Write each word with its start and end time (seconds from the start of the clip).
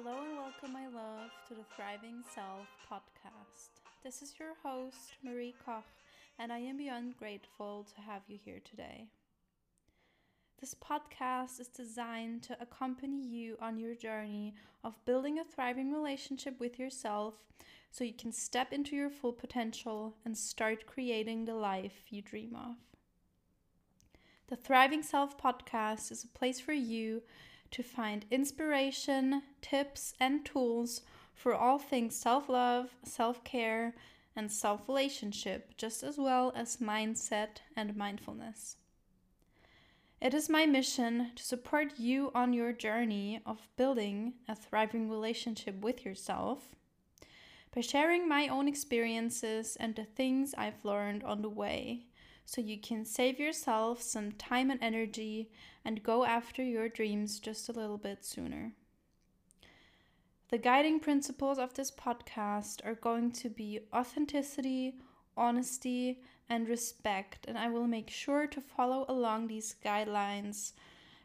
Hello 0.00 0.18
and 0.22 0.36
welcome, 0.36 0.72
my 0.72 0.86
love, 0.86 1.30
to 1.48 1.54
the 1.54 1.64
Thriving 1.74 2.22
Self 2.32 2.68
podcast. 2.88 3.80
This 4.04 4.22
is 4.22 4.34
your 4.38 4.50
host, 4.62 5.14
Marie 5.24 5.56
Koch, 5.66 5.82
and 6.38 6.52
I 6.52 6.58
am 6.58 6.76
beyond 6.76 7.16
grateful 7.16 7.84
to 7.96 8.00
have 8.02 8.22
you 8.28 8.38
here 8.44 8.60
today. 8.64 9.08
This 10.60 10.72
podcast 10.72 11.58
is 11.58 11.66
designed 11.66 12.44
to 12.44 12.56
accompany 12.60 13.26
you 13.26 13.56
on 13.60 13.76
your 13.76 13.96
journey 13.96 14.54
of 14.84 15.04
building 15.04 15.40
a 15.40 15.44
thriving 15.44 15.92
relationship 15.92 16.60
with 16.60 16.78
yourself 16.78 17.34
so 17.90 18.04
you 18.04 18.14
can 18.14 18.30
step 18.30 18.72
into 18.72 18.94
your 18.94 19.10
full 19.10 19.32
potential 19.32 20.14
and 20.24 20.38
start 20.38 20.86
creating 20.86 21.44
the 21.44 21.54
life 21.54 22.04
you 22.08 22.22
dream 22.22 22.54
of. 22.54 22.76
The 24.46 24.54
Thriving 24.54 25.02
Self 25.02 25.36
podcast 25.36 26.12
is 26.12 26.22
a 26.22 26.38
place 26.38 26.60
for 26.60 26.72
you 26.72 27.22
to 27.70 27.82
find 27.82 28.24
inspiration, 28.30 29.42
tips, 29.60 30.14
and 30.18 30.44
tools 30.44 31.02
for 31.34 31.54
all 31.54 31.78
things 31.78 32.16
self 32.16 32.48
love, 32.48 32.90
self 33.04 33.44
care, 33.44 33.94
and 34.34 34.50
self 34.50 34.88
relationship, 34.88 35.76
just 35.76 36.02
as 36.02 36.18
well 36.18 36.52
as 36.54 36.78
mindset 36.78 37.58
and 37.76 37.96
mindfulness. 37.96 38.76
It 40.20 40.34
is 40.34 40.48
my 40.48 40.66
mission 40.66 41.30
to 41.36 41.42
support 41.44 41.98
you 41.98 42.32
on 42.34 42.52
your 42.52 42.72
journey 42.72 43.40
of 43.46 43.68
building 43.76 44.34
a 44.48 44.56
thriving 44.56 45.08
relationship 45.08 45.80
with 45.80 46.04
yourself 46.04 46.70
by 47.72 47.82
sharing 47.82 48.28
my 48.28 48.48
own 48.48 48.66
experiences 48.66 49.76
and 49.78 49.94
the 49.94 50.04
things 50.04 50.54
I've 50.58 50.84
learned 50.84 51.22
on 51.22 51.42
the 51.42 51.48
way 51.48 52.07
so 52.48 52.62
you 52.62 52.78
can 52.78 53.04
save 53.04 53.38
yourself 53.38 54.00
some 54.00 54.32
time 54.32 54.70
and 54.70 54.82
energy 54.82 55.50
and 55.84 56.02
go 56.02 56.24
after 56.24 56.62
your 56.62 56.88
dreams 56.88 57.38
just 57.38 57.68
a 57.68 57.72
little 57.72 57.98
bit 57.98 58.24
sooner. 58.24 58.72
The 60.48 60.56
guiding 60.56 60.98
principles 60.98 61.58
of 61.58 61.74
this 61.74 61.90
podcast 61.90 62.80
are 62.86 62.94
going 62.94 63.32
to 63.32 63.50
be 63.50 63.80
authenticity, 63.92 64.94
honesty, 65.36 66.22
and 66.48 66.66
respect, 66.66 67.44
and 67.46 67.58
I 67.58 67.68
will 67.68 67.86
make 67.86 68.08
sure 68.08 68.46
to 68.46 68.62
follow 68.62 69.04
along 69.10 69.48
these 69.48 69.76
guidelines 69.84 70.72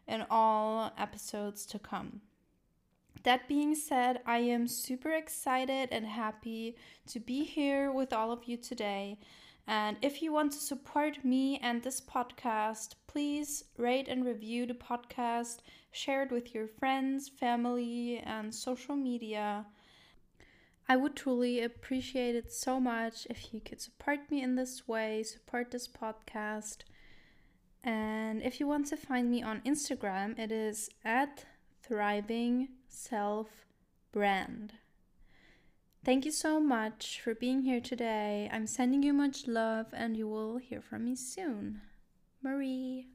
in 0.06 0.26
all 0.30 0.92
episodes 0.98 1.66
to 1.68 1.80
come. 1.80 2.20
That 3.24 3.48
being 3.48 3.76
said, 3.76 4.20
I 4.26 4.40
am 4.40 4.68
super 4.68 5.12
excited 5.12 5.88
and 5.90 6.06
happy 6.06 6.76
to 7.08 7.22
be 7.22 7.46
here 7.46 7.94
with 7.94 8.12
all 8.12 8.34
of 8.34 8.44
you 8.44 8.58
today 8.58 9.20
and 9.68 9.98
if 10.02 10.22
you 10.22 10.34
want 10.34 10.52
to 10.54 10.58
support 10.60 11.24
me 11.24 11.58
and 11.62 11.82
this 11.82 12.02
podcast, 12.02 12.96
please 13.08 13.64
rate 13.78 14.08
and 14.10 14.26
review 14.26 14.66
the 14.66 14.74
podcast, 14.74 15.60
share 15.92 16.24
it 16.24 16.32
with 16.32 16.54
your 16.54 16.68
friends, 16.68 17.30
family, 17.30 18.18
and 18.18 18.54
social 18.54 18.96
media. 18.96 19.66
I 20.90 20.98
would 20.98 21.16
truly 21.16 21.62
appreciate 21.62 22.36
it 22.36 22.52
so 22.52 22.80
much 22.80 23.26
if 23.30 23.54
you 23.54 23.62
could 23.62 23.80
support 23.80 24.30
me 24.30 24.44
in 24.44 24.56
this 24.56 24.86
way, 24.86 25.24
support 25.24 25.72
this 25.72 25.88
podcast. 25.88 26.80
And 27.86 28.42
if 28.42 28.60
you 28.60 28.68
want 28.68 28.88
to 28.88 28.98
find 28.98 29.32
me 29.32 29.42
on 29.42 29.62
Instagram, 29.62 30.38
it 30.38 30.52
is 30.52 30.90
at 31.06 31.46
thriving 31.82 32.70
self 32.90 33.66
brand. 34.12 34.74
Thank 36.06 36.26
you 36.26 36.32
so 36.32 36.60
much 36.60 37.22
for 37.24 37.34
being 37.34 37.62
here 37.62 37.80
today. 37.80 38.50
I'm 38.52 38.68
sending 38.68 39.04
you 39.04 39.14
much 39.14 39.48
love, 39.48 39.86
and 39.94 40.18
you 40.18 40.28
will 40.28 40.58
hear 40.58 40.82
from 40.82 41.06
me 41.06 41.16
soon. 41.16 41.80
Marie. 42.42 43.08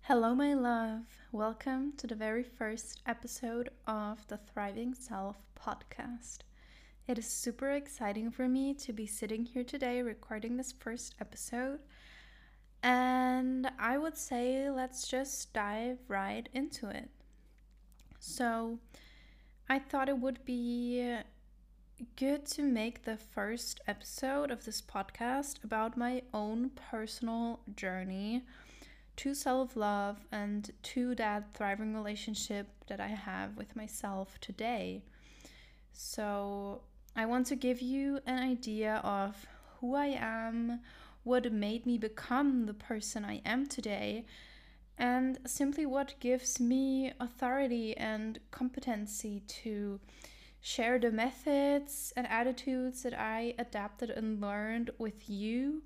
Hello, 0.00 0.34
my 0.34 0.54
love. 0.54 1.02
Welcome 1.32 1.92
to 1.98 2.06
the 2.06 2.14
very 2.14 2.42
first 2.42 3.02
episode 3.04 3.68
of 3.86 4.26
the 4.28 4.38
Thriving 4.38 4.94
Self 4.94 5.36
podcast. 5.54 6.38
It 7.06 7.18
is 7.18 7.26
super 7.26 7.72
exciting 7.72 8.30
for 8.30 8.48
me 8.48 8.72
to 8.72 8.92
be 8.94 9.06
sitting 9.06 9.44
here 9.44 9.64
today 9.64 10.00
recording 10.00 10.56
this 10.56 10.72
first 10.72 11.14
episode. 11.20 11.80
And 12.82 13.70
I 13.78 13.98
would 13.98 14.16
say 14.16 14.70
let's 14.70 15.06
just 15.06 15.52
dive 15.52 15.98
right 16.08 16.48
into 16.54 16.88
it. 16.88 17.10
So, 18.18 18.78
I 19.68 19.80
thought 19.80 20.08
it 20.08 20.18
would 20.18 20.44
be 20.44 21.16
good 22.14 22.46
to 22.46 22.62
make 22.62 23.02
the 23.02 23.16
first 23.16 23.80
episode 23.88 24.52
of 24.52 24.64
this 24.64 24.80
podcast 24.80 25.64
about 25.64 25.96
my 25.96 26.22
own 26.32 26.70
personal 26.70 27.58
journey 27.74 28.44
to 29.16 29.34
self 29.34 29.74
love 29.74 30.18
and 30.30 30.70
to 30.84 31.16
that 31.16 31.52
thriving 31.54 31.94
relationship 31.94 32.68
that 32.86 33.00
I 33.00 33.08
have 33.08 33.56
with 33.56 33.74
myself 33.74 34.38
today. 34.40 35.02
So, 35.92 36.82
I 37.16 37.26
want 37.26 37.46
to 37.48 37.56
give 37.56 37.80
you 37.82 38.20
an 38.24 38.38
idea 38.38 39.00
of 39.02 39.46
who 39.80 39.96
I 39.96 40.16
am, 40.20 40.78
what 41.24 41.50
made 41.50 41.86
me 41.86 41.98
become 41.98 42.66
the 42.66 42.74
person 42.74 43.24
I 43.24 43.40
am 43.44 43.66
today, 43.66 44.26
and 44.98 45.38
simply 45.46 45.86
what 45.86 46.14
gives 46.20 46.58
me 46.58 47.12
authority 47.20 47.96
and 47.96 48.38
competency 48.50 49.42
to 49.46 50.00
share 50.60 50.98
the 50.98 51.10
methods 51.10 52.12
and 52.16 52.26
attitudes 52.26 53.02
that 53.02 53.18
I 53.18 53.54
adapted 53.58 54.10
and 54.10 54.40
learned 54.40 54.90
with 54.98 55.28
you 55.28 55.82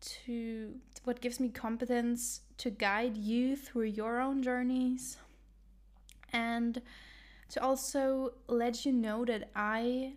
to 0.00 0.74
what 1.04 1.20
gives 1.20 1.40
me 1.40 1.48
competence 1.48 2.42
to 2.58 2.70
guide 2.70 3.16
you 3.16 3.56
through 3.56 3.84
your 3.84 4.20
own 4.20 4.42
journeys 4.42 5.16
and 6.32 6.80
to 7.48 7.62
also 7.62 8.32
let 8.48 8.84
you 8.84 8.92
know 8.92 9.24
that 9.24 9.50
I 9.54 10.14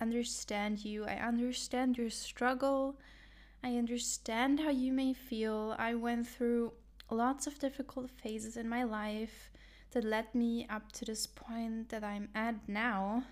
understand 0.00 0.84
you. 0.84 1.04
I 1.04 1.14
understand 1.14 1.98
your 1.98 2.10
struggle. 2.10 2.98
I 3.62 3.76
understand 3.76 4.60
how 4.60 4.70
you 4.70 4.92
may 4.92 5.12
feel. 5.12 5.76
I 5.78 5.94
went 5.94 6.26
through 6.26 6.72
lots 7.10 7.46
of 7.46 7.58
difficult 7.58 8.10
phases 8.10 8.56
in 8.56 8.68
my 8.68 8.84
life 8.84 9.50
that 9.92 10.04
led 10.04 10.34
me 10.34 10.66
up 10.70 10.92
to 10.92 11.04
this 11.04 11.26
point 11.26 11.88
that 11.88 12.04
I'm 12.04 12.28
at 12.34 12.68
now. 12.68 13.24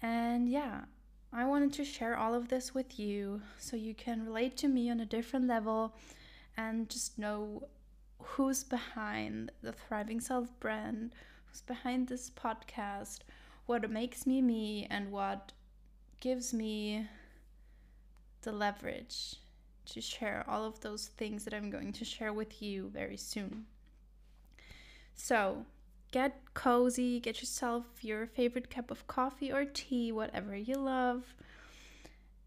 And 0.00 0.48
yeah, 0.48 0.82
I 1.32 1.44
wanted 1.44 1.72
to 1.74 1.84
share 1.84 2.16
all 2.16 2.34
of 2.34 2.48
this 2.48 2.74
with 2.74 2.98
you 2.98 3.42
so 3.58 3.76
you 3.76 3.94
can 3.94 4.24
relate 4.24 4.56
to 4.58 4.68
me 4.68 4.90
on 4.90 5.00
a 5.00 5.06
different 5.06 5.46
level 5.46 5.94
and 6.56 6.88
just 6.88 7.18
know 7.18 7.68
who's 8.18 8.64
behind 8.64 9.52
the 9.62 9.72
Thriving 9.72 10.20
Self 10.20 10.48
brand, 10.60 11.12
who's 11.46 11.62
behind 11.62 12.08
this 12.08 12.30
podcast, 12.30 13.20
what 13.66 13.88
makes 13.90 14.26
me 14.26 14.42
me, 14.42 14.86
and 14.90 15.12
what 15.12 15.52
gives 16.20 16.52
me 16.52 17.06
the 18.42 18.52
leverage 18.52 19.36
to 19.86 20.00
share 20.00 20.44
all 20.48 20.64
of 20.64 20.80
those 20.80 21.06
things 21.06 21.44
that 21.44 21.54
I'm 21.54 21.70
going 21.70 21.92
to 21.94 22.04
share 22.04 22.32
with 22.32 22.62
you 22.62 22.90
very 22.92 23.16
soon. 23.16 23.66
So, 25.14 25.66
get 26.12 26.40
cozy, 26.54 27.20
get 27.20 27.40
yourself 27.40 27.84
your 28.02 28.26
favorite 28.26 28.70
cup 28.70 28.90
of 28.90 29.06
coffee 29.06 29.52
or 29.52 29.64
tea, 29.64 30.12
whatever 30.12 30.56
you 30.56 30.76
love. 30.76 31.34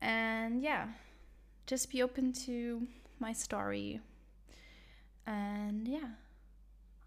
And 0.02 0.62
yeah, 0.62 0.88
just 1.66 1.92
be 1.92 2.02
open 2.02 2.34
to 2.46 2.88
my 3.20 3.34
story. 3.34 4.02
And 5.26 5.88
yeah, 5.88 6.10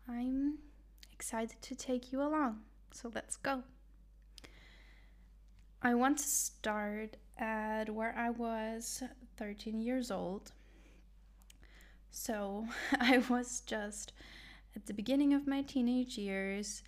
I'm 0.09 0.59
excited 1.13 1.61
to 1.63 1.75
take 1.75 2.13
you 2.13 2.23
along. 2.23 2.61
So 2.93 3.11
let's 3.15 3.37
go. 3.37 3.63
I 5.83 5.95
want 5.95 6.19
to 6.19 6.25
start 6.25 7.17
at 7.39 7.91
where 7.91 8.15
I 8.17 8.31
was 8.31 9.03
13 9.37 9.81
years 9.81 10.11
old. 10.11 10.53
So 12.11 12.67
I 13.01 13.19
was 13.29 13.63
just 13.67 14.13
at 14.75 14.87
the 14.87 14.95
beginning 14.95 15.35
of 15.35 15.47
my 15.47 15.63
teenage 15.63 16.19
years 16.19 16.83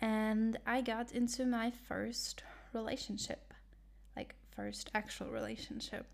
and 0.00 0.58
I 0.66 0.80
got 0.82 1.12
into 1.12 1.46
my 1.46 1.70
first 1.70 2.42
relationship, 2.72 3.54
like 4.16 4.34
first 4.54 4.90
actual 4.94 5.28
relationship. 5.28 6.06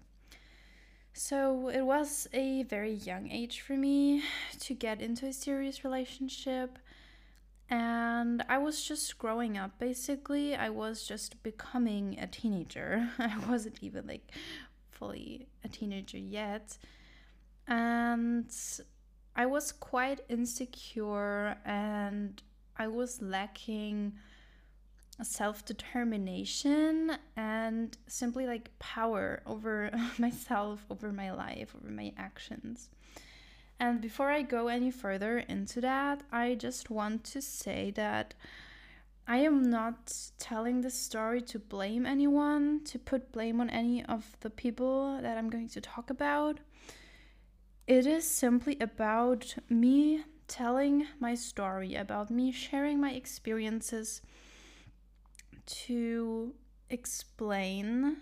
So 1.14 1.68
it 1.68 1.82
was 1.82 2.28
a 2.32 2.62
very 2.64 2.92
young 2.92 3.30
age 3.30 3.60
for 3.60 3.72
me 3.72 4.22
to 4.60 4.74
get 4.74 5.00
into 5.00 5.26
a 5.26 5.32
serious 5.32 5.82
relationship. 5.82 6.78
And 7.70 8.42
I 8.48 8.58
was 8.58 8.82
just 8.82 9.18
growing 9.18 9.58
up 9.58 9.78
basically. 9.78 10.54
I 10.54 10.70
was 10.70 11.06
just 11.06 11.42
becoming 11.42 12.18
a 12.18 12.26
teenager. 12.26 13.08
I 13.18 13.38
wasn't 13.48 13.78
even 13.82 14.06
like 14.06 14.32
fully 14.90 15.48
a 15.64 15.68
teenager 15.68 16.18
yet. 16.18 16.78
And 17.66 18.50
I 19.36 19.46
was 19.46 19.72
quite 19.72 20.20
insecure 20.28 21.56
and 21.64 22.42
I 22.76 22.88
was 22.88 23.20
lacking 23.20 24.14
self 25.22 25.64
determination 25.64 27.12
and 27.36 27.96
simply 28.06 28.46
like 28.46 28.70
power 28.78 29.42
over 29.46 29.90
myself, 30.18 30.84
over 30.90 31.12
my 31.12 31.32
life, 31.32 31.74
over 31.76 31.92
my 31.92 32.12
actions. 32.16 32.88
And 33.80 34.00
before 34.00 34.30
I 34.30 34.42
go 34.42 34.68
any 34.68 34.90
further 34.90 35.38
into 35.38 35.80
that, 35.80 36.22
I 36.32 36.54
just 36.56 36.90
want 36.90 37.24
to 37.24 37.40
say 37.40 37.92
that 37.92 38.34
I 39.26 39.38
am 39.38 39.70
not 39.70 40.30
telling 40.38 40.80
this 40.80 40.94
story 40.94 41.42
to 41.42 41.58
blame 41.58 42.06
anyone, 42.06 42.82
to 42.84 42.98
put 42.98 43.30
blame 43.30 43.60
on 43.60 43.70
any 43.70 44.04
of 44.04 44.36
the 44.40 44.50
people 44.50 45.20
that 45.20 45.36
I'm 45.36 45.50
going 45.50 45.68
to 45.68 45.80
talk 45.80 46.10
about. 46.10 46.58
It 47.86 48.06
is 48.06 48.26
simply 48.26 48.78
about 48.80 49.54
me 49.68 50.24
telling 50.48 51.06
my 51.20 51.34
story, 51.34 51.94
about 51.94 52.30
me 52.30 52.50
sharing 52.50 53.00
my 53.00 53.12
experiences 53.12 54.22
to 55.66 56.54
explain 56.90 58.16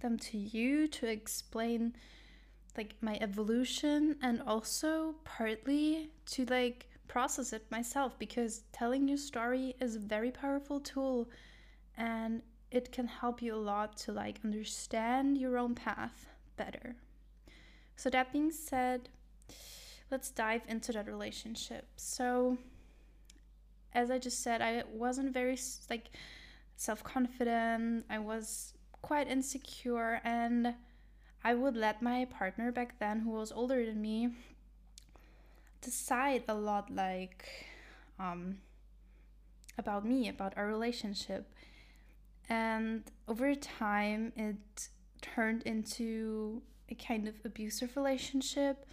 them 0.00 0.16
to 0.18 0.38
you, 0.38 0.86
to 0.88 1.06
explain 1.06 1.94
like 2.76 2.94
my 3.00 3.18
evolution 3.20 4.16
and 4.22 4.42
also 4.46 5.14
partly 5.24 6.10
to 6.26 6.44
like 6.46 6.88
process 7.08 7.52
it 7.52 7.70
myself 7.70 8.18
because 8.18 8.62
telling 8.72 9.08
your 9.08 9.16
story 9.16 9.74
is 9.80 9.96
a 9.96 10.00
very 10.00 10.30
powerful 10.30 10.80
tool 10.80 11.28
and 11.96 12.42
it 12.70 12.92
can 12.92 13.06
help 13.06 13.40
you 13.40 13.54
a 13.54 13.56
lot 13.56 13.96
to 13.96 14.12
like 14.12 14.38
understand 14.44 15.38
your 15.38 15.56
own 15.56 15.74
path 15.74 16.26
better. 16.56 16.96
So 17.96 18.10
that 18.10 18.32
being 18.32 18.50
said, 18.50 19.08
let's 20.10 20.30
dive 20.30 20.62
into 20.68 20.92
that 20.92 21.06
relationship. 21.06 21.86
So 21.96 22.58
as 23.94 24.10
I 24.10 24.18
just 24.18 24.42
said, 24.42 24.60
I 24.60 24.82
wasn't 24.92 25.32
very 25.32 25.58
like 25.88 26.10
self-confident. 26.76 28.04
I 28.10 28.18
was 28.18 28.74
quite 29.00 29.28
insecure 29.28 30.20
and 30.24 30.74
I 31.46 31.54
would 31.54 31.76
let 31.76 32.02
my 32.02 32.24
partner 32.24 32.72
back 32.72 32.98
then 32.98 33.20
who 33.20 33.30
was 33.30 33.52
older 33.52 33.86
than 33.86 34.02
me 34.02 34.30
decide 35.80 36.42
a 36.48 36.54
lot 36.54 36.90
like 36.90 37.46
um, 38.18 38.58
about 39.78 40.04
me, 40.04 40.28
about 40.28 40.54
our 40.56 40.66
relationship. 40.66 41.54
And 42.48 43.04
over 43.28 43.54
time, 43.54 44.32
it 44.34 44.88
turned 45.22 45.62
into 45.62 46.62
a 46.88 46.96
kind 46.96 47.28
of 47.28 47.36
abusive 47.44 47.94
relationship, 47.94 48.84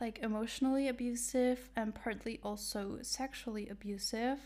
like 0.00 0.18
emotionally 0.24 0.88
abusive 0.88 1.70
and 1.76 1.94
partly 1.94 2.40
also 2.42 2.98
sexually 3.02 3.68
abusive. 3.68 4.40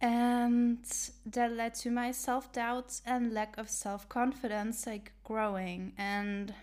And 0.00 0.78
that 1.26 1.52
led 1.52 1.74
to 1.76 1.90
my 1.90 2.10
self 2.10 2.52
doubts 2.52 3.02
and 3.04 3.34
lack 3.34 3.58
of 3.58 3.68
self 3.68 4.08
confidence, 4.08 4.86
like 4.86 5.12
growing. 5.24 5.92
And 5.98 6.54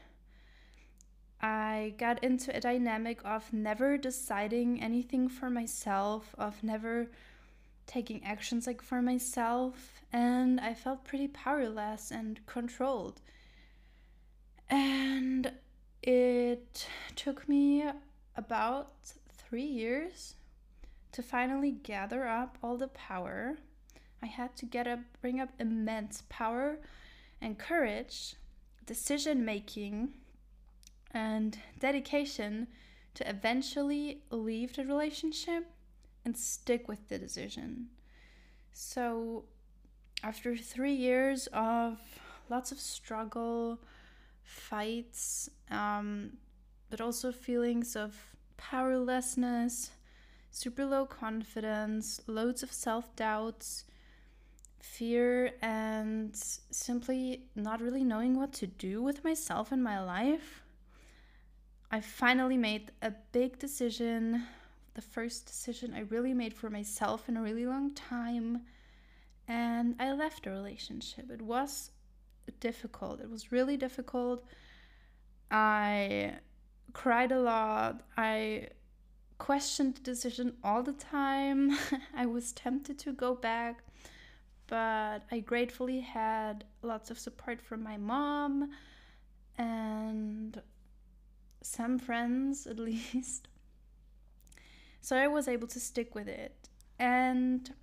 I 1.40 1.94
got 2.00 2.24
into 2.24 2.56
a 2.56 2.60
dynamic 2.60 3.22
of 3.24 3.54
never 3.54 3.98
deciding 3.98 4.82
anything 4.82 5.30
for 5.30 5.52
myself, 5.52 6.34
of 6.38 6.64
never 6.64 7.10
taking 7.86 8.24
actions 8.24 8.68
like 8.68 8.82
for 8.82 9.02
myself, 9.02 10.02
and 10.12 10.60
I 10.60 10.74
felt 10.74 11.06
pretty 11.06 11.28
powerless 11.28 12.12
and 12.12 12.46
controlled. 12.46 13.22
And 14.70 15.54
it 16.04 16.88
took 17.16 17.48
me 17.48 17.86
about 18.36 18.92
three 19.30 19.64
years 19.64 20.36
to 21.12 21.24
finally 21.24 21.72
gather 21.72 22.28
up 22.28 22.58
all 22.62 22.78
the 22.78 22.88
power. 22.88 23.58
I 24.22 24.26
had 24.26 24.56
to 24.58 24.66
get 24.66 24.88
up, 24.88 25.00
bring 25.22 25.40
up 25.40 25.50
immense 25.60 26.24
power 26.30 26.80
and 27.42 27.58
courage, 27.58 28.36
decision 28.86 29.46
making 29.46 30.14
and 31.12 31.58
dedication 31.80 32.68
to 33.16 33.30
eventually 33.30 34.22
leave 34.30 34.76
the 34.76 34.86
relationship 34.86 35.66
and 36.26 36.38
stick 36.38 36.88
with 36.88 37.08
the 37.08 37.18
decision. 37.18 37.88
So, 38.74 39.46
after 40.24 40.58
three 40.58 40.94
years 40.94 41.48
of 41.54 42.00
lots 42.50 42.72
of 42.72 42.80
struggle, 42.80 43.80
fights, 44.44 45.50
um, 45.70 46.34
but 46.90 47.02
also 47.02 47.32
feelings 47.32 47.96
of 47.96 48.16
powerlessness, 48.58 49.92
super 50.58 50.86
low 50.86 51.06
confidence, 51.06 52.20
loads 52.26 52.64
of 52.64 52.72
self 52.72 53.16
doubts, 53.16 53.86
fear, 54.80 55.54
and 55.62 56.36
simply 56.36 57.44
not 57.56 57.80
really 57.80 58.04
knowing 58.04 58.36
what 58.38 58.54
to 58.54 58.68
do 58.68 59.04
with 59.04 59.24
myself 59.24 59.72
and 59.72 59.84
my 59.84 60.04
life, 60.04 60.64
I 61.92 62.02
finally 62.02 62.58
made 62.58 62.92
a 63.02 63.14
big 63.32 63.60
decision, 63.60 64.44
the 64.96 65.02
first 65.02 65.46
decision 65.46 65.94
I 65.94 66.02
really 66.02 66.34
made 66.34 66.54
for 66.54 66.70
myself 66.70 67.30
in 67.30 67.38
a 67.38 67.42
really 67.42 67.66
long 67.66 67.94
time. 67.94 68.62
And 69.48 69.96
I 70.00 70.12
left 70.12 70.44
the 70.44 70.50
relationship. 70.50 71.30
It 71.32 71.42
was 71.42 71.92
difficult. 72.60 73.22
It 73.22 73.30
was 73.30 73.52
really 73.52 73.78
difficult. 73.78 74.44
I 75.52 76.34
cried 76.94 77.32
a 77.32 77.40
lot. 77.40 78.02
I 78.18 78.70
questioned 79.38 79.96
the 79.96 80.02
decision 80.02 80.54
all 80.64 80.84
the 80.84 80.94
time. 80.94 81.78
I 82.16 82.26
was 82.26 82.52
tempted 82.52 82.98
to 83.00 83.12
go 83.14 83.36
back, 83.36 83.84
but 84.68 85.24
I 85.32 85.40
gratefully 85.40 86.02
had 86.02 86.64
lots 86.82 87.12
of 87.12 87.20
support 87.20 87.62
from 87.62 87.84
my 87.84 87.98
mom 87.98 88.72
and 89.58 90.62
some 91.62 92.00
friends 92.00 92.68
at 92.68 92.80
least. 92.90 93.48
So 95.02 95.16
I 95.16 95.28
was 95.28 95.48
able 95.48 95.68
to 95.68 95.80
stick 95.80 96.16
with 96.16 96.28
it. 96.28 96.70
And 97.00 97.74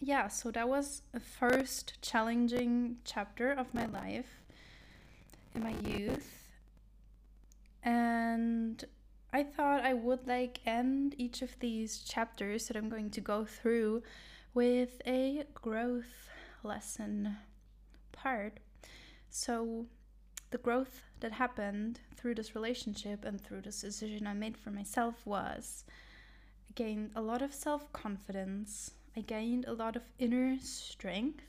yeah, 0.00 0.28
so 0.28 0.50
that 0.50 0.68
was 0.68 1.02
a 1.12 1.20
first 1.20 2.00
challenging 2.02 2.96
chapter 3.04 3.52
of 3.52 3.72
my 3.74 3.86
life 3.86 4.40
in 5.54 5.62
my 5.62 5.74
youth. 5.84 6.48
And 7.82 8.84
I 9.32 9.44
thought 9.44 9.84
I 9.84 9.94
would 9.94 10.26
like 10.26 10.58
end 10.66 11.14
each 11.16 11.40
of 11.40 11.56
these 11.60 12.00
chapters 12.00 12.66
that 12.66 12.76
I'm 12.76 12.88
going 12.88 13.10
to 13.10 13.20
go 13.20 13.44
through 13.44 14.02
with 14.54 15.00
a 15.06 15.44
growth 15.54 16.28
lesson 16.64 17.36
part. 18.10 18.58
So 19.28 19.86
the 20.50 20.58
growth 20.58 21.02
that 21.20 21.30
happened 21.30 22.00
through 22.16 22.34
this 22.34 22.56
relationship 22.56 23.24
and 23.24 23.40
through 23.40 23.60
this 23.60 23.82
decision 23.82 24.26
I 24.26 24.34
made 24.34 24.56
for 24.56 24.70
myself 24.70 25.24
was 25.24 25.84
I 26.68 26.72
gained 26.74 27.12
a 27.14 27.22
lot 27.22 27.40
of 27.40 27.54
self 27.54 27.92
confidence, 27.92 28.90
I 29.16 29.20
gained 29.20 29.64
a 29.66 29.74
lot 29.74 29.94
of 29.94 30.02
inner 30.18 30.58
strength, 30.60 31.44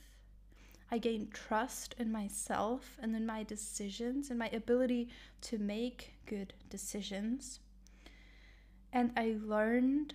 I 0.88 0.98
gained 0.98 1.32
trust 1.32 1.96
in 1.98 2.12
myself 2.12 2.96
and 3.02 3.16
in 3.16 3.26
my 3.26 3.42
decisions 3.42 4.30
and 4.30 4.38
my 4.38 4.50
ability 4.50 5.08
to 5.42 5.58
make 5.58 6.12
good 6.26 6.54
decisions. 6.70 7.58
And 8.92 9.12
I 9.16 9.36
learned 9.42 10.14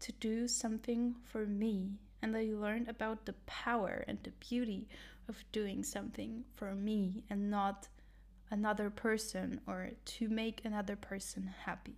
to 0.00 0.12
do 0.12 0.46
something 0.46 1.16
for 1.24 1.46
me. 1.46 1.98
And 2.22 2.36
I 2.36 2.50
learned 2.52 2.88
about 2.88 3.26
the 3.26 3.34
power 3.46 4.04
and 4.06 4.18
the 4.22 4.32
beauty 4.40 4.88
of 5.28 5.44
doing 5.52 5.82
something 5.82 6.44
for 6.54 6.74
me 6.74 7.24
and 7.30 7.50
not 7.50 7.88
another 8.50 8.90
person 8.90 9.60
or 9.66 9.90
to 10.04 10.28
make 10.28 10.64
another 10.64 10.96
person 10.96 11.54
happy. 11.64 11.96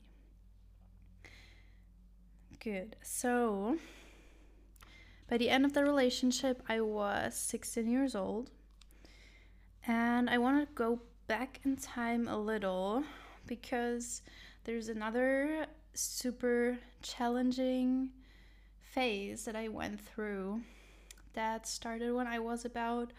Good. 2.59 2.97
So, 3.03 3.79
by 5.29 5.39
the 5.39 5.49
end 5.49 5.65
of 5.65 5.73
the 5.73 5.83
relationship, 5.83 6.63
I 6.69 6.81
was 6.81 7.35
16 7.35 7.89
years 7.89 8.15
old. 8.15 8.51
And 9.87 10.29
I 10.29 10.39
want 10.39 10.61
to 10.61 10.75
go 10.75 11.01
back 11.27 11.61
in 11.65 11.77
time 11.77 12.29
a 12.29 12.37
little 12.37 13.05
because 13.47 14.23
there's 14.65 14.89
another 14.89 15.67
super 15.95 16.79
challenging 17.03 18.11
phase 18.81 19.45
that 19.45 19.57
I 19.57 19.69
went 19.69 20.01
through 20.01 20.63
that 21.35 21.67
started 21.67 22.13
when 22.13 22.27
I 22.27 22.39
was 22.39 22.65
about 22.65 23.13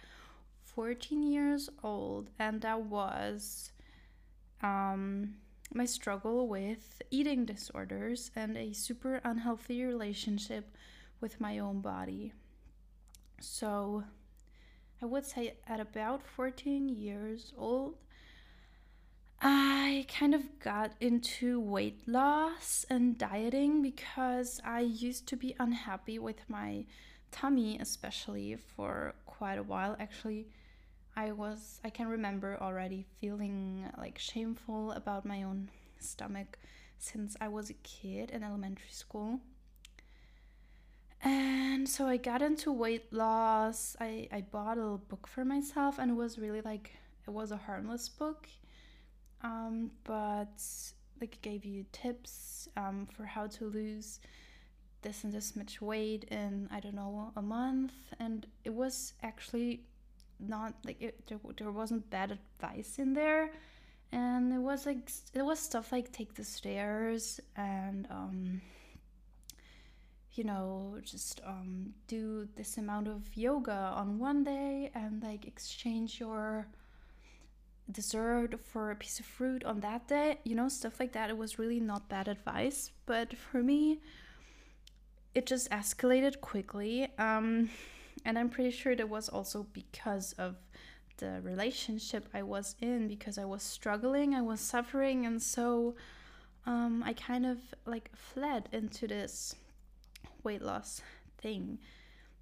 14 0.63 1.23
years 1.23 1.69
old, 1.83 2.29
and 2.39 2.61
that 2.61 2.83
was 2.83 3.71
um, 4.61 5.35
my 5.73 5.85
struggle 5.85 6.47
with 6.47 7.01
eating 7.09 7.45
disorders 7.45 8.31
and 8.35 8.57
a 8.57 8.73
super 8.73 9.21
unhealthy 9.23 9.83
relationship 9.83 10.75
with 11.19 11.39
my 11.39 11.59
own 11.59 11.81
body. 11.81 12.33
So, 13.39 14.03
I 15.01 15.05
would 15.05 15.25
say 15.25 15.55
at 15.67 15.79
about 15.79 16.21
14 16.21 16.89
years 16.89 17.53
old, 17.57 17.95
I 19.43 20.05
kind 20.07 20.35
of 20.35 20.59
got 20.59 20.93
into 20.99 21.59
weight 21.59 22.07
loss 22.07 22.85
and 22.91 23.17
dieting 23.17 23.81
because 23.81 24.61
I 24.63 24.81
used 24.81 25.27
to 25.29 25.35
be 25.35 25.55
unhappy 25.59 26.19
with 26.19 26.47
my 26.47 26.85
tummy, 27.31 27.79
especially 27.79 28.55
for 28.55 29.15
quite 29.25 29.57
a 29.57 29.63
while. 29.63 29.95
Actually, 29.99 30.47
I 31.15 31.31
was, 31.31 31.81
I 31.83 31.89
can 31.89 32.07
remember 32.07 32.57
already 32.61 33.05
feeling 33.19 33.89
like 33.97 34.19
shameful 34.19 34.91
about 34.91 35.25
my 35.25 35.41
own 35.41 35.69
stomach 35.99 36.59
since 36.99 37.35
I 37.41 37.47
was 37.47 37.71
a 37.71 37.75
kid 37.81 38.29
in 38.29 38.43
elementary 38.43 38.91
school. 38.91 39.39
And 41.23 41.89
so 41.89 42.05
I 42.05 42.17
got 42.17 42.43
into 42.43 42.71
weight 42.71 43.11
loss. 43.11 43.95
I, 43.99 44.27
I 44.31 44.41
bought 44.41 44.77
a 44.77 44.97
book 44.97 45.27
for 45.27 45.43
myself, 45.43 45.97
and 45.97 46.11
it 46.11 46.15
was 46.15 46.37
really 46.37 46.61
like 46.61 46.91
it 47.27 47.31
was 47.31 47.51
a 47.51 47.57
harmless 47.57 48.09
book. 48.09 48.47
Um, 49.43 49.91
but 50.03 50.61
like 51.19 51.35
it 51.35 51.41
gave 51.41 51.65
you 51.65 51.85
tips 51.91 52.67
um, 52.77 53.07
for 53.15 53.25
how 53.25 53.47
to 53.47 53.65
lose 53.65 54.19
this 55.01 55.23
and 55.23 55.33
this 55.33 55.55
much 55.55 55.81
weight 55.81 56.25
in 56.25 56.67
I 56.71 56.79
don't 56.79 56.95
know 56.95 57.31
a 57.35 57.41
month, 57.41 57.93
and 58.19 58.45
it 58.63 58.73
was 58.73 59.13
actually 59.23 59.81
not 60.39 60.73
like 60.85 61.01
it, 61.01 61.27
there, 61.27 61.39
there 61.57 61.71
wasn't 61.71 62.09
bad 62.09 62.31
advice 62.31 62.99
in 62.99 63.13
there. 63.13 63.51
And 64.11 64.51
it 64.51 64.59
was 64.59 64.85
like 64.85 65.09
it 65.33 65.43
was 65.43 65.59
stuff 65.59 65.91
like 65.91 66.11
take 66.11 66.33
the 66.35 66.43
stairs 66.43 67.39
and 67.55 68.07
um 68.11 68.61
you 70.33 70.43
know 70.43 70.97
just 71.03 71.39
um 71.45 71.93
do 72.07 72.47
this 72.55 72.77
amount 72.77 73.07
of 73.07 73.21
yoga 73.35 73.93
on 73.95 74.19
one 74.19 74.43
day 74.43 74.91
and 74.93 75.23
like 75.23 75.47
exchange 75.47 76.19
your 76.19 76.67
dessert 77.89 78.59
for 78.63 78.91
a 78.91 78.95
piece 78.95 79.19
of 79.19 79.25
fruit 79.25 79.63
on 79.63 79.79
that 79.81 80.07
day 80.07 80.37
you 80.43 80.55
know 80.55 80.69
stuff 80.69 80.99
like 80.99 81.11
that 81.13 81.29
it 81.29 81.37
was 81.37 81.59
really 81.59 81.79
not 81.79 82.07
bad 82.07 82.27
advice 82.27 82.91
but 83.05 83.37
for 83.37 83.61
me 83.61 83.99
it 85.33 85.45
just 85.45 85.69
escalated 85.71 86.39
quickly 86.41 87.07
um 87.17 87.69
and 88.23 88.37
i'm 88.37 88.49
pretty 88.49 88.71
sure 88.71 88.91
it 88.91 89.09
was 89.09 89.27
also 89.27 89.65
because 89.73 90.33
of 90.33 90.55
the 91.21 91.39
relationship 91.43 92.27
I 92.33 92.43
was 92.43 92.75
in 92.81 93.07
because 93.07 93.37
I 93.37 93.45
was 93.45 93.63
struggling, 93.63 94.35
I 94.35 94.41
was 94.41 94.59
suffering, 94.59 95.25
and 95.25 95.41
so 95.41 95.95
um, 96.65 97.03
I 97.05 97.13
kind 97.13 97.45
of 97.45 97.59
like 97.85 98.09
fled 98.13 98.67
into 98.73 99.07
this 99.07 99.55
weight 100.43 100.61
loss 100.61 101.01
thing. 101.37 101.79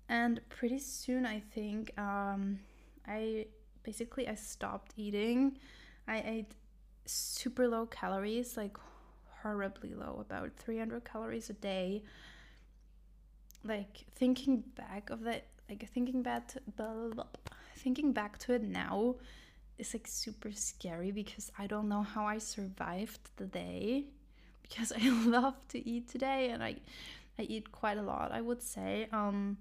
And 0.08 0.41
pretty 0.50 0.79
soon, 0.79 1.25
I 1.25 1.41
think 1.53 1.91
um, 2.00 2.60
I 3.08 3.46
basically 3.89 4.27
I 4.27 4.36
stopped 4.36 4.91
eating. 4.98 5.58
I 6.08 6.17
ate 6.36 6.51
super 7.05 7.67
low 7.67 7.88
calories, 7.88 8.55
like 8.55 8.77
horribly 9.41 9.96
low, 9.96 10.24
about 10.27 10.51
300 10.58 11.03
calories 11.03 11.50
a 11.50 11.53
day. 11.53 12.03
Like 13.63 14.05
thinking 14.13 14.63
back 14.75 15.10
of 15.10 15.22
that, 15.22 15.46
like 15.67 15.89
thinking 15.89 16.22
back, 16.22 16.53
blah, 16.77 16.93
blah, 16.93 17.13
blah, 17.15 17.24
thinking 17.77 18.13
back 18.13 18.38
to 18.43 18.53
it 18.53 18.62
now 18.62 19.15
is 19.79 19.96
like 19.96 20.05
super 20.05 20.51
scary 20.51 21.12
because 21.12 21.51
I 21.58 21.65
don't 21.65 21.89
know 21.89 22.03
how 22.03 22.25
I 22.25 22.38
survived 22.38 23.24
the 23.38 23.46
day 23.46 24.05
because 24.62 24.93
I 25.01 25.10
love 25.25 25.55
to 25.69 25.79
eat 25.89 26.08
today 26.10 26.51
and 26.51 26.63
I 26.63 26.75
I 27.39 27.43
eat 27.43 27.72
quite 27.72 27.98
a 27.98 28.03
lot, 28.03 28.31
I 28.31 28.41
would 28.41 28.62
say. 28.62 29.08
Um 29.12 29.58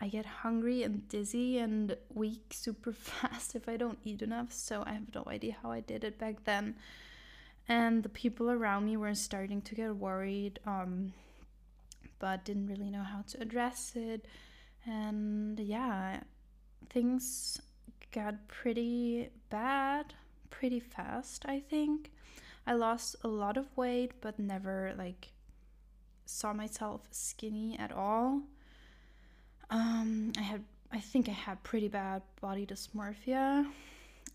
I 0.00 0.08
get 0.08 0.26
hungry 0.26 0.82
and 0.82 1.08
dizzy 1.08 1.58
and 1.58 1.96
weak 2.12 2.52
super 2.52 2.92
fast 3.10 3.54
if 3.54 3.68
I 3.68 3.76
don't 3.76 3.98
eat 4.04 4.22
enough, 4.22 4.52
so 4.52 4.82
I 4.86 4.92
have 4.92 5.14
no 5.14 5.24
idea 5.26 5.56
how 5.62 5.70
I 5.70 5.80
did 5.80 6.04
it 6.04 6.18
back 6.18 6.44
then. 6.44 6.76
And 7.68 8.02
the 8.02 8.08
people 8.10 8.50
around 8.50 8.84
me 8.84 8.96
were 8.96 9.14
starting 9.14 9.62
to 9.62 9.74
get 9.74 9.96
worried, 9.96 10.60
um, 10.66 11.12
but 12.18 12.44
didn't 12.44 12.66
really 12.66 12.90
know 12.90 13.02
how 13.02 13.22
to 13.28 13.40
address 13.40 13.92
it. 13.94 14.26
And 14.84 15.58
yeah, 15.58 16.20
things 16.90 17.60
got 18.12 18.48
pretty 18.48 19.30
bad 19.48 20.14
pretty 20.54 20.80
fast, 20.80 21.44
I 21.46 21.60
think. 21.60 22.12
I 22.66 22.74
lost 22.74 23.16
a 23.22 23.28
lot 23.28 23.56
of 23.56 23.66
weight, 23.76 24.12
but 24.20 24.38
never 24.38 24.94
like 24.96 25.32
saw 26.24 26.52
myself 26.52 27.02
skinny 27.10 27.76
at 27.78 27.92
all. 27.92 28.42
Um, 29.70 30.32
I 30.38 30.42
had, 30.42 30.64
I 30.92 31.00
think 31.00 31.28
I 31.28 31.32
had 31.32 31.62
pretty 31.62 31.88
bad 31.88 32.22
body 32.40 32.66
dysmorphia, 32.66 33.66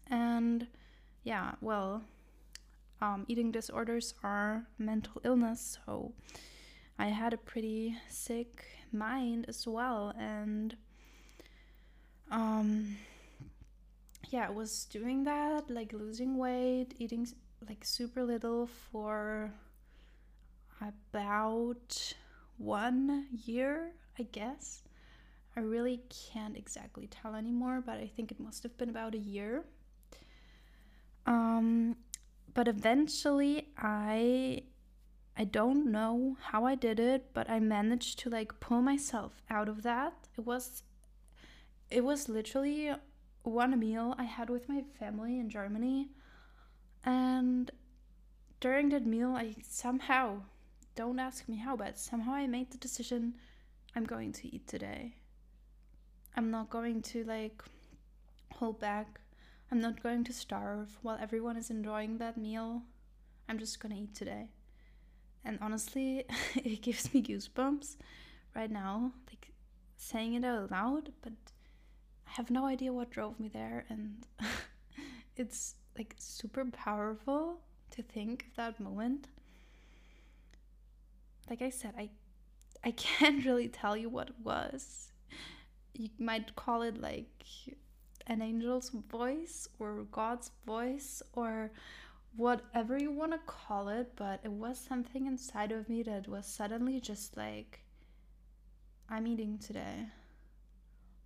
and 0.09 0.67
yeah, 1.24 1.53
well, 1.62 2.03
um, 3.01 3.25
eating 3.27 3.51
disorders 3.51 4.13
are 4.24 4.65
mental 4.77 5.21
illness, 5.24 5.77
so 5.86 6.13
I 6.98 7.07
had 7.07 7.33
a 7.33 7.38
pretty 7.38 7.98
sick 8.09 8.65
mind 8.91 9.45
as 9.48 9.65
well, 9.67 10.13
and 10.17 10.75
um 12.31 12.95
yeah 14.29 14.45
i 14.48 14.50
was 14.51 14.86
doing 14.86 15.24
that 15.24 15.69
like 15.69 15.93
losing 15.93 16.38
weight 16.38 16.93
eating 17.00 17.27
like 17.67 17.83
super 17.83 18.24
little 18.24 18.67
for 18.67 19.51
about 20.81 22.13
one 22.57 23.25
year 23.45 23.91
i 24.19 24.24
guess 24.24 24.83
i 25.56 25.60
really 25.60 26.01
can't 26.10 26.58
exactly 26.58 27.08
tell 27.08 27.36
anymore 27.36 27.82
but 27.86 27.98
i 27.98 28.08
think 28.08 28.32
it 28.32 28.39
must 28.39 28.63
have 28.63 28.77
been 28.77 28.89
about 28.89 29.13
a 29.13 29.20
year 29.20 29.63
um 31.25 31.96
but 32.53 32.68
eventually 32.68 33.68
i 33.77 34.62
i 35.38 35.44
don't 35.44 35.89
know 35.89 36.38
how 36.41 36.65
i 36.65 36.75
did 36.75 37.00
it 37.00 37.34
but 37.34 37.50
i 37.50 37.60
managed 37.60 38.20
to 38.20 38.29
like 38.29 38.60
pull 38.60 38.82
myself 38.82 39.41
out 39.50 39.70
of 39.70 39.84
that 39.84 40.13
it 40.38 40.46
was 40.46 40.84
it 41.89 42.03
was 42.03 42.29
literally 42.29 42.91
one 43.44 43.77
meal 43.79 44.15
I 44.18 44.24
had 44.24 44.50
with 44.50 44.70
my 44.70 44.84
family 45.00 45.39
in 45.39 45.50
Germany. 45.50 46.10
And 47.03 47.72
during 48.60 48.89
that 48.89 49.06
meal, 49.06 49.36
I 49.36 49.56
somehow, 49.68 50.41
don't 50.96 51.20
ask 51.20 51.48
me 51.48 51.58
how, 51.58 51.75
but 51.75 51.98
somehow 51.98 52.34
I 52.34 52.48
made 52.48 52.72
the 52.72 52.77
decision 52.77 53.36
I'm 53.96 54.03
going 54.03 54.34
to 54.34 54.53
eat 54.53 54.68
today. 54.68 55.15
I'm 56.36 56.51
not 56.51 56.69
going 56.69 57.01
to 57.03 57.24
like 57.24 57.62
hold 58.53 58.79
back. 58.79 59.19
I'm 59.71 59.79
not 59.79 60.01
going 60.01 60.24
to 60.25 60.33
starve 60.33 60.98
while 61.01 61.17
everyone 61.21 61.57
is 61.57 61.69
enjoying 61.69 62.17
that 62.17 62.38
meal. 62.38 62.83
I'm 63.48 63.59
just 63.59 63.79
gonna 63.79 63.95
eat 63.95 64.15
today. 64.15 64.50
And 65.45 65.57
honestly, 65.62 66.25
it 66.55 66.81
gives 66.81 67.13
me 67.13 67.21
goosebumps 67.21 67.95
right 68.55 68.71
now, 68.71 69.12
like 69.29 69.51
saying 69.98 70.33
it 70.33 70.43
out 70.45 70.71
loud, 70.71 71.12
but 71.21 71.33
I 72.27 72.31
have 72.31 72.51
no 72.51 72.65
idea 72.65 72.93
what 72.93 73.09
drove 73.09 73.39
me 73.39 73.48
there, 73.50 73.86
and 73.89 74.25
it's 75.36 75.75
like 75.98 76.15
super 76.17 76.65
powerful 76.65 77.59
to 77.91 78.01
think 78.03 78.45
of 78.50 78.55
that 78.55 78.79
moment. 78.79 79.27
Like 81.50 81.62
I 81.62 81.69
said, 81.69 81.93
I 81.98 82.09
I 82.83 82.91
can't 83.05 83.45
really 83.45 83.67
tell 83.67 83.98
you 83.98 84.09
what 84.09 84.29
it 84.29 84.36
was. 84.43 85.12
You 85.93 86.10
might 86.17 86.55
call 86.55 86.81
it 86.84 87.00
like 87.01 87.46
an 88.27 88.41
angel's 88.41 88.89
voice 88.89 89.67
or 89.79 90.05
God's 90.12 90.51
voice 90.65 91.22
or 91.34 91.72
whatever 92.36 92.98
you 92.98 93.12
want 93.12 93.31
to 93.31 93.39
call 93.46 93.89
it, 93.89 94.13
but 94.15 94.39
it 94.43 94.51
was 94.51 94.77
something 94.77 95.25
inside 95.25 95.72
of 95.72 95.89
me 95.89 96.03
that 96.03 96.27
was 96.27 96.46
suddenly 96.46 97.00
just 97.00 97.36
like, 97.36 97.81
I'm 99.10 99.27
eating 99.27 99.58
today. 99.58 100.05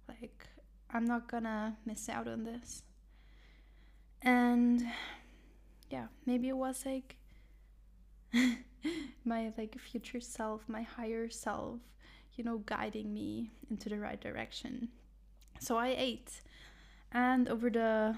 Like, 0.07 0.47
I'm 0.89 1.05
not 1.05 1.29
gonna 1.29 1.77
miss 1.85 2.07
out 2.07 2.27
on 2.27 2.43
this. 2.43 2.83
And 4.21 4.85
yeah, 5.89 6.07
maybe 6.25 6.49
it 6.49 6.57
was 6.57 6.85
like 6.85 7.17
my 9.25 9.51
like 9.57 9.77
future 9.79 10.21
self, 10.21 10.61
my 10.67 10.81
higher 10.81 11.29
self, 11.29 11.79
you 12.35 12.43
know, 12.43 12.59
guiding 12.65 13.13
me 13.13 13.51
into 13.69 13.89
the 13.89 13.99
right 13.99 14.19
direction. 14.19 14.89
So 15.59 15.77
I 15.77 15.95
ate. 15.97 16.41
And 17.11 17.47
over 17.47 17.69
the 17.69 18.17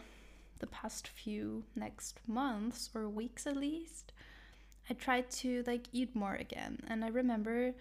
the 0.60 0.68
past 0.68 1.08
few 1.08 1.64
next 1.76 2.22
months 2.26 2.90
or 2.96 3.10
weeks 3.10 3.46
at 3.46 3.58
least, 3.58 4.14
I 4.90 4.94
tried 4.94 5.30
to 5.42 5.64
like 5.68 5.88
eat 5.92 6.16
more 6.16 6.36
again. 6.36 6.82
And 6.88 7.04
I 7.04 7.10
remember 7.10 7.74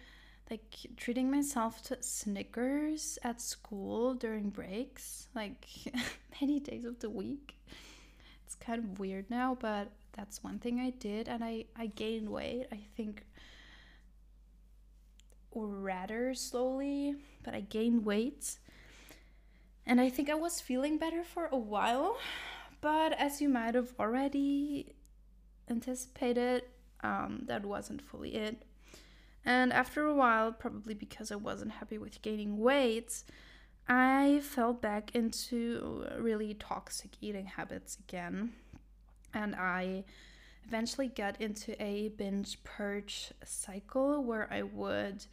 like 0.51 0.75
treating 0.97 1.31
myself 1.31 1.83
to 1.85 2.03
Snickers 2.03 3.19
at 3.23 3.41
school 3.41 4.15
during 4.15 4.51
breaks, 4.51 5.29
like 5.35 5.67
many 6.41 6.61
days 6.61 6.85
of 6.85 7.01
the 7.01 7.11
week. 7.11 7.55
It's 8.45 8.55
kind 8.55 8.79
of 8.79 8.99
weird 8.99 9.31
now, 9.31 9.57
but 9.59 9.91
that's 10.13 10.45
one 10.45 10.59
thing 10.59 10.81
I 10.81 10.91
did, 10.91 11.29
and 11.29 11.43
I 11.43 11.65
I 11.77 11.87
gained 11.87 12.29
weight. 12.29 12.67
I 12.73 12.81
think 12.97 13.25
rather 15.63 16.35
slowly, 16.35 17.17
but 17.43 17.55
I 17.55 17.61
gained 17.61 18.05
weight. 18.05 18.57
And 19.87 20.01
I 20.01 20.09
think 20.09 20.31
I 20.31 20.35
was 20.35 20.61
feeling 20.61 20.99
better 20.99 21.23
for 21.23 21.49
a 21.53 21.59
while, 21.59 22.17
but 22.81 23.13
as 23.13 23.41
you 23.41 23.49
might 23.49 23.75
have 23.75 23.93
already 24.01 24.95
anticipated, 25.69 26.63
um, 27.03 27.43
that 27.47 27.65
wasn't 27.65 28.03
fully 28.03 28.35
it. 28.35 28.63
And 29.45 29.73
after 29.73 30.07
a 30.07 30.15
while, 30.15 30.53
probably 30.53 30.95
because 30.95 31.31
I 31.31 31.37
wasn't 31.37 31.73
happy 31.73 31.99
with 31.99 32.23
gaining 32.23 32.59
weight, 32.59 33.23
I 33.87 34.41
fell 34.43 34.73
back 34.73 35.15
into 35.15 36.07
really 36.19 36.55
toxic 36.55 37.11
eating 37.21 37.47
habits 37.47 37.99
again. 38.09 38.53
And 39.35 39.55
I 39.55 40.05
eventually 40.67 41.09
get 41.09 41.41
into 41.41 41.81
a 41.83 42.09
binge 42.09 42.63
purge 42.65 43.33
cycle 43.45 44.23
where 44.23 44.49
I 44.53 44.63
would 44.63 45.25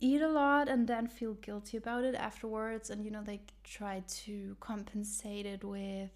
eat 0.00 0.20
a 0.20 0.28
lot 0.28 0.68
and 0.68 0.88
then 0.88 1.06
feel 1.06 1.34
guilty 1.34 1.76
about 1.76 2.04
it 2.04 2.14
afterwards 2.16 2.90
and 2.90 3.04
you 3.04 3.10
know 3.10 3.22
like 3.26 3.52
try 3.62 4.02
to 4.08 4.56
compensate 4.58 5.46
it 5.46 5.62
with 5.62 6.10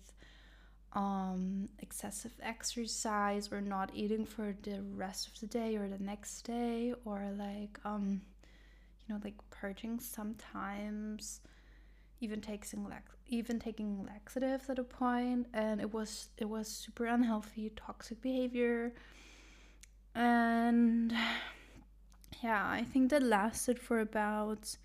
um 0.94 1.68
excessive 1.78 2.32
exercise 2.42 3.52
or 3.52 3.60
not 3.60 3.90
eating 3.94 4.24
for 4.24 4.56
the 4.62 4.82
rest 4.94 5.28
of 5.28 5.38
the 5.40 5.46
day 5.46 5.76
or 5.76 5.88
the 5.88 6.02
next 6.02 6.42
day 6.42 6.94
or 7.04 7.28
like 7.38 7.78
um 7.84 8.20
you 9.06 9.14
know 9.14 9.20
like 9.22 9.36
purging 9.50 10.00
sometimes 10.00 11.40
even 12.20 12.40
taking 12.40 12.84
lax 12.88 13.12
even 13.28 13.58
taking 13.58 14.04
laxatives 14.04 14.70
at 14.70 14.78
a 14.78 14.84
point 14.84 15.46
and 15.52 15.80
it 15.80 15.92
was 15.92 16.28
it 16.38 16.48
was 16.48 16.68
super 16.68 17.06
unhealthy 17.06 17.70
toxic 17.76 18.20
behavior 18.22 18.92
and 20.14 21.12
yeah, 22.42 22.68
I 22.68 22.84
think 22.84 23.10
that 23.10 23.22
lasted 23.22 23.78
for 23.78 24.00
about, 24.00 24.76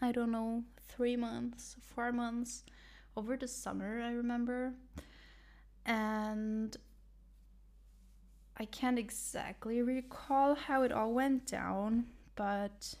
I 0.00 0.12
don't 0.12 0.30
know, 0.30 0.64
three 0.88 1.16
months, 1.16 1.76
four 1.82 2.12
months 2.12 2.64
over 3.16 3.36
the 3.36 3.48
summer, 3.48 4.02
I 4.02 4.12
remember. 4.12 4.72
And 5.84 6.76
I 8.56 8.64
can't 8.66 8.98
exactly 8.98 9.82
recall 9.82 10.54
how 10.54 10.82
it 10.82 10.92
all 10.92 11.12
went 11.12 11.46
down, 11.46 12.06
but 12.36 12.94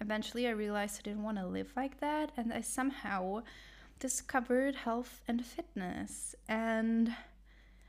eventually 0.00 0.46
I 0.46 0.50
realized 0.50 1.00
I 1.00 1.02
didn't 1.08 1.22
want 1.22 1.38
to 1.38 1.46
live 1.46 1.72
like 1.76 2.00
that. 2.00 2.32
And 2.36 2.52
I 2.52 2.60
somehow 2.60 3.42
discovered 3.98 4.76
health 4.76 5.20
and 5.26 5.44
fitness. 5.44 6.34
And 6.48 7.14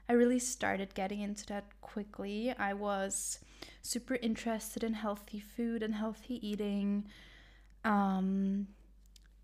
I 0.08 0.14
really 0.14 0.40
started 0.40 0.96
getting 0.96 1.22
into 1.22 1.46
that 1.48 1.66
quickly. 1.82 2.54
I 2.58 2.74
was 2.74 3.40
super 3.82 4.16
interested 4.16 4.84
in 4.84 4.94
healthy 4.94 5.40
food 5.40 5.84
and 5.84 5.94
healthy 5.94 6.46
eating. 6.48 7.06
Um, 7.84 8.68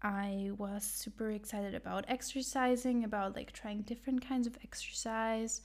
I 0.02 0.52
was 0.58 0.84
super 0.84 1.32
excited 1.32 1.76
about 1.76 2.06
exercising, 2.08 3.04
about 3.04 3.36
like 3.36 3.52
trying 3.52 3.82
different 3.82 4.28
kinds 4.28 4.48
of 4.48 4.58
exercise. 4.64 5.62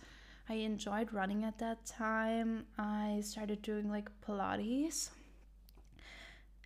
I 0.49 0.55
enjoyed 0.55 1.13
running 1.13 1.45
at 1.45 1.59
that 1.59 1.87
time. 1.87 2.67
I 2.79 3.21
started 3.23 3.63
doing 3.63 3.91
like 3.91 4.11
Pilates. 4.27 5.11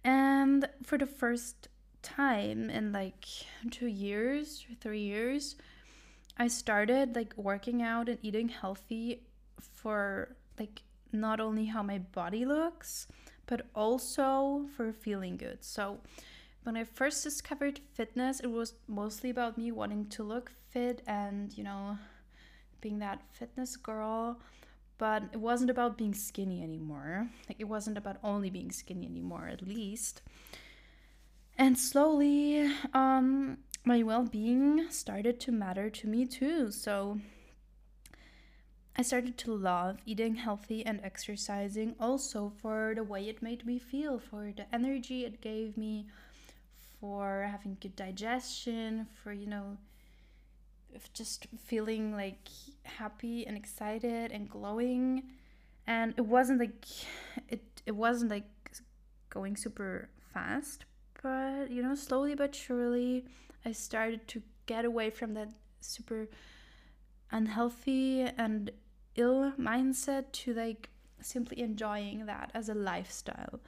And 0.04 0.68
for 0.82 0.98
the 0.98 1.06
first 1.06 1.68
time 2.02 2.68
in 2.68 2.92
like 2.92 3.24
two 3.70 3.86
years 3.86 4.64
three 4.80 5.00
years, 5.00 5.56
I 6.36 6.48
started 6.48 7.16
like 7.16 7.32
working 7.36 7.82
out 7.82 8.08
and 8.08 8.18
eating 8.22 8.48
healthy 8.48 9.22
for 9.58 10.36
like 10.58 10.82
not 11.12 11.40
only 11.40 11.66
how 11.66 11.82
my 11.82 11.98
body 11.98 12.44
looks, 12.44 13.06
but 13.46 13.66
also 13.74 14.66
for 14.76 14.92
feeling 14.92 15.36
good. 15.36 15.64
So, 15.64 15.98
when 16.64 16.76
I 16.78 16.84
first 16.84 17.22
discovered 17.22 17.80
fitness, 17.92 18.40
it 18.40 18.46
was 18.46 18.72
mostly 18.88 19.28
about 19.28 19.58
me 19.58 19.70
wanting 19.70 20.06
to 20.08 20.22
look 20.22 20.50
fit 20.70 21.02
and, 21.06 21.56
you 21.56 21.62
know, 21.62 21.98
being 22.80 22.98
that 23.00 23.20
fitness 23.32 23.76
girl. 23.76 24.40
But 24.96 25.24
it 25.32 25.40
wasn't 25.40 25.70
about 25.70 25.98
being 25.98 26.14
skinny 26.14 26.62
anymore. 26.62 27.28
Like, 27.48 27.58
it 27.58 27.64
wasn't 27.64 27.98
about 27.98 28.18
only 28.22 28.48
being 28.50 28.70
skinny 28.70 29.06
anymore, 29.06 29.48
at 29.48 29.62
least. 29.62 30.22
And 31.58 31.78
slowly, 31.78 32.70
um, 32.92 33.58
my 33.84 34.02
well 34.02 34.24
being 34.24 34.90
started 34.90 35.40
to 35.40 35.52
matter 35.52 35.90
to 35.90 36.06
me 36.06 36.26
too. 36.26 36.70
So, 36.70 37.18
I 38.96 39.02
started 39.02 39.36
to 39.38 39.52
love 39.52 39.98
eating 40.06 40.36
healthy 40.36 40.86
and 40.86 41.00
exercising 41.02 41.96
also 41.98 42.52
for 42.62 42.92
the 42.94 43.02
way 43.02 43.28
it 43.28 43.42
made 43.42 43.66
me 43.66 43.80
feel, 43.80 44.20
for 44.20 44.52
the 44.56 44.72
energy 44.72 45.24
it 45.24 45.40
gave 45.40 45.76
me, 45.76 46.06
for 47.00 47.48
having 47.50 47.76
good 47.80 47.96
digestion, 47.96 49.08
for, 49.22 49.32
you 49.32 49.46
know, 49.46 49.78
just 51.12 51.46
feeling 51.64 52.12
like 52.14 52.48
happy 52.84 53.46
and 53.46 53.56
excited 53.56 54.32
and 54.32 54.48
glowing. 54.48 55.24
And 55.86 56.14
it 56.16 56.26
wasn't 56.26 56.60
like 56.60 56.86
it 57.48 57.62
it 57.86 57.94
wasn't 57.94 58.30
like 58.30 58.44
going 59.30 59.56
super 59.56 60.08
fast, 60.32 60.84
but 61.22 61.70
you 61.70 61.82
know, 61.82 61.94
slowly 61.94 62.34
but 62.34 62.54
surely 62.54 63.24
I 63.64 63.72
started 63.72 64.26
to 64.28 64.42
get 64.66 64.84
away 64.84 65.10
from 65.10 65.34
that 65.34 65.50
super 65.80 66.28
unhealthy 67.30 68.22
and 68.22 68.70
ill 69.16 69.52
mindset 69.58 70.32
to 70.32 70.54
like 70.54 70.88
simply 71.20 71.60
enjoying 71.60 72.26
that 72.26 72.50
as 72.54 72.68
a 72.68 72.74
lifestyle. 72.74 73.60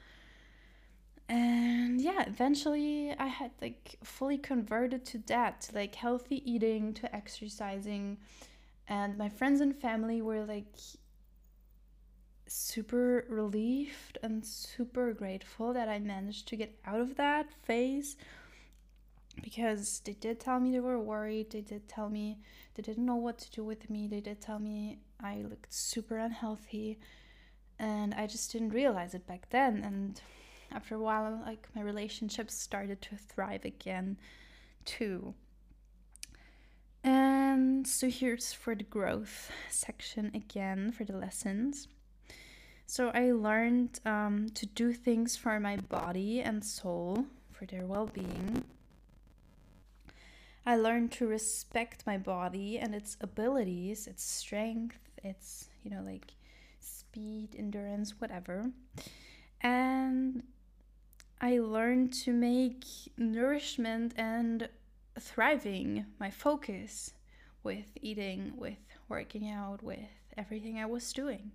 And 1.29 1.99
yeah, 1.99 2.23
eventually 2.25 3.13
I 3.17 3.27
had 3.27 3.51
like 3.61 3.97
fully 4.03 4.37
converted 4.37 5.03
to 5.05 5.17
that, 5.27 5.69
like 5.73 5.95
healthy 5.95 6.41
eating, 6.49 6.93
to 6.95 7.15
exercising. 7.15 8.17
And 8.87 9.17
my 9.17 9.27
friends 9.27 9.59
and 9.59 9.75
family 9.75 10.21
were 10.21 10.45
like 10.45 10.73
super 12.47 13.25
relieved 13.29 14.17
and 14.23 14.45
super 14.45 15.11
grateful 15.13 15.73
that 15.73 15.89
I 15.89 15.99
managed 15.99 16.47
to 16.47 16.55
get 16.55 16.79
out 16.85 17.01
of 17.01 17.15
that 17.17 17.47
phase 17.63 18.15
because 19.43 20.01
they 20.05 20.13
did 20.13 20.39
tell 20.39 20.59
me 20.59 20.71
they 20.71 20.79
were 20.79 20.99
worried. 20.99 21.51
They 21.51 21.61
did 21.61 21.87
tell 21.87 22.09
me 22.09 22.39
they 22.75 22.83
didn't 22.83 23.05
know 23.05 23.15
what 23.15 23.37
to 23.39 23.51
do 23.51 23.63
with 23.63 23.89
me. 23.89 24.07
They 24.07 24.21
did 24.21 24.41
tell 24.41 24.59
me 24.59 24.99
I 25.21 25.37
looked 25.37 25.73
super 25.73 26.17
unhealthy 26.17 26.99
and 27.79 28.13
I 28.13 28.27
just 28.27 28.51
didn't 28.51 28.69
realize 28.69 29.13
it 29.13 29.27
back 29.27 29.49
then. 29.49 29.83
And 29.83 30.21
after 30.71 30.95
a 30.95 30.99
while, 30.99 31.41
like 31.45 31.67
my 31.75 31.81
relationships 31.81 32.53
started 32.53 33.01
to 33.03 33.15
thrive 33.15 33.65
again, 33.65 34.17
too. 34.85 35.33
And 37.03 37.87
so 37.87 38.09
here's 38.09 38.53
for 38.53 38.75
the 38.75 38.83
growth 38.83 39.51
section 39.69 40.31
again 40.33 40.91
for 40.91 41.05
the 41.05 41.15
lessons. 41.15 41.87
So 42.85 43.11
I 43.13 43.31
learned 43.31 43.99
um, 44.05 44.49
to 44.55 44.65
do 44.65 44.93
things 44.93 45.35
for 45.35 45.59
my 45.59 45.77
body 45.77 46.41
and 46.41 46.63
soul 46.63 47.25
for 47.51 47.65
their 47.65 47.85
well 47.85 48.07
being. 48.07 48.63
I 50.65 50.75
learned 50.75 51.13
to 51.13 51.27
respect 51.27 52.05
my 52.05 52.17
body 52.17 52.77
and 52.77 52.93
its 52.93 53.15
abilities, 53.21 54.05
its 54.05 54.23
strength, 54.23 54.99
its, 55.23 55.69
you 55.83 55.91
know, 55.91 56.01
like 56.05 56.33
speed, 56.79 57.55
endurance, 57.57 58.19
whatever. 58.19 58.71
And 59.61 60.43
I 61.39 61.59
learned 61.59 62.13
to 62.23 62.33
make 62.33 62.83
nourishment 63.15 64.13
and 64.17 64.69
thriving 65.19 66.05
my 66.19 66.31
focus 66.31 67.13
with 67.63 67.97
eating, 68.01 68.53
with 68.55 68.77
working 69.07 69.49
out, 69.49 69.83
with 69.83 69.99
everything 70.35 70.79
I 70.79 70.85
was 70.87 71.13
doing. 71.13 71.51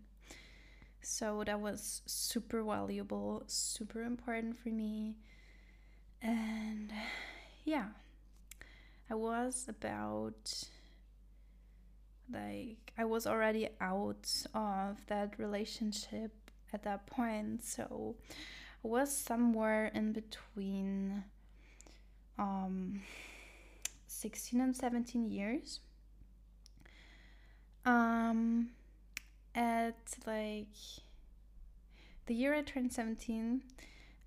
So 1.01 1.43
that 1.47 1.61
was 1.61 2.03
super 2.07 2.63
valuable, 2.63 3.43
super 3.49 4.03
important 4.03 4.57
for 4.57 4.69
me. 4.69 5.17
And 6.23 6.93
yeah, 7.65 7.87
I 9.11 9.15
was 9.15 9.67
about 9.69 10.69
like 12.33 12.93
I 12.97 13.05
was 13.05 13.27
already 13.27 13.69
out 13.81 14.29
of 14.55 15.05
that 15.09 15.39
relationship 15.39 16.33
at 16.73 16.85
that 16.85 17.07
point, 17.07 17.65
so 17.65 18.15
was 18.83 19.15
somewhere 19.15 19.91
in 19.95 20.13
between 20.13 21.25
um 22.39 23.03
16 24.07 24.61
and 24.61 24.77
17 24.77 25.31
years. 25.31 25.81
Um 27.85 28.71
at 29.55 29.97
like 30.27 30.67
the 32.27 32.35
year 32.35 32.55
I 32.55 32.63
turned 32.63 32.93
17, 32.93 33.63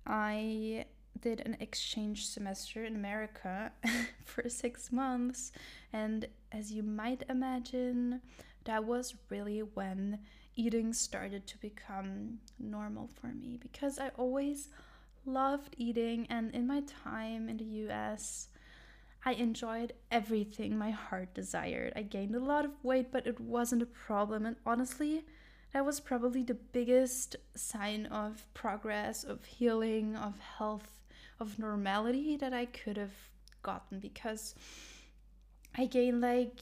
I 0.06 0.84
did 1.20 1.40
an 1.40 1.56
exchange 1.60 2.26
semester 2.26 2.84
in 2.84 2.94
America 2.94 3.72
for 4.24 4.48
six 4.48 4.92
months. 4.92 5.52
And 5.92 6.26
as 6.52 6.72
you 6.72 6.82
might 6.82 7.22
imagine, 7.28 8.20
that 8.66 8.84
was 8.84 9.14
really 9.30 9.60
when 9.60 10.20
eating 10.54 10.92
started 10.92 11.46
to 11.46 11.58
become 11.58 12.38
normal 12.58 13.08
for 13.20 13.28
me 13.28 13.58
because 13.60 13.98
I 13.98 14.10
always 14.16 14.68
loved 15.24 15.74
eating. 15.76 16.26
And 16.30 16.54
in 16.54 16.66
my 16.66 16.82
time 17.04 17.48
in 17.48 17.56
the 17.56 17.88
US, 17.88 18.48
I 19.24 19.32
enjoyed 19.32 19.92
everything 20.10 20.78
my 20.78 20.90
heart 20.90 21.34
desired. 21.34 21.92
I 21.96 22.02
gained 22.02 22.36
a 22.36 22.40
lot 22.40 22.64
of 22.64 22.84
weight, 22.84 23.10
but 23.10 23.26
it 23.26 23.40
wasn't 23.40 23.82
a 23.82 23.86
problem. 23.86 24.46
And 24.46 24.56
honestly, 24.64 25.24
that 25.72 25.84
was 25.84 26.00
probably 26.00 26.42
the 26.42 26.54
biggest 26.54 27.36
sign 27.54 28.06
of 28.06 28.46
progress, 28.54 29.24
of 29.24 29.44
healing, 29.44 30.16
of 30.16 30.38
health 30.58 30.96
of 31.38 31.58
normality 31.58 32.36
that 32.36 32.52
I 32.52 32.66
could 32.66 32.96
have 32.96 33.14
gotten 33.62 33.98
because 33.98 34.54
I 35.76 35.86
gained 35.86 36.20
like 36.20 36.60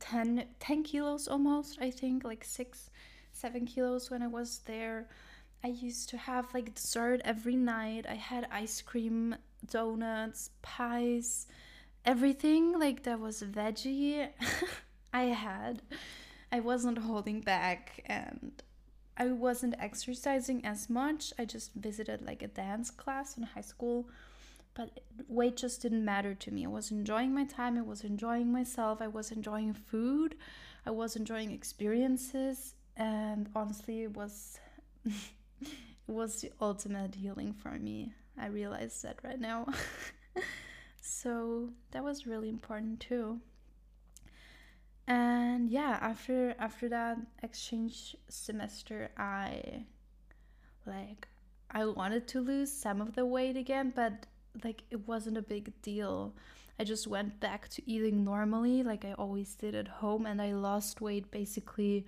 10, 0.00 0.44
10 0.60 0.82
kilos 0.82 1.28
almost, 1.28 1.78
I 1.80 1.90
think, 1.90 2.24
like 2.24 2.44
six, 2.44 2.90
seven 3.32 3.66
kilos 3.66 4.10
when 4.10 4.22
I 4.22 4.28
was 4.28 4.60
there. 4.66 5.08
I 5.64 5.68
used 5.68 6.08
to 6.10 6.16
have 6.16 6.52
like 6.54 6.74
dessert 6.74 7.20
every 7.24 7.56
night. 7.56 8.06
I 8.08 8.14
had 8.14 8.48
ice 8.50 8.82
cream, 8.82 9.36
donuts, 9.70 10.50
pies, 10.60 11.46
everything 12.04 12.78
like 12.78 13.04
that 13.04 13.20
was 13.20 13.42
veggie. 13.42 14.28
I 15.12 15.24
had. 15.24 15.82
I 16.50 16.60
wasn't 16.60 16.98
holding 16.98 17.40
back 17.40 18.02
and 18.06 18.62
I 19.16 19.26
wasn't 19.26 19.74
exercising 19.78 20.64
as 20.64 20.90
much. 20.90 21.32
I 21.38 21.44
just 21.44 21.72
visited 21.74 22.22
like 22.22 22.42
a 22.42 22.48
dance 22.48 22.90
class 22.90 23.36
in 23.36 23.44
high 23.44 23.60
school, 23.60 24.08
but 24.74 25.00
weight 25.28 25.56
just 25.56 25.82
didn't 25.82 26.04
matter 26.04 26.34
to 26.34 26.50
me. 26.50 26.64
I 26.64 26.68
was 26.68 26.90
enjoying 26.90 27.34
my 27.34 27.44
time, 27.44 27.76
I 27.78 27.82
was 27.82 28.04
enjoying 28.04 28.52
myself, 28.52 29.00
I 29.00 29.08
was 29.08 29.30
enjoying 29.30 29.74
food, 29.74 30.36
I 30.86 30.90
was 30.90 31.16
enjoying 31.16 31.52
experiences, 31.52 32.74
and 32.96 33.48
honestly, 33.54 34.02
it 34.02 34.16
was 34.16 34.58
it 35.04 35.68
was 36.06 36.40
the 36.40 36.52
ultimate 36.60 37.14
healing 37.14 37.52
for 37.52 37.70
me. 37.72 38.12
I 38.38 38.46
realize 38.46 39.02
that 39.02 39.18
right 39.22 39.40
now. 39.40 39.66
so 41.00 41.70
that 41.90 42.02
was 42.02 42.26
really 42.26 42.48
important 42.48 43.00
too. 43.00 43.40
And 45.06 45.68
yeah, 45.68 45.98
after 46.00 46.54
after 46.58 46.88
that 46.88 47.18
exchange 47.42 48.16
semester, 48.28 49.10
I 49.18 49.84
like 50.86 51.28
I 51.70 51.86
wanted 51.86 52.28
to 52.28 52.40
lose 52.40 52.72
some 52.72 53.00
of 53.00 53.14
the 53.14 53.26
weight 53.26 53.56
again, 53.56 53.92
but 53.94 54.26
like 54.64 54.82
it 54.90 55.06
wasn't 55.06 55.36
a 55.36 55.42
big 55.42 55.72
deal. 55.82 56.34
I 56.78 56.84
just 56.84 57.06
went 57.06 57.38
back 57.38 57.68
to 57.70 57.90
eating 57.90 58.24
normally 58.24 58.82
like 58.82 59.04
I 59.04 59.12
always 59.12 59.54
did 59.54 59.74
at 59.74 59.88
home 59.88 60.26
and 60.26 60.40
I 60.40 60.52
lost 60.52 61.00
weight 61.00 61.30
basically 61.30 62.06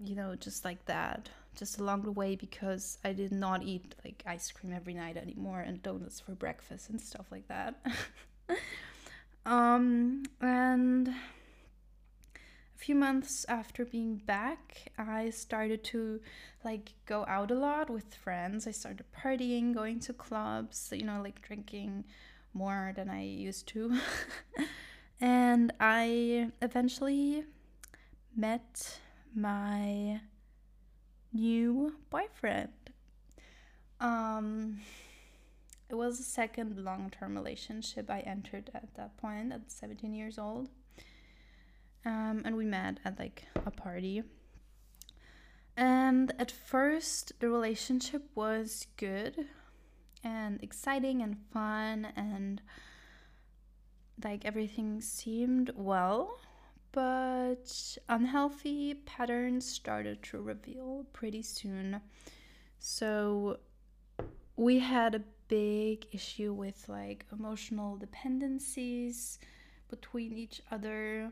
you 0.00 0.14
know, 0.14 0.36
just 0.36 0.64
like 0.64 0.84
that 0.86 1.28
just 1.58 1.80
along 1.80 2.02
the 2.02 2.12
way 2.12 2.36
because 2.36 2.98
I 3.04 3.12
did 3.12 3.32
not 3.32 3.64
eat 3.64 3.96
like 4.04 4.22
ice 4.24 4.52
cream 4.52 4.72
every 4.72 4.94
night 4.94 5.16
anymore 5.16 5.60
and 5.60 5.82
donuts 5.82 6.20
for 6.20 6.32
breakfast 6.32 6.88
and 6.88 7.00
stuff 7.00 7.26
like 7.32 7.48
that. 7.48 7.74
um, 9.46 10.22
and 10.40 11.12
few 12.78 12.94
months 12.94 13.44
after 13.48 13.84
being 13.84 14.16
back, 14.16 14.92
I 14.96 15.30
started 15.30 15.82
to 15.84 16.20
like 16.64 16.92
go 17.06 17.26
out 17.26 17.50
a 17.50 17.54
lot 17.54 17.90
with 17.90 18.14
friends. 18.14 18.68
I 18.68 18.70
started 18.70 19.04
partying, 19.12 19.74
going 19.74 19.98
to 20.00 20.12
clubs, 20.12 20.90
you 20.94 21.04
know, 21.04 21.20
like 21.20 21.42
drinking 21.42 22.04
more 22.54 22.92
than 22.94 23.10
I 23.10 23.24
used 23.24 23.66
to. 23.68 23.98
and 25.20 25.72
I 25.80 26.52
eventually 26.62 27.44
met 28.36 29.00
my 29.34 30.20
new 31.32 31.96
boyfriend. 32.10 32.70
Um, 34.00 34.78
it 35.90 35.96
was 35.96 36.18
the 36.18 36.24
second 36.24 36.78
long 36.84 37.10
term 37.10 37.34
relationship 37.34 38.08
I 38.08 38.20
entered 38.20 38.70
at 38.72 38.94
that 38.94 39.16
point 39.16 39.52
at 39.52 39.72
17 39.72 40.14
years 40.14 40.38
old. 40.38 40.68
Um, 42.04 42.42
and 42.44 42.56
we 42.56 42.64
met 42.64 42.98
at 43.04 43.18
like 43.18 43.44
a 43.66 43.70
party. 43.70 44.22
And 45.76 46.32
at 46.38 46.50
first, 46.50 47.32
the 47.40 47.48
relationship 47.48 48.24
was 48.34 48.86
good 48.96 49.46
and 50.24 50.62
exciting 50.62 51.22
and 51.22 51.36
fun, 51.52 52.08
and 52.16 52.60
like 54.22 54.44
everything 54.44 55.00
seemed 55.00 55.70
well 55.76 56.40
but 56.92 57.96
unhealthy 58.08 58.94
patterns 58.94 59.66
started 59.66 60.22
to 60.22 60.40
reveal 60.40 61.06
pretty 61.12 61.42
soon. 61.42 62.00
So 62.78 63.58
we 64.56 64.78
had 64.78 65.14
a 65.14 65.22
big 65.48 66.06
issue 66.12 66.52
with 66.52 66.88
like 66.88 67.24
emotional 67.32 67.96
dependencies 67.96 69.38
between 69.88 70.36
each 70.36 70.60
other. 70.70 71.30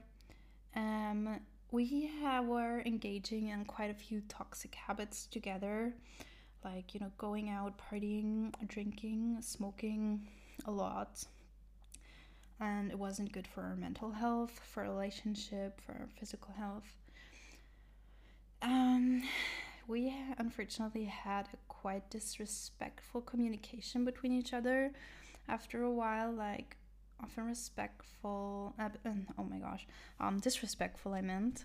Um, 0.77 1.41
we 1.73 2.11
have, 2.23 2.45
were 2.45 2.83
engaging 2.87 3.49
in 3.49 3.65
quite 3.65 3.91
a 3.91 3.95
few 3.95 4.21
toxic 4.29 4.75
habits 4.75 5.27
together, 5.27 5.95
like 6.65 6.95
you 6.95 7.01
know, 7.01 7.11
going 7.19 7.49
out, 7.51 7.81
partying, 7.91 8.53
drinking, 8.69 9.39
smoking 9.41 10.29
a 10.65 10.71
lot 10.71 11.25
and 12.61 12.91
it 12.91 12.99
wasn't 12.99 13.33
good 13.33 13.47
for 13.47 13.62
our 13.62 13.77
mental 13.77 14.12
health, 14.12 14.61
for 14.65 14.85
our 14.85 14.91
relationship, 14.91 15.81
for 15.85 15.93
our 15.93 16.09
physical 16.19 16.55
health. 16.55 16.95
Um, 18.62 19.23
we 19.87 20.15
unfortunately 20.39 21.05
had 21.05 21.49
a 21.53 21.57
quite 21.69 22.09
disrespectful 22.11 23.21
communication 23.21 24.05
between 24.05 24.33
each 24.33 24.55
other. 24.55 24.93
After 25.49 25.83
a 25.83 25.91
while, 25.91 26.33
like 26.33 26.77
often 27.22 27.46
respectful. 27.46 28.74
Uh, 28.79 28.88
oh 29.38 29.44
my 29.44 29.59
gosh, 29.59 29.87
um, 30.20 30.38
disrespectful. 30.38 31.12
I 31.12 31.20
meant. 31.20 31.64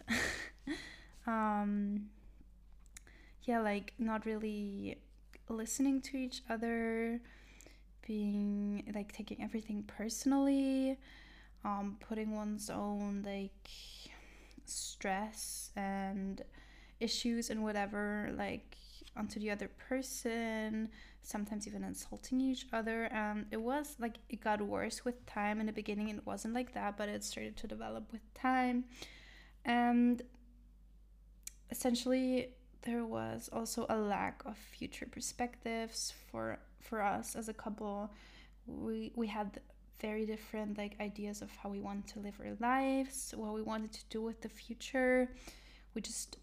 um, 1.28 2.10
yeah, 3.44 3.60
like 3.60 3.94
not 3.98 4.26
really 4.26 4.98
listening 5.50 6.02
to 6.02 6.18
each 6.18 6.42
other 6.50 7.20
being 8.08 8.92
like 8.96 9.12
taking 9.12 9.42
everything 9.44 9.84
personally, 9.84 10.98
um, 11.64 11.98
putting 12.00 12.36
one's 12.36 12.70
own 12.70 13.24
like 13.26 13.70
stress 14.66 15.72
and 15.76 16.42
issues 17.00 17.50
and 17.50 17.64
whatever 17.64 18.32
like 18.38 18.78
onto 19.18 19.40
the 19.40 19.52
other 19.52 19.70
person 19.90 20.90
sometimes 21.24 21.68
even 21.68 21.84
insulting 21.84 22.42
each 22.42 22.66
other 22.74 23.06
and 23.06 23.46
it 23.52 23.62
was 23.62 23.96
like 24.00 24.18
it 24.30 24.42
got 24.42 24.62
worse 24.62 25.06
with 25.06 25.26
time. 25.26 25.60
In 25.60 25.66
the 25.66 25.72
beginning 25.72 26.10
it 26.10 26.26
wasn't 26.26 26.54
like 26.54 26.74
that 26.74 26.98
but 26.98 27.10
it 27.10 27.24
started 27.24 27.58
to 27.58 27.68
develop 27.68 28.12
with 28.12 28.22
time. 28.34 28.86
And 29.64 30.22
essentially 31.70 32.50
there 32.84 33.06
was 33.06 33.50
also 33.54 33.86
a 33.90 33.98
lack 33.98 34.42
of 34.46 34.58
future 34.58 35.08
perspectives 35.10 36.14
for 36.32 36.60
for 36.80 37.02
us 37.02 37.36
as 37.36 37.48
a 37.50 37.54
couple. 37.54 38.12
We 38.66 39.12
we 39.16 39.28
had 39.28 39.60
very 40.00 40.26
different 40.26 40.78
like 40.78 41.00
ideas 41.00 41.44
of 41.44 41.52
how 41.58 41.70
we 41.70 41.80
want 41.80 42.08
to 42.08 42.20
live 42.20 42.34
our 42.44 42.56
lives 42.60 43.36
what 43.38 43.54
we 43.54 43.62
wanted 43.62 43.92
to 43.94 44.04
do 44.10 44.22
with 44.22 44.42
the 44.42 44.50
future. 44.50 45.30
We 45.94 46.02
just 46.02 46.38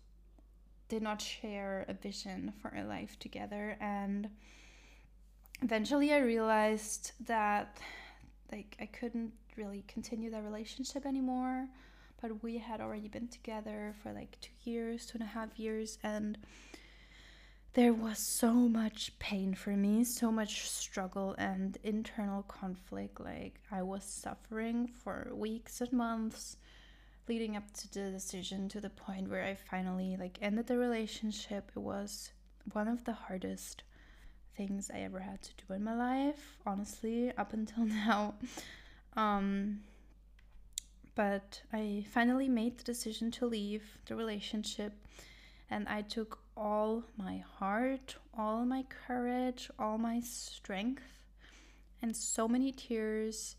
did 0.88 1.03
not 1.03 1.21
share 1.21 1.85
a 1.88 1.95
vision 1.95 2.53
for 2.61 2.75
our 2.75 2.85
life 2.85 3.19
together 3.19 3.77
and 3.81 4.31
eventually 5.62 6.12
i 6.12 6.18
realized 6.18 7.12
that 7.27 7.79
like 8.53 8.77
i 8.81 8.87
couldn't 8.87 9.33
really 9.57 9.85
continue 9.88 10.31
that 10.31 10.44
relationship 10.44 11.05
anymore 11.05 11.66
but 12.21 12.42
we 12.42 12.59
had 12.59 12.81
already 12.81 13.09
been 13.09 13.29
together 13.29 13.94
for 14.03 14.12
like 14.12 14.37
two 14.40 14.71
years 14.71 15.07
two 15.07 15.18
and 15.18 15.23
a 15.23 15.31
half 15.31 15.59
years 15.59 15.99
and 16.03 16.38
there 17.75 17.92
was 17.92 18.18
so 18.18 18.53
much 18.53 19.16
pain 19.21 19.55
for 19.55 19.71
me, 19.71 20.03
so 20.03 20.33
much 20.33 20.68
struggle 20.68 21.37
and 21.38 21.79
internal 21.85 22.42
conflict. 22.42 23.21
Like, 23.21 23.61
I 23.71 23.83
was 23.83 24.03
suffering 24.03 24.88
for 24.88 25.31
weeks 25.33 25.81
and 25.81 25.92
months 25.92 26.57
leading 27.29 27.57
up 27.57 27.71
to 27.75 27.92
the 27.92 28.11
decision 28.11 28.68
to 28.71 28.81
the 28.81 28.90
point 28.90 29.29
where 29.29 29.44
I 29.44 29.55
finally 29.55 30.16
like 30.18 30.38
ended 30.40 30.66
the 30.66 30.79
relationship. 30.79 31.71
It 31.77 31.81
was 31.81 32.31
one 32.73 32.88
of 32.88 33.05
the 33.05 33.12
hardest 33.12 33.83
things 34.59 34.90
I 34.92 34.99
ever 34.99 35.21
had 35.21 35.40
to 35.40 35.51
do 35.66 35.73
in 35.73 35.85
my 35.85 35.94
life, 35.94 36.59
honestly, 36.66 37.33
up 37.38 37.55
until 37.55 37.85
now. 38.07 38.35
Um, 39.16 39.81
but 41.14 41.62
I 41.73 42.05
finally 42.11 42.49
made 42.49 42.79
the 42.79 42.85
decision 42.85 43.31
to 43.33 43.47
leave 43.47 43.99
the 44.07 44.16
relationship 44.16 44.92
and 45.71 45.88
I 45.88 46.03
took 46.03 46.38
all 46.57 47.05
my 47.16 47.42
heart, 47.59 48.16
all 48.37 48.64
my 48.64 48.85
courage, 49.07 49.71
all 49.79 49.99
my 49.99 50.21
strength, 50.21 51.21
and 52.01 52.16
so 52.16 52.49
many 52.49 52.73
tears 52.73 53.57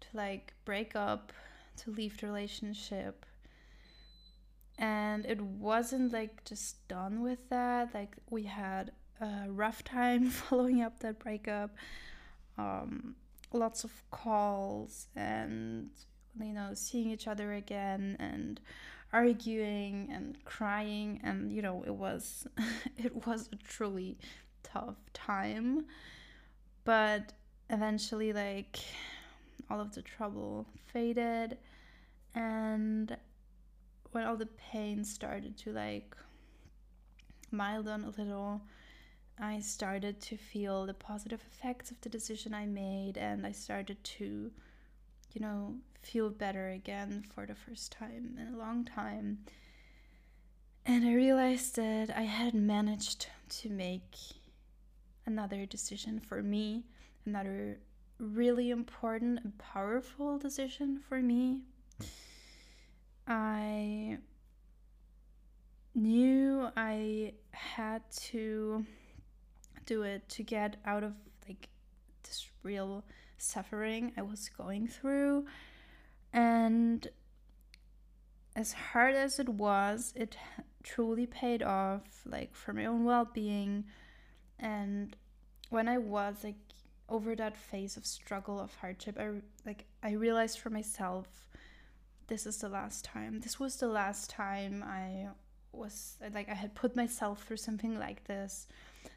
to 0.00 0.08
like 0.14 0.54
break 0.64 0.96
up, 0.96 1.32
to 1.78 1.90
leave 1.90 2.18
the 2.18 2.26
relationship. 2.26 3.24
And 4.78 5.24
it 5.26 5.40
wasn't 5.40 6.12
like 6.12 6.44
just 6.44 6.86
done 6.88 7.22
with 7.22 7.48
that. 7.50 7.94
Like 7.94 8.16
we 8.30 8.42
had 8.44 8.90
a 9.20 9.46
rough 9.48 9.84
time 9.84 10.30
following 10.30 10.82
up 10.82 11.00
that 11.00 11.18
breakup. 11.18 11.70
Um, 12.58 13.16
lots 13.52 13.84
of 13.84 13.92
calls 14.10 15.06
and 15.14 15.90
you 16.40 16.52
know 16.52 16.70
seeing 16.74 17.10
each 17.10 17.28
other 17.28 17.52
again 17.52 18.16
and 18.18 18.60
arguing 19.12 20.08
and 20.12 20.42
crying. 20.44 21.20
And 21.22 21.52
you 21.52 21.62
know 21.62 21.84
it 21.86 21.94
was 21.94 22.46
it 22.96 23.26
was 23.26 23.48
a 23.52 23.56
truly 23.56 24.18
tough 24.62 24.96
time. 25.12 25.86
But 26.84 27.32
eventually 27.70 28.32
like 28.32 28.80
all 29.70 29.80
of 29.80 29.94
the 29.94 30.02
trouble 30.02 30.66
faded. 30.92 31.58
And 32.34 33.16
when 34.12 34.24
all 34.24 34.36
the 34.36 34.46
pain 34.46 35.04
started 35.04 35.56
to 35.58 35.72
like 35.72 36.16
mild 37.50 37.88
on 37.88 38.04
a 38.04 38.10
little 38.10 38.62
I 39.38 39.60
started 39.60 40.20
to 40.22 40.36
feel 40.36 40.86
the 40.86 40.94
positive 40.94 41.42
effects 41.42 41.90
of 41.90 42.00
the 42.00 42.08
decision 42.08 42.54
I 42.54 42.66
made, 42.66 43.18
and 43.18 43.46
I 43.46 43.52
started 43.52 44.02
to, 44.04 44.50
you 45.32 45.40
know, 45.40 45.74
feel 46.02 46.30
better 46.30 46.68
again 46.68 47.24
for 47.34 47.46
the 47.46 47.54
first 47.54 47.92
time 47.92 48.36
in 48.38 48.54
a 48.54 48.56
long 48.56 48.84
time. 48.84 49.38
And 50.86 51.04
I 51.04 51.14
realized 51.14 51.76
that 51.76 52.10
I 52.14 52.22
had 52.22 52.54
managed 52.54 53.26
to 53.48 53.70
make 53.70 54.16
another 55.26 55.66
decision 55.66 56.20
for 56.20 56.42
me, 56.42 56.84
another 57.26 57.78
really 58.18 58.70
important 58.70 59.40
and 59.42 59.56
powerful 59.58 60.38
decision 60.38 61.00
for 61.08 61.20
me. 61.20 61.62
I 63.26 64.18
knew 65.94 66.68
I 66.76 67.32
had 67.52 68.02
to 68.10 68.84
do 69.86 70.02
it 70.02 70.28
to 70.30 70.42
get 70.42 70.76
out 70.84 71.02
of 71.02 71.12
like 71.46 71.68
this 72.22 72.46
real 72.62 73.04
suffering 73.38 74.12
I 74.16 74.22
was 74.22 74.48
going 74.48 74.88
through. 74.88 75.46
And 76.32 77.06
as 78.56 78.72
hard 78.72 79.14
as 79.14 79.38
it 79.38 79.48
was, 79.48 80.12
it 80.16 80.36
truly 80.82 81.26
paid 81.26 81.62
off, 81.62 82.22
like 82.26 82.54
for 82.54 82.72
my 82.72 82.86
own 82.86 83.04
well 83.04 83.28
being. 83.32 83.84
And 84.58 85.16
when 85.70 85.88
I 85.88 85.98
was 85.98 86.44
like 86.44 86.56
over 87.08 87.34
that 87.36 87.56
phase 87.56 87.96
of 87.96 88.06
struggle, 88.06 88.60
of 88.60 88.74
hardship, 88.76 89.18
I 89.18 89.30
like 89.66 89.86
I 90.02 90.12
realized 90.12 90.58
for 90.58 90.70
myself 90.70 91.46
this 92.26 92.46
is 92.46 92.58
the 92.58 92.68
last 92.68 93.04
time. 93.04 93.40
This 93.40 93.60
was 93.60 93.76
the 93.76 93.88
last 93.88 94.30
time 94.30 94.82
I 94.86 95.28
was 95.72 96.16
like 96.32 96.48
I 96.48 96.54
had 96.54 96.74
put 96.74 96.96
myself 96.96 97.42
through 97.42 97.56
something 97.56 97.98
like 97.98 98.24
this 98.24 98.68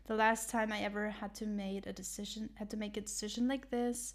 the 0.06 0.15
last 0.15 0.50
time 0.50 0.71
I 0.71 0.82
ever 0.82 1.10
had 1.10 1.36
to 1.36 1.45
make 1.45 1.86
a 1.86 1.93
decision, 1.93 2.50
had 2.56 2.69
to 2.71 2.78
make 2.78 2.97
a 2.97 3.02
decision 3.02 3.47
like 3.47 3.69
this, 3.69 4.13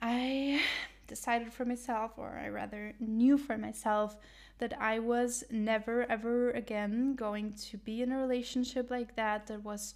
I 0.00 0.60
decided 1.06 1.52
for 1.52 1.64
myself, 1.64 2.12
or 2.16 2.40
I 2.42 2.48
rather 2.48 2.94
knew 2.98 3.38
for 3.38 3.56
myself, 3.56 4.16
that 4.58 4.74
I 4.80 4.98
was 4.98 5.44
never 5.50 6.10
ever 6.10 6.50
again 6.50 7.14
going 7.14 7.54
to 7.70 7.78
be 7.78 8.02
in 8.02 8.12
a 8.12 8.18
relationship 8.18 8.90
like 8.90 9.16
that. 9.16 9.46
That 9.46 9.64
was 9.64 9.94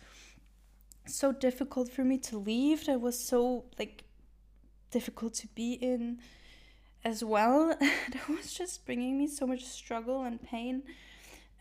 so 1.07 1.33
difficult 1.33 1.91
for 1.91 2.05
me 2.05 2.19
to 2.19 2.39
leave. 2.39 2.87
That 2.87 3.01
was 3.01 3.19
so 3.19 3.65
like 3.79 4.05
difficult 4.91 5.35
to 5.35 5.49
be 5.49 5.75
in 5.75 6.19
as 7.05 7.23
well. 7.23 7.77
that 7.81 8.29
was 8.29 8.53
just 8.53 8.85
bringing 8.87 9.19
me 9.19 9.27
so 9.27 9.47
much 9.47 9.65
struggle 9.65 10.23
and 10.23 10.43
pain 10.43 10.83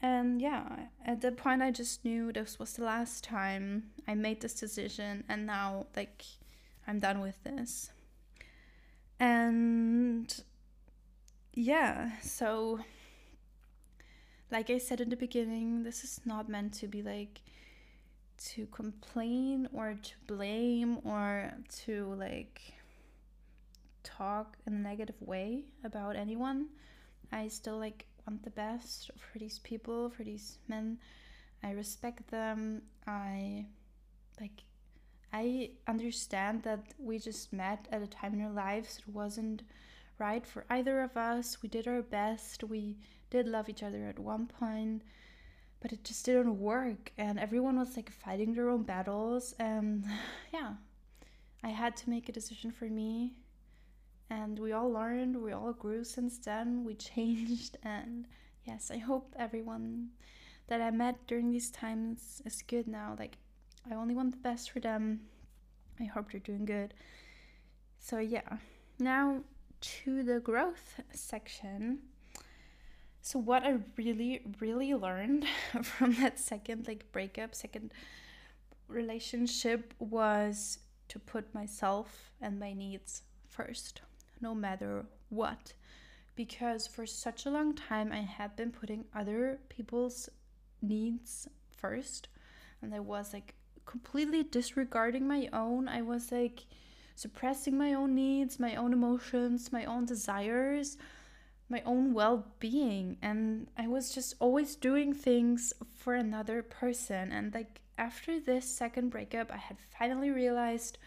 and 0.02 0.42
yeah, 0.42 0.88
at 1.06 1.22
that 1.22 1.38
point, 1.38 1.62
I 1.62 1.72
just 1.72 2.06
knew 2.06 2.32
this 2.32 2.60
was 2.60 2.74
the 2.74 2.84
last 2.84 3.24
time 3.24 3.92
I 4.08 4.16
made 4.16 4.42
this 4.42 4.54
decision, 4.54 5.24
and 5.30 5.46
now, 5.46 5.88
like, 5.96 6.24
I'm 6.88 7.00
done 7.00 7.22
with 7.22 7.44
this. 7.44 7.92
And 9.20 10.34
yeah, 11.54 12.20
so, 12.22 12.80
like 14.52 14.70
I 14.70 14.78
said 14.78 15.02
in 15.02 15.10
the 15.10 15.16
beginning, 15.16 15.84
this 15.84 16.04
is 16.04 16.20
not 16.26 16.50
meant 16.50 16.74
to 16.76 16.88
be 16.88 17.02
like 17.02 17.42
to 18.38 18.66
complain 18.68 19.68
or 19.74 19.96
to 20.02 20.14
blame 20.28 21.00
or 21.06 21.54
to 21.86 22.14
like 22.20 22.62
talk 24.04 24.58
in 24.68 24.74
a 24.74 24.78
negative 24.78 25.16
way 25.22 25.64
about 25.84 26.16
anyone. 26.16 26.68
I 27.32 27.48
still 27.48 27.78
like 27.78 28.06
want 28.28 28.44
the 28.44 28.50
best 28.50 29.12
for 29.16 29.40
these 29.40 29.60
people, 29.60 30.10
for 30.10 30.24
these 30.24 30.58
men. 30.68 30.98
I 31.64 31.72
respect 31.72 32.28
them. 32.30 32.84
I 33.08 33.66
like 34.40 34.64
I 35.34 35.72
understand 35.88 36.64
that 36.64 36.94
we 36.98 37.20
just 37.20 37.52
met 37.52 37.88
at 37.92 38.02
a 38.02 38.08
time 38.08 38.34
in 38.34 38.42
our 38.42 38.52
lives 38.52 39.00
it 39.00 39.14
wasn't 39.14 39.64
right 40.18 40.46
for 40.46 40.66
either 40.70 41.02
of 41.02 41.18
us. 41.18 41.62
We 41.62 41.70
did 41.70 41.88
our 41.88 42.02
best. 42.02 42.64
We 42.64 42.98
did 43.30 43.48
love 43.48 43.68
each 43.68 43.84
other 43.84 44.06
at 44.06 44.20
one 44.20 44.48
point, 44.48 45.02
but 45.82 45.92
it 45.92 46.04
just 46.04 46.26
didn't 46.26 46.60
work 46.60 47.12
and 47.18 47.40
everyone 47.40 47.78
was 47.78 47.96
like 47.96 48.12
fighting 48.12 48.54
their 48.54 48.70
own 48.70 48.84
battles 48.84 49.54
and 49.60 50.06
yeah. 50.54 50.74
I 51.64 51.70
had 51.70 51.98
to 51.98 52.10
make 52.12 52.30
a 52.30 52.32
decision 52.32 52.72
for 52.72 52.86
me 52.86 53.34
and 54.30 54.58
we 54.58 54.72
all 54.72 54.92
learned, 54.92 55.42
we 55.42 55.52
all 55.52 55.74
grew 55.74 56.04
since 56.04 56.38
then, 56.38 56.84
we 56.84 56.94
changed, 57.14 57.78
and 57.84 58.28
yes, 58.64 58.92
I 58.92 58.98
hope 58.98 59.36
everyone 59.38 60.10
that 60.68 60.82
I 60.82 60.92
met 60.92 61.28
during 61.28 61.52
these 61.52 61.70
times 61.70 62.42
is 62.46 62.64
good 62.64 62.88
now. 62.88 63.16
Like, 63.18 63.38
I 63.90 63.96
only 63.96 64.16
want 64.16 64.32
the 64.32 64.38
best 64.38 64.72
for 64.72 64.80
them. 64.80 65.22
I 66.00 66.06
hope 66.06 66.32
they're 66.32 66.40
doing 66.40 66.66
good. 66.66 66.94
So, 68.00 68.18
yeah, 68.18 68.58
now 69.00 69.42
to 69.82 70.24
the 70.24 70.40
growth 70.40 71.00
section. 71.14 72.00
So, 73.22 73.40
what 73.40 73.64
I 73.64 73.78
really, 73.98 74.42
really 74.60 74.94
learned 74.94 75.46
from 75.84 76.14
that 76.16 76.40
second 76.40 76.88
like 76.88 77.12
breakup, 77.12 77.54
second 77.56 77.94
relationship 78.88 79.94
was 80.00 80.80
to 81.08 81.20
put 81.20 81.54
myself 81.54 82.32
and 82.42 82.60
my 82.60 82.74
needs 82.74 83.22
first 83.48 84.02
no 84.46 84.54
matter 84.54 85.06
what. 85.30 85.74
Because 86.36 86.86
for 86.86 87.06
such 87.08 87.46
a 87.46 87.50
long 87.58 87.74
time, 87.74 88.12
I 88.12 88.24
had 88.38 88.56
been 88.56 88.72
putting 88.72 89.06
other 89.22 89.60
people's 89.70 90.30
needs 90.82 91.48
first, 91.82 92.28
and 92.82 92.94
I 92.94 93.00
was 93.00 93.34
like 93.34 93.56
completely 93.86 94.44
disregarding 94.44 95.28
my 95.28 95.50
own. 95.52 95.88
I 95.88 96.02
was 96.02 96.32
like 96.32 96.60
suppressing 97.16 97.76
my 97.78 97.94
own 97.94 98.14
needs, 98.14 98.60
my 98.60 98.76
own 98.76 98.92
emotions, 98.94 99.72
my 99.72 99.86
own 99.86 100.06
desires, 100.06 100.98
my 101.70 101.82
own 101.86 102.14
well 102.14 102.38
being. 102.60 103.18
And 103.22 103.68
I 103.78 103.88
was 103.88 104.14
just 104.14 104.36
always 104.40 104.76
doing 104.76 105.14
things 105.14 105.74
for 106.02 106.14
another 106.14 106.62
person. 106.62 107.32
And 107.32 107.54
like 107.54 107.82
after 107.98 108.40
this 108.40 108.66
second 108.84 109.10
breakup, 109.10 109.50
I 109.52 109.62
had 109.70 109.78
finally 109.98 110.30
realized 110.30 110.98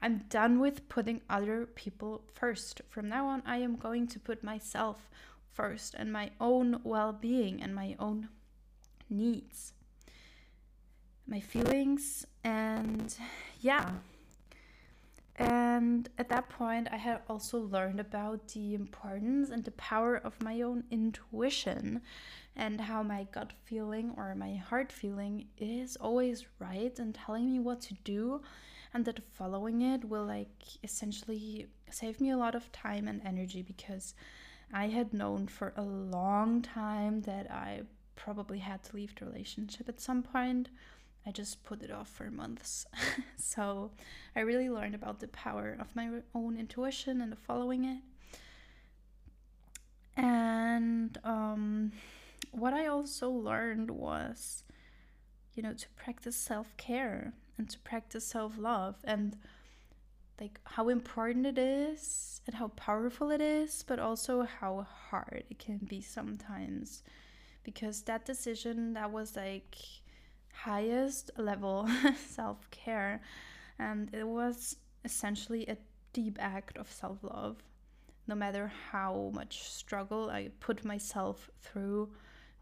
I'm 0.00 0.24
done 0.28 0.60
with 0.60 0.88
putting 0.88 1.22
other 1.28 1.66
people 1.66 2.22
first. 2.32 2.82
From 2.88 3.08
now 3.08 3.26
on, 3.26 3.42
I 3.44 3.58
am 3.58 3.76
going 3.76 4.06
to 4.08 4.20
put 4.20 4.44
myself 4.44 5.08
first 5.52 5.94
and 5.98 6.12
my 6.12 6.30
own 6.40 6.80
well 6.84 7.12
being 7.12 7.60
and 7.60 7.74
my 7.74 7.96
own 7.98 8.28
needs, 9.10 9.72
my 11.26 11.40
feelings, 11.40 12.26
and 12.44 13.14
yeah. 13.60 13.90
And 15.36 16.08
at 16.18 16.28
that 16.30 16.48
point, 16.48 16.88
I 16.90 16.96
had 16.96 17.20
also 17.28 17.58
learned 17.58 18.00
about 18.00 18.48
the 18.48 18.74
importance 18.74 19.50
and 19.50 19.64
the 19.64 19.72
power 19.72 20.16
of 20.16 20.40
my 20.42 20.60
own 20.62 20.84
intuition 20.90 22.02
and 22.56 22.80
how 22.80 23.04
my 23.04 23.26
gut 23.30 23.52
feeling 23.64 24.12
or 24.16 24.34
my 24.34 24.56
heart 24.56 24.90
feeling 24.90 25.46
is 25.56 25.96
always 25.96 26.46
right 26.58 26.98
and 26.98 27.14
telling 27.14 27.46
me 27.46 27.60
what 27.60 27.80
to 27.82 27.94
do 28.02 28.42
and 28.94 29.04
that 29.04 29.20
following 29.34 29.82
it 29.82 30.04
will 30.04 30.24
like 30.24 30.64
essentially 30.82 31.66
save 31.90 32.20
me 32.20 32.30
a 32.30 32.36
lot 32.36 32.54
of 32.54 32.70
time 32.72 33.06
and 33.08 33.20
energy 33.24 33.62
because 33.62 34.14
I 34.72 34.88
had 34.88 35.12
known 35.12 35.46
for 35.46 35.72
a 35.76 35.82
long 35.82 36.62
time 36.62 37.22
that 37.22 37.50
I 37.50 37.82
probably 38.16 38.58
had 38.58 38.82
to 38.84 38.96
leave 38.96 39.14
the 39.14 39.26
relationship 39.26 39.88
at 39.88 40.00
some 40.00 40.22
point. 40.22 40.68
I 41.26 41.30
just 41.30 41.62
put 41.64 41.82
it 41.82 41.90
off 41.90 42.08
for 42.08 42.30
months. 42.30 42.86
so 43.36 43.90
I 44.34 44.40
really 44.40 44.68
learned 44.70 44.94
about 44.94 45.20
the 45.20 45.28
power 45.28 45.76
of 45.78 45.94
my 45.94 46.08
own 46.34 46.58
intuition 46.58 47.20
and 47.20 47.38
following 47.38 47.84
it. 47.84 48.02
And 50.16 51.16
um, 51.22 51.92
what 52.50 52.74
I 52.74 52.86
also 52.86 53.30
learned 53.30 53.90
was, 53.90 54.64
you 55.54 55.62
know, 55.62 55.74
to 55.74 55.88
practice 55.90 56.36
self 56.36 56.76
care 56.76 57.34
and 57.58 57.68
to 57.68 57.78
practice 57.80 58.24
self 58.24 58.56
love 58.56 58.96
and 59.04 59.36
like 60.40 60.60
how 60.64 60.88
important 60.88 61.44
it 61.44 61.58
is 61.58 62.40
and 62.46 62.54
how 62.54 62.68
powerful 62.68 63.30
it 63.30 63.40
is, 63.40 63.84
but 63.86 63.98
also 63.98 64.42
how 64.42 64.86
hard 65.10 65.44
it 65.50 65.58
can 65.58 65.78
be 65.78 66.00
sometimes. 66.00 67.02
Because 67.64 68.02
that 68.02 68.24
decision 68.24 68.94
that 68.94 69.10
was 69.10 69.36
like 69.36 69.76
highest 70.52 71.30
level 71.36 71.88
self 72.16 72.70
care, 72.70 73.20
and 73.78 74.14
it 74.14 74.26
was 74.26 74.76
essentially 75.04 75.66
a 75.66 75.76
deep 76.12 76.38
act 76.40 76.78
of 76.78 76.90
self 76.90 77.18
love. 77.22 77.56
No 78.26 78.34
matter 78.34 78.70
how 78.90 79.30
much 79.34 79.62
struggle 79.62 80.30
I 80.30 80.50
put 80.60 80.84
myself 80.84 81.50
through 81.62 82.10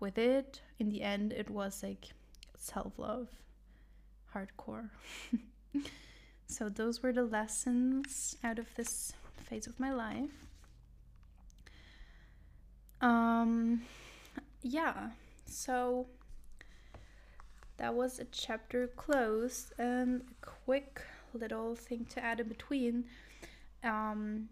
with 0.00 0.16
it, 0.16 0.60
in 0.78 0.88
the 0.88 1.02
end, 1.02 1.32
it 1.32 1.50
was 1.50 1.82
like 1.82 2.06
self 2.56 2.98
love 2.98 3.28
hardcore. 4.36 4.90
so, 6.46 6.68
those 6.68 7.02
were 7.02 7.12
the 7.12 7.24
lessons 7.24 8.36
out 8.44 8.58
of 8.58 8.74
this 8.74 9.12
phase 9.44 9.66
of 9.66 9.80
my 9.80 9.92
life. 9.92 10.30
Um, 13.00 13.82
yeah, 14.62 15.10
so 15.46 16.06
that 17.76 17.94
was 17.94 18.18
a 18.18 18.24
chapter 18.26 18.88
closed, 18.88 19.72
and 19.78 20.22
a 20.22 20.46
quick 20.46 21.02
little 21.34 21.74
thing 21.74 22.06
to 22.10 22.24
add 22.24 22.40
in 22.40 22.48
between. 22.48 23.04
Um, 23.84 24.48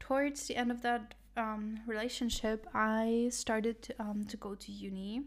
towards 0.00 0.46
the 0.46 0.56
end 0.56 0.70
of 0.70 0.82
that 0.82 1.14
um, 1.36 1.80
relationship, 1.86 2.66
I 2.74 3.28
started 3.30 3.94
um, 3.98 4.24
to 4.28 4.36
go 4.36 4.54
to 4.54 4.72
uni 4.72 5.22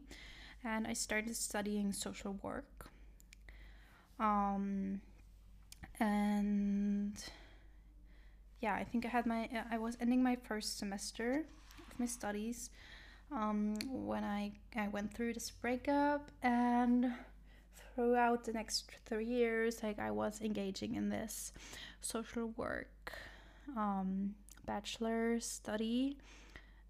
and 0.64 0.86
I 0.86 0.94
started 0.94 1.36
studying 1.36 1.92
social 1.92 2.38
work. 2.44 2.91
Um, 4.22 5.02
and 6.00 7.14
yeah, 8.62 8.76
I 8.76 8.84
think 8.84 9.06
I 9.06 9.10
had 9.10 9.26
my, 9.26 9.50
I 9.72 9.80
was 9.80 9.98
ending 10.00 10.22
my 10.22 10.38
first 10.44 10.78
semester 10.78 11.44
of 11.92 12.00
my 12.00 12.06
studies 12.06 12.70
um, 13.32 13.76
when 13.90 14.24
I, 14.24 14.52
I 14.78 14.90
went 14.90 15.14
through 15.14 15.34
this 15.34 15.50
breakup 15.50 16.32
and 16.44 17.12
throughout 17.96 18.44
the 18.44 18.54
next 18.54 18.90
three 19.06 19.26
years 19.26 19.84
like 19.84 20.00
i 20.00 20.10
was 20.10 20.40
engaging 20.42 20.96
in 20.96 21.10
this 21.10 21.52
social 22.00 22.54
work 22.56 23.12
um, 23.76 24.34
bachelor 24.66 25.40
study. 25.40 26.18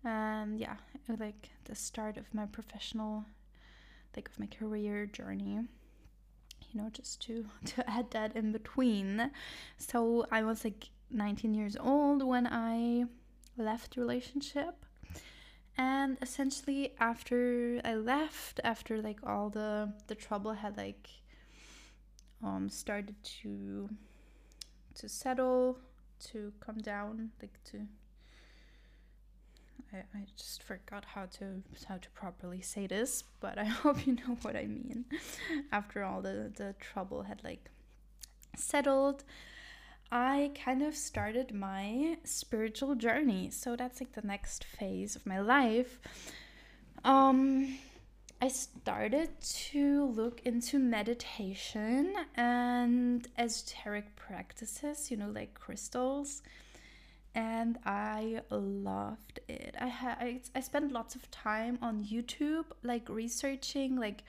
And 0.03 0.59
yeah 0.59 0.75
like 1.07 1.49
the 1.65 1.75
start 1.75 2.17
of 2.17 2.33
my 2.33 2.45
professional 2.45 3.25
like 4.15 4.29
of 4.29 4.39
my 4.39 4.47
career 4.47 5.05
journey 5.05 5.59
you 6.71 6.81
know 6.81 6.89
just 6.89 7.21
to 7.23 7.45
to 7.65 7.89
add 7.89 8.11
that 8.11 8.35
in 8.35 8.51
between. 8.51 9.31
So 9.77 10.25
i 10.31 10.43
was 10.43 10.63
like 10.63 10.89
19 11.09 11.53
years 11.53 11.75
old 11.75 12.23
when 12.23 12.47
i 12.47 13.05
left 13.57 13.97
relationship. 13.97 14.85
And 15.77 16.17
essentially 16.21 16.93
after 16.99 17.81
i 17.83 17.95
left 17.95 18.59
after 18.63 19.01
like 19.01 19.19
all 19.25 19.49
the 19.49 19.93
the 20.07 20.15
trouble 20.15 20.53
had 20.53 20.77
like 20.77 21.09
um 22.43 22.69
started 22.69 23.15
to 23.41 23.89
to 24.95 25.09
settle 25.09 25.79
to 26.19 26.51
come 26.59 26.77
down 26.77 27.31
like 27.41 27.57
to 27.63 27.87
I, 29.93 29.97
I 30.17 30.25
just 30.37 30.63
forgot 30.63 31.05
how 31.05 31.25
to 31.37 31.63
how 31.87 31.97
to 31.97 32.09
properly 32.11 32.61
say 32.61 32.87
this 32.87 33.23
but 33.39 33.57
i 33.57 33.63
hope 33.83 34.05
you 34.05 34.15
know 34.15 34.37
what 34.41 34.55
i 34.55 34.65
mean 34.65 35.05
after 35.71 36.03
all 36.03 36.21
the 36.21 36.51
the 36.55 36.75
trouble 36.79 37.23
had 37.23 37.43
like 37.43 37.69
settled 38.55 39.23
I 40.11 40.51
kind 40.61 40.81
of 40.81 40.93
started 40.93 41.53
my 41.53 42.17
spiritual 42.25 42.95
journey. 42.95 43.49
So 43.49 43.77
that's 43.77 44.01
like 44.01 44.11
the 44.11 44.27
next 44.27 44.65
phase 44.65 45.15
of 45.15 45.25
my 45.25 45.39
life. 45.39 45.99
Um, 47.05 47.77
I 48.41 48.49
started 48.49 49.29
to 49.39 50.05
look 50.07 50.41
into 50.45 50.79
meditation 50.79 52.13
and 52.35 53.25
esoteric 53.37 54.15
practices, 54.17 55.09
you 55.09 55.15
know, 55.15 55.29
like 55.29 55.53
crystals. 55.53 56.41
And 57.33 57.77
I 57.85 58.41
loved 58.49 59.39
it. 59.47 59.75
I 59.79 59.87
had 59.87 60.17
I, 60.19 60.41
I 60.53 60.59
spent 60.59 60.91
lots 60.91 61.15
of 61.15 61.29
time 61.31 61.79
on 61.81 62.03
YouTube, 62.03 62.65
like 62.83 63.07
researching, 63.07 63.95
like 63.95 64.23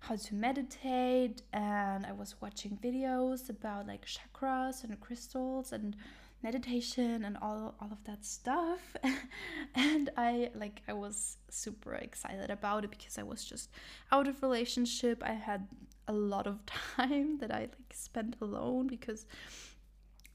how 0.00 0.16
to 0.16 0.34
meditate 0.34 1.42
and 1.52 2.06
I 2.06 2.12
was 2.12 2.36
watching 2.40 2.78
videos 2.82 3.50
about 3.50 3.86
like 3.86 4.06
chakras 4.06 4.84
and 4.84 4.98
crystals 5.00 5.72
and 5.72 5.96
meditation 6.42 7.24
and 7.24 7.36
all 7.42 7.74
all 7.80 7.88
of 7.90 8.04
that 8.04 8.24
stuff 8.24 8.96
and 9.74 10.10
I 10.16 10.50
like 10.54 10.82
I 10.86 10.92
was 10.92 11.38
super 11.50 11.94
excited 11.94 12.48
about 12.48 12.84
it 12.84 12.90
because 12.90 13.18
I 13.18 13.24
was 13.24 13.44
just 13.44 13.70
out 14.12 14.28
of 14.28 14.40
relationship 14.40 15.22
I 15.26 15.32
had 15.32 15.66
a 16.06 16.12
lot 16.12 16.46
of 16.46 16.64
time 16.96 17.38
that 17.38 17.50
I 17.50 17.60
like 17.62 17.92
spent 17.92 18.36
alone 18.40 18.86
because 18.86 19.26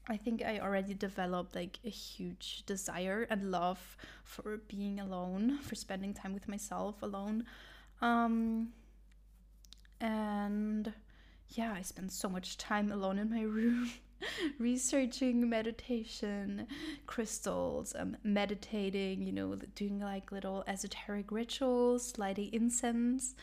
I 0.06 0.16
think 0.16 0.42
I 0.42 0.58
already 0.58 0.94
developed 0.94 1.54
like 1.54 1.78
a 1.84 1.88
huge 1.88 2.64
desire 2.66 3.26
and 3.30 3.50
love 3.50 3.96
for 4.22 4.58
being 4.68 5.00
alone 5.00 5.58
for 5.58 5.74
spending 5.74 6.12
time 6.12 6.34
with 6.34 6.46
myself 6.46 7.02
alone 7.02 7.44
um 8.02 8.68
and 10.00 10.92
yeah, 11.50 11.74
I 11.76 11.82
spent 11.82 12.12
so 12.12 12.28
much 12.28 12.58
time 12.58 12.90
alone 12.90 13.18
in 13.18 13.30
my 13.30 13.42
room 13.42 13.90
researching 14.58 15.48
meditation, 15.48 16.66
crystals, 17.06 17.94
um, 17.98 18.16
meditating, 18.22 19.22
you 19.22 19.32
know, 19.32 19.56
doing 19.74 20.00
like 20.00 20.32
little 20.32 20.64
esoteric 20.66 21.30
rituals, 21.30 22.14
lighting 22.18 22.50
incense. 22.52 23.34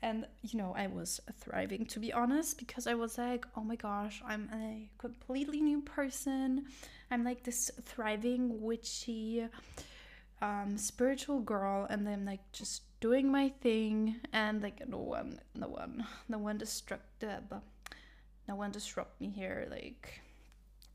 And, 0.00 0.26
you 0.42 0.58
know, 0.58 0.74
I 0.76 0.86
was 0.86 1.20
thriving 1.38 1.84
to 1.86 1.98
be 1.98 2.12
honest 2.12 2.58
because 2.58 2.86
I 2.86 2.94
was 2.94 3.18
like, 3.18 3.44
oh 3.56 3.62
my 3.62 3.76
gosh, 3.76 4.22
I'm 4.26 4.48
a 4.54 4.88
completely 4.98 5.60
new 5.60 5.80
person. 5.80 6.66
I'm 7.10 7.24
like 7.24 7.42
this 7.42 7.70
thriving, 7.84 8.62
witchy, 8.62 9.48
um, 10.40 10.78
spiritual 10.78 11.40
girl, 11.40 11.86
and 11.90 12.06
then 12.06 12.24
like 12.24 12.40
just 12.52 12.82
doing 13.00 13.30
my 13.30 13.48
thing 13.60 14.16
and 14.32 14.62
like 14.62 14.86
no 14.88 14.98
one 14.98 15.38
no 15.54 15.68
one 15.68 16.04
no 16.28 16.38
one 16.38 16.58
destructive 16.58 17.44
no 18.48 18.56
one 18.56 18.70
disrupt 18.72 19.20
me 19.20 19.28
here 19.28 19.68
like 19.70 20.20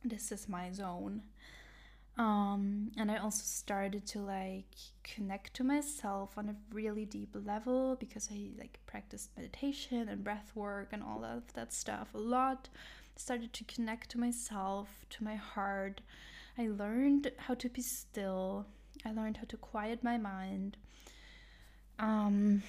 this 0.04 0.32
is 0.32 0.50
my 0.50 0.70
zone 0.72 1.22
um 2.17 2.91
and 2.97 3.10
i 3.10 3.17
also 3.17 3.43
started 3.43 4.06
to 4.06 4.19
like 4.19 4.76
connect 5.04 5.54
to 5.56 5.63
myself 5.63 6.38
on 6.38 6.49
a 6.49 6.56
really 6.71 7.06
deep 7.06 7.36
level 7.43 7.95
because 7.99 8.30
i 8.32 8.49
like 8.60 8.80
practiced 8.93 9.32
meditation 9.36 10.08
and 10.08 10.23
breath 10.23 10.52
work 10.54 10.89
and 10.91 11.02
all 11.02 11.26
of 11.26 11.52
that 11.54 11.73
stuff 11.73 12.10
a 12.13 12.17
lot. 12.17 12.69
Started 13.15 13.52
to 13.54 13.63
connect 13.63 14.12
to 14.12 14.19
myself 14.19 14.88
to 15.10 15.23
my 15.23 15.36
heart. 15.36 16.02
I 16.60 16.67
learned 16.67 17.32
how 17.38 17.56
to 17.56 17.69
be 17.69 17.82
still. 17.82 18.67
I 19.04 19.12
learned 19.12 19.38
how 19.38 19.45
to 19.47 19.58
quiet 19.58 20.04
my 20.04 20.17
mind. 20.17 20.78
Um, 21.97 22.63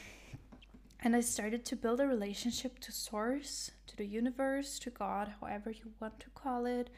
and 1.00 1.14
I 1.14 1.20
started 1.20 1.64
to 1.66 1.76
build 1.76 2.00
a 2.00 2.06
relationship 2.06 2.78
to 2.80 2.92
Source, 2.92 3.70
to 3.86 3.96
the 3.96 4.06
universe, 4.06 4.78
to 4.80 4.90
God, 4.90 5.34
however 5.40 5.70
you 5.70 5.92
want 6.00 6.20
to 6.20 6.30
call 6.34 6.64
it. 6.64 6.88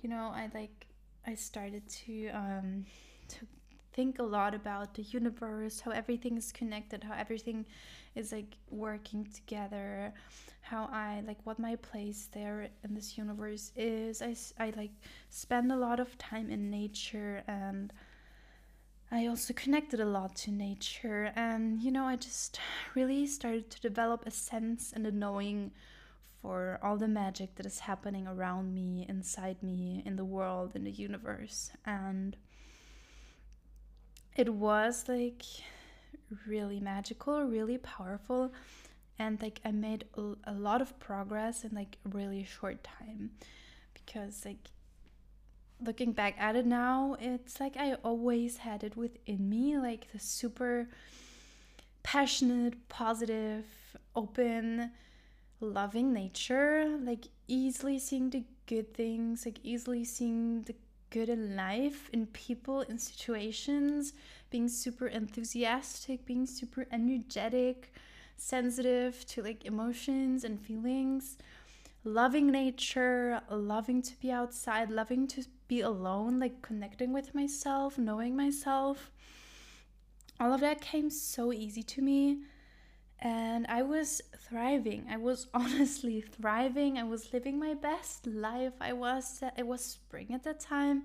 You 0.00 0.08
know, 0.08 0.32
I 0.34 0.50
like, 0.54 0.86
I 1.28 1.34
started 1.34 1.86
to, 2.06 2.28
um, 2.28 2.86
to 3.28 3.46
think 3.92 4.18
a 4.18 4.22
lot 4.22 4.54
about 4.54 4.94
the 4.94 5.02
universe, 5.02 5.78
how 5.80 5.90
everything 5.90 6.38
is 6.38 6.52
connected, 6.52 7.04
how 7.04 7.14
everything 7.14 7.66
is 8.14 8.32
like 8.32 8.56
working 8.70 9.26
together, 9.26 10.14
how 10.62 10.88
I 10.90 11.22
like 11.26 11.36
what 11.44 11.58
my 11.58 11.76
place 11.76 12.28
there 12.32 12.70
in 12.82 12.94
this 12.94 13.18
universe 13.18 13.72
is. 13.76 14.22
I, 14.22 14.34
I 14.58 14.72
like 14.74 14.92
spend 15.28 15.70
a 15.70 15.76
lot 15.76 16.00
of 16.00 16.16
time 16.16 16.48
in 16.50 16.70
nature 16.70 17.42
and 17.46 17.92
I 19.10 19.26
also 19.26 19.52
connected 19.52 20.00
a 20.00 20.04
lot 20.04 20.36
to 20.36 20.50
nature, 20.50 21.32
and 21.34 21.80
you 21.80 21.90
know, 21.90 22.04
I 22.04 22.16
just 22.16 22.60
really 22.94 23.26
started 23.26 23.70
to 23.70 23.80
develop 23.80 24.24
a 24.26 24.30
sense 24.30 24.92
and 24.94 25.06
a 25.06 25.10
knowing 25.10 25.72
for 26.40 26.78
all 26.82 26.96
the 26.96 27.08
magic 27.08 27.56
that 27.56 27.66
is 27.66 27.80
happening 27.80 28.26
around 28.26 28.74
me, 28.74 29.04
inside 29.08 29.62
me, 29.62 30.02
in 30.06 30.16
the 30.16 30.24
world, 30.24 30.72
in 30.74 30.84
the 30.84 30.90
universe. 30.90 31.70
And 31.84 32.36
it 34.36 34.54
was 34.54 35.08
like 35.08 35.42
really 36.46 36.80
magical, 36.80 37.42
really 37.42 37.78
powerful, 37.78 38.52
and 39.18 39.40
like 39.42 39.60
I 39.64 39.72
made 39.72 40.04
a, 40.46 40.52
lot 40.52 40.80
of 40.80 40.98
progress 41.00 41.64
in 41.64 41.74
like 41.74 41.98
really 42.04 42.44
short 42.44 42.84
time 42.84 43.30
because 43.94 44.44
like 44.44 44.70
looking 45.84 46.12
back 46.12 46.36
at 46.38 46.54
it 46.56 46.66
now, 46.66 47.16
it's 47.20 47.58
like 47.58 47.76
I 47.76 47.94
always 48.04 48.58
had 48.58 48.84
it 48.84 48.96
within 48.96 49.48
me, 49.48 49.76
like 49.76 50.10
the 50.12 50.18
super 50.18 50.88
passionate, 52.02 52.88
positive, 52.88 53.64
open, 54.14 54.92
loving 55.60 56.12
nature, 56.12 56.98
like 57.00 57.28
easily 57.46 57.98
seeing 57.98 58.30
the 58.30 58.44
good 58.66 58.94
things, 58.94 59.44
like 59.44 59.58
easily 59.62 60.04
seeing 60.04 60.62
the 60.62 60.74
good 61.10 61.28
in 61.28 61.56
life, 61.56 62.10
in 62.12 62.26
people, 62.26 62.82
in 62.82 62.98
situations, 62.98 64.12
being 64.50 64.68
super 64.68 65.06
enthusiastic, 65.06 66.24
being 66.26 66.46
super 66.46 66.86
energetic, 66.92 67.92
sensitive 68.36 69.24
to 69.26 69.42
like 69.42 69.64
emotions 69.64 70.44
and 70.44 70.60
feelings 70.60 71.38
loving 72.04 72.50
nature, 72.50 73.40
loving 73.50 74.02
to 74.02 74.16
be 74.20 74.30
outside, 74.30 74.90
loving 74.90 75.26
to 75.28 75.44
be 75.66 75.80
alone, 75.80 76.38
like 76.38 76.62
connecting 76.62 77.12
with 77.12 77.34
myself, 77.34 77.98
knowing 77.98 78.36
myself. 78.36 79.10
All 80.40 80.52
of 80.52 80.60
that 80.60 80.80
came 80.80 81.10
so 81.10 81.52
easy 81.52 81.82
to 81.82 82.02
me. 82.02 82.38
And 83.20 83.66
I 83.68 83.82
was 83.82 84.20
thriving. 84.38 85.06
I 85.10 85.16
was 85.16 85.48
honestly 85.54 86.20
thriving. 86.20 86.98
I 86.98 87.04
was 87.04 87.32
living 87.32 87.58
my 87.58 87.74
best 87.74 88.26
life. 88.26 88.74
I 88.80 88.92
was 88.92 89.42
it 89.56 89.66
was 89.66 89.84
spring 89.84 90.28
at 90.34 90.44
that 90.44 90.60
time. 90.60 91.04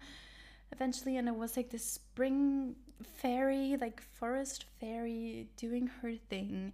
eventually 0.71 1.17
and 1.17 1.27
it 1.27 1.35
was 1.35 1.55
like 1.57 1.69
this 1.69 1.85
spring 1.85 2.75
fairy 3.03 3.77
like 3.79 4.01
forest 4.01 4.65
fairy 4.79 5.47
doing 5.57 5.87
her 6.01 6.13
thing 6.29 6.73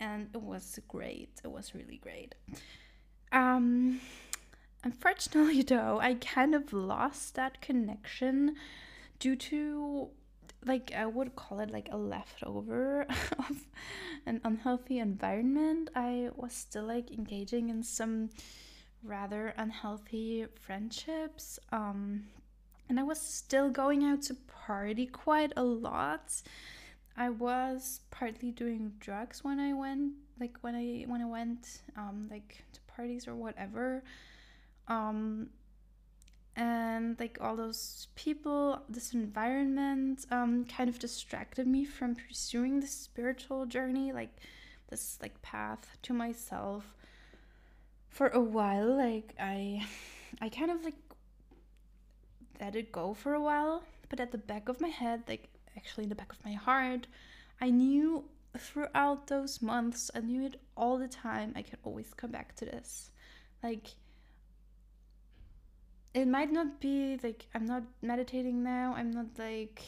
and 0.00 0.28
it 0.34 0.42
was 0.42 0.78
great 0.88 1.40
it 1.44 1.50
was 1.50 1.74
really 1.74 1.96
great 1.98 2.34
um 3.32 4.00
unfortunately 4.84 5.62
though 5.74 5.98
i 6.00 6.14
kind 6.14 6.54
of 6.54 6.72
lost 6.72 7.34
that 7.34 7.60
connection 7.60 8.54
due 9.18 9.36
to 9.36 10.08
like 10.64 10.92
I 10.96 11.06
would 11.06 11.34
call 11.36 11.60
it 11.60 11.70
like 11.70 11.88
a 11.90 11.96
leftover 11.96 13.02
of 13.38 13.66
an 14.26 14.40
unhealthy 14.44 14.98
environment. 14.98 15.90
I 15.94 16.30
was 16.36 16.52
still 16.52 16.84
like 16.84 17.10
engaging 17.10 17.68
in 17.68 17.82
some 17.82 18.30
rather 19.02 19.54
unhealthy 19.56 20.46
friendships. 20.60 21.58
Um 21.70 22.24
and 22.88 23.00
I 23.00 23.02
was 23.02 23.20
still 23.20 23.70
going 23.70 24.04
out 24.04 24.22
to 24.22 24.34
party 24.66 25.06
quite 25.06 25.52
a 25.56 25.62
lot. 25.62 26.42
I 27.16 27.30
was 27.30 28.00
partly 28.10 28.50
doing 28.50 28.92
drugs 29.00 29.42
when 29.44 29.58
I 29.58 29.72
went 29.72 30.12
like 30.38 30.56
when 30.60 30.74
I 30.74 31.04
when 31.08 31.20
I 31.20 31.26
went 31.26 31.82
um 31.96 32.28
like 32.30 32.64
to 32.72 32.80
parties 32.94 33.26
or 33.26 33.34
whatever. 33.34 34.02
Um 34.88 35.48
and 36.56 37.18
like 37.18 37.38
all 37.40 37.56
those 37.56 38.08
people 38.14 38.82
this 38.88 39.14
environment 39.14 40.26
um, 40.30 40.64
kind 40.66 40.90
of 40.90 40.98
distracted 40.98 41.66
me 41.66 41.84
from 41.84 42.14
pursuing 42.14 42.80
this 42.80 42.92
spiritual 42.92 43.64
journey 43.66 44.12
like 44.12 44.36
this 44.90 45.18
like 45.22 45.40
path 45.42 45.96
to 46.02 46.12
myself. 46.12 46.94
For 48.10 48.28
a 48.28 48.40
while 48.40 48.94
like 48.94 49.34
i 49.40 49.82
i 50.42 50.50
kind 50.50 50.70
of 50.70 50.84
like 50.84 50.98
let 52.60 52.76
it 52.76 52.92
go 52.92 53.14
for 53.14 53.32
a 53.32 53.40
while 53.40 53.82
but 54.10 54.20
at 54.20 54.32
the 54.32 54.38
back 54.38 54.68
of 54.68 54.82
my 54.82 54.88
head 54.88 55.22
like 55.26 55.48
actually 55.78 56.04
in 56.04 56.10
the 56.10 56.14
back 56.14 56.30
of 56.30 56.44
my 56.44 56.52
heart 56.52 57.06
i 57.60 57.70
knew 57.70 58.24
throughout 58.58 59.28
those 59.28 59.62
months 59.62 60.10
i 60.14 60.20
knew 60.20 60.44
it 60.44 60.60
all 60.76 60.98
the 60.98 61.08
time 61.08 61.54
i 61.56 61.62
could 61.62 61.78
always 61.84 62.12
come 62.14 62.30
back 62.30 62.54
to 62.56 62.64
this. 62.66 63.10
Like 63.62 63.94
it 66.14 66.26
might 66.28 66.52
not 66.52 66.80
be 66.80 67.18
like 67.22 67.46
I'm 67.54 67.66
not 67.66 67.84
meditating 68.02 68.62
now. 68.62 68.94
I'm 68.96 69.10
not 69.10 69.26
like 69.38 69.82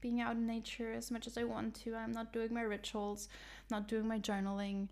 being 0.00 0.20
out 0.20 0.36
in 0.36 0.46
nature 0.46 0.92
as 0.92 1.10
much 1.10 1.26
as 1.26 1.36
I 1.36 1.44
want 1.44 1.74
to. 1.82 1.94
I'm 1.94 2.12
not 2.12 2.32
doing 2.32 2.52
my 2.54 2.62
rituals, 2.62 3.28
not 3.70 3.88
doing 3.88 4.06
my 4.06 4.18
journaling. 4.18 4.88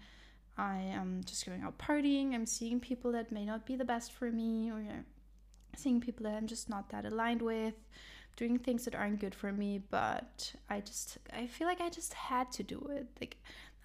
I 0.56 0.78
am 0.78 1.22
just 1.24 1.46
going 1.46 1.62
out 1.62 1.78
partying. 1.78 2.34
I'm 2.34 2.46
seeing 2.46 2.80
people 2.80 3.12
that 3.12 3.32
may 3.32 3.44
not 3.44 3.66
be 3.66 3.76
the 3.76 3.84
best 3.84 4.12
for 4.12 4.30
me, 4.30 4.70
or 4.70 4.82
seeing 5.76 6.00
people 6.00 6.24
that 6.24 6.34
I'm 6.34 6.46
just 6.46 6.68
not 6.68 6.90
that 6.90 7.04
aligned 7.04 7.42
with, 7.42 7.74
doing 8.36 8.58
things 8.58 8.84
that 8.84 8.94
aren't 8.94 9.20
good 9.20 9.34
for 9.34 9.52
me. 9.52 9.82
But 9.90 10.52
I 10.70 10.80
just, 10.80 11.18
I 11.32 11.46
feel 11.46 11.66
like 11.66 11.80
I 11.80 11.90
just 11.90 12.14
had 12.14 12.52
to 12.52 12.62
do 12.62 12.88
it. 12.90 13.06
Like, 13.20 13.36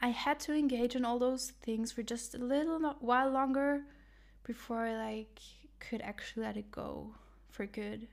I 0.01 0.09
had 0.09 0.39
to 0.41 0.53
engage 0.53 0.95
in 0.95 1.05
all 1.05 1.19
those 1.19 1.51
things 1.61 1.91
for 1.91 2.03
just 2.03 2.35
a 2.35 2.37
little 2.37 2.79
while 2.99 3.29
longer 3.29 3.81
before 4.43 4.85
I 4.85 4.95
like 4.95 5.39
could 5.79 6.01
actually 6.01 6.43
let 6.43 6.57
it 6.57 6.71
go 6.71 7.11
for 7.49 7.65
good 7.65 8.07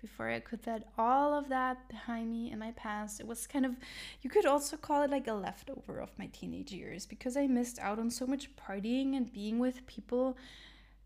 before 0.00 0.28
I 0.28 0.40
could 0.40 0.66
let 0.66 0.88
all 0.98 1.32
of 1.32 1.48
that 1.48 1.88
behind 1.88 2.30
me 2.30 2.50
in 2.50 2.58
my 2.58 2.72
past. 2.72 3.20
It 3.20 3.26
was 3.26 3.46
kind 3.46 3.64
of, 3.64 3.76
you 4.20 4.28
could 4.28 4.46
also 4.46 4.76
call 4.76 5.02
it 5.02 5.10
like 5.10 5.28
a 5.28 5.32
leftover 5.32 6.00
of 6.00 6.10
my 6.18 6.26
teenage 6.32 6.72
years 6.72 7.06
because 7.06 7.36
I 7.36 7.46
missed 7.46 7.78
out 7.78 8.00
on 8.00 8.10
so 8.10 8.26
much 8.26 8.50
partying 8.56 9.16
and 9.16 9.32
being 9.32 9.60
with 9.60 9.86
people 9.86 10.36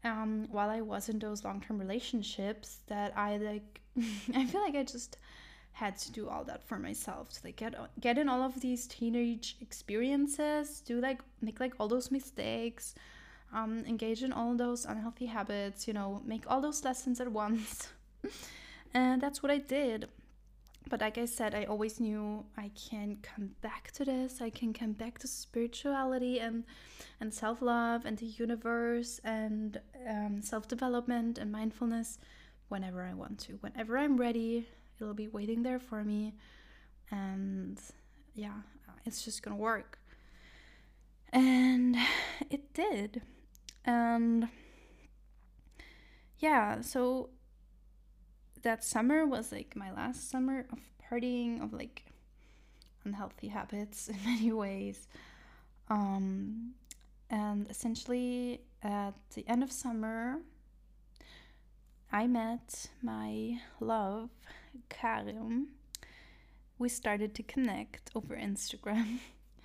um, 0.03 0.49
while 0.51 0.71
I 0.71 0.81
was 0.81 1.09
in 1.09 1.19
those 1.19 1.45
long 1.45 1.61
term 1.61 1.79
relationships 1.79 2.79
that 2.87 3.17
I 3.17 3.37
like, 3.37 3.81
I 4.35 4.47
feel 4.47 4.63
like 4.63 4.75
I 4.75 4.83
just 4.83 5.19
had 5.73 5.99
to 5.99 6.11
do 6.11 6.27
all 6.27 6.43
that 6.45 6.67
for 6.67 6.79
myself 6.79 7.29
to 7.29 7.41
like 7.45 7.57
get 7.57 7.75
get 8.01 8.17
in 8.17 8.31
all 8.31 8.43
of 8.43 8.59
these 8.63 8.87
teenage 8.87 9.59
experiences 9.61 10.81
do 10.81 11.03
like 11.03 11.21
make 11.43 11.61
like 11.61 11.75
all 11.79 11.87
those 11.87 12.11
mistakes 12.11 12.95
um, 13.53 13.85
engage 13.87 14.23
in 14.23 14.33
all 14.33 14.55
those 14.55 14.85
unhealthy 14.85 15.27
habits, 15.27 15.87
you 15.87 15.95
know, 15.95 16.23
make 16.25 16.45
all 16.49 16.61
those 16.61 16.85
lessons 16.85 17.21
at 17.21 17.31
once. 17.31 17.89
and 18.95 19.21
that's 19.21 19.43
what 19.43 19.51
I 19.51 19.59
did. 19.59 20.09
But 20.89 21.01
like 21.01 21.19
I 21.19 21.25
said, 21.25 21.55
I 21.55 21.65
always 21.65 21.99
knew 21.99 22.45
I 22.57 22.71
can 22.75 23.19
come 23.21 23.51
back 23.61 23.91
to 23.93 24.05
this. 24.05 24.41
I 24.41 24.51
can 24.51 24.73
come 24.73 24.93
back 24.93 25.19
to 25.19 25.27
spirituality 25.27 26.39
and 26.39 26.65
and 27.19 27.35
self 27.35 27.61
love 27.61 28.05
and 28.05 28.17
the 28.19 28.27
universe 28.27 29.21
and 29.25 29.81
um, 30.09 30.41
self 30.43 30.69
development 30.69 31.39
and 31.39 31.51
mindfulness 31.51 32.19
whenever 32.69 33.03
I 33.03 33.15
want 33.15 33.41
to. 33.41 33.55
Whenever 33.55 33.99
I'm 33.99 34.17
ready, 34.17 34.69
it'll 35.01 35.15
be 35.15 35.29
waiting 35.29 35.65
there 35.65 35.81
for 35.81 36.05
me. 36.05 36.35
And 37.11 37.81
yeah, 38.35 38.61
it's 39.05 39.25
just 39.25 39.43
gonna 39.43 39.57
work. 39.57 39.99
And 41.33 41.97
it 42.51 42.73
did. 42.75 43.23
And 43.87 44.49
yeah, 46.39 46.81
so 46.81 47.31
that 48.63 48.85
summer 48.85 49.25
was 49.25 49.53
like 49.53 49.77
my 49.77 49.93
last 49.93 50.29
summer 50.29 50.67
of 50.73 50.79
partying, 51.01 51.63
of 51.63 51.73
like 51.73 52.05
unhealthy 53.05 53.49
habits 53.49 54.09
in 54.09 54.17
many 54.25 54.53
ways. 54.53 55.07
Um, 55.89 56.75
and 57.31 57.71
essentially, 57.71 58.61
at 58.83 59.15
the 59.35 59.49
end 59.49 59.63
of 59.63 59.73
summer, 59.73 60.39
I 62.13 62.27
met 62.27 62.89
my 63.03 63.61
love, 63.81 64.31
Karim. 64.89 65.69
We 66.79 66.89
started 66.89 67.35
to 67.37 67.43
connect 67.43 68.11
over 68.15 68.37
Instagram. 68.37 69.19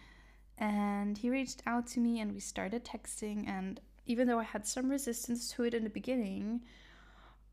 and 0.57 1.17
he 1.17 1.29
reached 1.29 1.61
out 1.65 1.87
to 1.87 1.99
me, 1.99 2.19
and 2.19 2.33
we 2.33 2.39
started 2.39 2.85
texting. 2.85 3.47
And 3.47 3.79
even 4.11 4.27
though 4.27 4.39
I 4.39 4.43
had 4.43 4.67
some 4.67 4.89
resistance 4.89 5.51
to 5.53 5.63
it 5.63 5.73
in 5.73 5.85
the 5.85 5.89
beginning, 5.89 6.61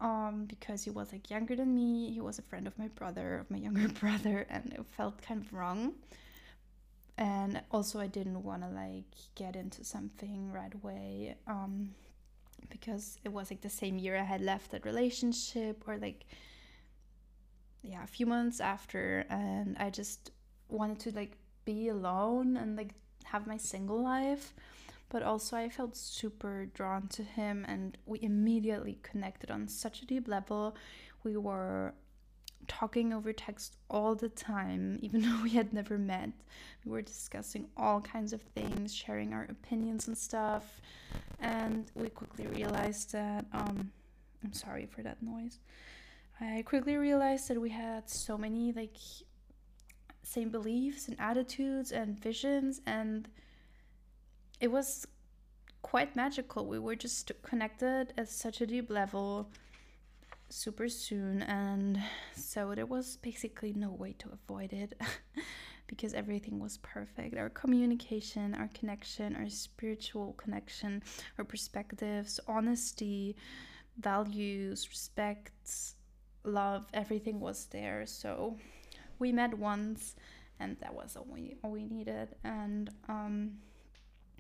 um, 0.00 0.44
because 0.48 0.82
he 0.82 0.90
was 0.90 1.12
like 1.12 1.30
younger 1.30 1.54
than 1.54 1.72
me, 1.74 2.11
he 2.12 2.20
was 2.20 2.38
a 2.38 2.42
friend 2.42 2.66
of 2.66 2.76
my 2.76 2.88
brother, 2.88 3.38
of 3.38 3.50
my 3.50 3.59
younger 3.59 3.88
brother, 4.00 4.44
and 4.50 4.72
it 4.72 4.84
felt 4.96 5.22
kind 5.22 5.40
of 5.40 5.52
wrong. 5.52 5.94
And 7.16 7.61
also, 7.70 8.00
I 8.00 8.09
didn't 8.09 8.42
want 8.42 8.62
to 8.62 8.68
like 8.68 9.12
get 9.36 9.54
into 9.54 9.84
something 9.84 10.52
right 10.52 10.74
away, 10.74 11.36
um, 11.46 11.90
because 12.70 13.18
it 13.24 13.32
was 13.32 13.50
like 13.50 13.61
the 13.61 13.70
same 13.70 13.98
year 13.98 14.16
I 14.16 14.24
had 14.24 14.40
left 14.40 14.72
that 14.72 14.84
relationship, 14.84 15.84
or 15.86 15.96
like, 15.96 16.26
yeah, 17.82 18.02
a 18.02 18.06
few 18.09 18.26
months 18.26 18.61
after, 18.61 19.24
and 19.30 19.76
I 19.78 19.90
just 19.90 20.32
wanted 20.68 20.98
to 21.00 21.12
like 21.12 21.36
be 21.64 21.88
alone 21.88 22.56
and 22.56 22.76
like 22.76 22.94
have 23.24 23.46
my 23.46 23.56
single 23.56 24.02
life 24.02 24.54
but 25.09 25.22
also 25.22 25.56
I 25.56 25.68
felt 25.68 25.96
super 25.96 26.66
drawn 26.66 27.09
to 27.09 27.22
him 27.22 27.64
and 27.68 27.96
we 28.06 28.20
immediately 28.22 28.98
connected 29.02 29.50
on 29.50 29.68
such 29.68 30.02
a 30.02 30.06
deep 30.06 30.28
level. 30.28 30.76
We 31.24 31.36
were 31.36 31.94
talking 32.66 33.12
over 33.12 33.32
text 33.32 33.76
all 33.88 34.14
the 34.14 34.28
time, 34.28 34.98
even 35.02 35.22
though 35.22 35.42
we 35.42 35.50
had 35.50 35.72
never 35.72 35.98
met. 35.98 36.30
We 36.84 36.92
were 36.92 37.02
discussing 37.02 37.68
all 37.76 38.00
kinds 38.00 38.32
of 38.32 38.42
things, 38.42 38.94
sharing 38.94 39.32
our 39.32 39.44
opinions 39.44 40.06
and 40.06 40.16
stuff. 40.16 40.80
And 41.40 41.90
we 41.94 42.09
quickly 42.11 42.46
realized 42.46 43.12
that, 43.12 43.46
um, 43.52 43.90
I'm 44.44 44.52
sorry 44.52 44.86
for 44.86 45.02
that 45.02 45.22
noise. 45.22 45.59
I 46.40 46.62
quickly 46.64 46.96
realized 46.96 47.48
that 47.48 47.61
we 47.61 47.70
had 47.70 48.09
so 48.09 48.38
many 48.38 48.72
like 48.72 48.96
same 50.22 50.50
beliefs 50.50 51.09
and 51.09 51.16
attitudes 51.18 51.90
and 51.90 52.20
visions 52.20 52.80
and 52.86 53.28
it 54.61 54.70
was 54.70 55.06
quite 55.82 56.16
magical. 56.16 56.66
We 56.66 56.78
were 56.78 56.96
just 56.96 57.30
connected 57.42 58.12
at 58.16 58.28
such 58.28 58.61
a 58.61 58.66
deep 58.66 58.90
level 58.90 59.50
super 60.50 60.88
soon, 60.88 61.42
and 61.42 62.02
so 62.34 62.74
there 62.74 62.86
was 62.86 63.16
basically 63.18 63.72
no 63.72 63.90
way 63.90 64.14
to 64.18 64.30
avoid 64.32 64.72
it 64.72 65.00
because 65.86 66.14
everything 66.14 66.59
was 66.59 66.78
perfect. 66.78 67.36
Our 67.36 67.50
communication, 67.50 68.54
our 68.54 68.68
connection, 68.74 69.36
our 69.36 69.48
spiritual 69.48 70.34
connection, 70.34 71.02
our 71.38 71.44
perspectives, 71.44 72.40
honesty, 72.48 73.36
values, 73.98 74.88
respect, 74.88 75.52
love, 76.44 76.86
everything 76.94 77.40
was 77.40 77.66
there. 77.66 78.06
So 78.06 78.56
we 79.18 79.32
met 79.32 79.56
once, 79.56 80.16
and 80.61 80.76
that 80.80 80.94
was 80.94 81.16
all 81.16 81.26
we 81.30 81.56
all 81.62 81.70
we 81.70 81.84
needed, 81.84 82.34
and 82.44 82.90
um 83.09 83.52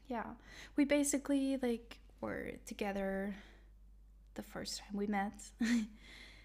yeah. 0.08 0.24
We 0.76 0.84
basically 0.84 1.56
like 1.60 1.98
were 2.20 2.52
together 2.66 3.34
the 4.34 4.42
first 4.42 4.78
time 4.78 4.96
we 4.96 5.06
met. 5.06 5.32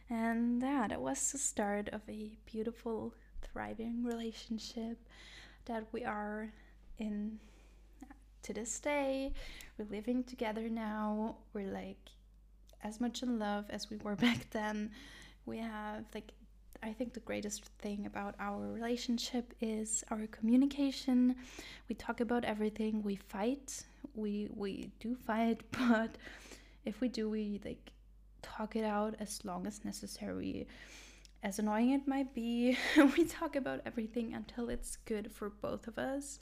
And 0.09 0.61
yeah 0.61 0.87
that 0.89 1.01
was 1.01 1.31
the 1.31 1.37
start 1.37 1.89
of 1.89 2.01
a 2.09 2.31
beautiful 2.45 3.13
thriving 3.41 4.03
relationship 4.03 4.97
that 5.65 5.87
we 5.91 6.03
are 6.03 6.49
in 6.97 7.39
uh, 8.03 8.13
to 8.43 8.53
this 8.53 8.79
day. 8.79 9.33
We're 9.77 9.87
living 9.89 10.23
together 10.23 10.69
now. 10.69 11.37
We're 11.53 11.71
like 11.71 12.09
as 12.83 12.99
much 12.99 13.23
in 13.23 13.39
love 13.39 13.65
as 13.69 13.89
we 13.89 13.97
were 13.97 14.15
back 14.27 14.49
then. 14.51 14.91
We 15.45 15.57
have 15.59 16.05
like 16.13 16.31
I 16.83 16.91
think 16.91 17.13
the 17.13 17.21
greatest 17.21 17.65
thing 17.79 18.05
about 18.05 18.35
our 18.39 18.59
relationship 18.59 19.53
is 19.61 20.03
our 20.11 20.27
communication. 20.27 21.35
We 21.87 21.95
talk 21.95 22.19
about 22.19 22.43
everything. 22.43 23.01
We 23.03 23.15
fight. 23.15 23.83
We 24.15 24.49
we 24.53 24.91
do 24.99 25.15
fight, 25.15 25.61
but 25.71 26.17
if 26.83 26.99
we 26.99 27.07
do, 27.07 27.29
we 27.29 27.61
like 27.63 27.91
talk 28.41 28.75
it 28.75 28.83
out 28.83 29.15
as 29.19 29.45
long 29.45 29.65
as 29.65 29.85
necessary. 29.85 30.67
As 31.41 31.59
annoying 31.59 31.91
it 31.91 32.07
might 32.07 32.33
be, 32.33 32.77
we 33.17 33.23
talk 33.25 33.55
about 33.55 33.79
everything 33.85 34.33
until 34.33 34.69
it's 34.69 34.97
good 35.05 35.31
for 35.31 35.49
both 35.49 35.87
of 35.87 35.97
us. 35.97 36.39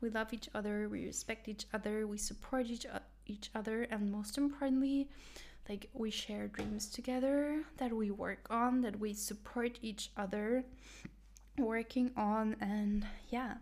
We 0.00 0.10
love 0.10 0.34
each 0.34 0.50
other, 0.54 0.88
we 0.90 1.06
respect 1.06 1.48
each 1.48 1.64
other, 1.72 2.06
we 2.06 2.18
support 2.18 2.66
each, 2.66 2.86
each 3.26 3.50
other, 3.54 3.82
and 3.84 4.12
most 4.12 4.36
importantly, 4.36 5.08
like 5.68 5.88
we 5.92 6.10
share 6.10 6.48
dreams 6.48 6.90
together 6.90 7.62
that 7.78 7.92
we 7.92 8.10
work 8.10 8.46
on, 8.50 8.82
that 8.82 8.98
we 8.98 9.14
support 9.14 9.78
each 9.82 10.10
other 10.16 10.64
working 11.58 12.10
on, 12.16 12.56
and 12.60 13.06
yeah, 13.30 13.54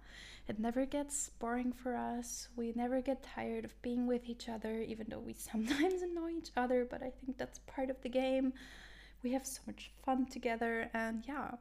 it 0.48 0.58
never 0.58 0.84
gets 0.86 1.30
boring 1.38 1.72
for 1.72 1.94
us. 1.94 2.48
We 2.56 2.72
never 2.74 3.00
get 3.00 3.22
tired 3.22 3.64
of 3.64 3.80
being 3.82 4.06
with 4.06 4.28
each 4.28 4.48
other, 4.48 4.80
even 4.80 5.06
though 5.08 5.20
we 5.20 5.32
sometimes 5.38 6.02
annoy 6.02 6.32
each 6.38 6.50
other, 6.56 6.86
but 6.88 7.02
I 7.02 7.10
think 7.10 7.38
that's 7.38 7.60
part 7.60 7.90
of 7.90 8.00
the 8.02 8.08
game. 8.08 8.52
We 9.22 9.32
have 9.32 9.46
so 9.46 9.60
much 9.66 9.92
fun 10.04 10.26
together, 10.26 10.90
and 10.94 11.22
yeah, 11.28 11.52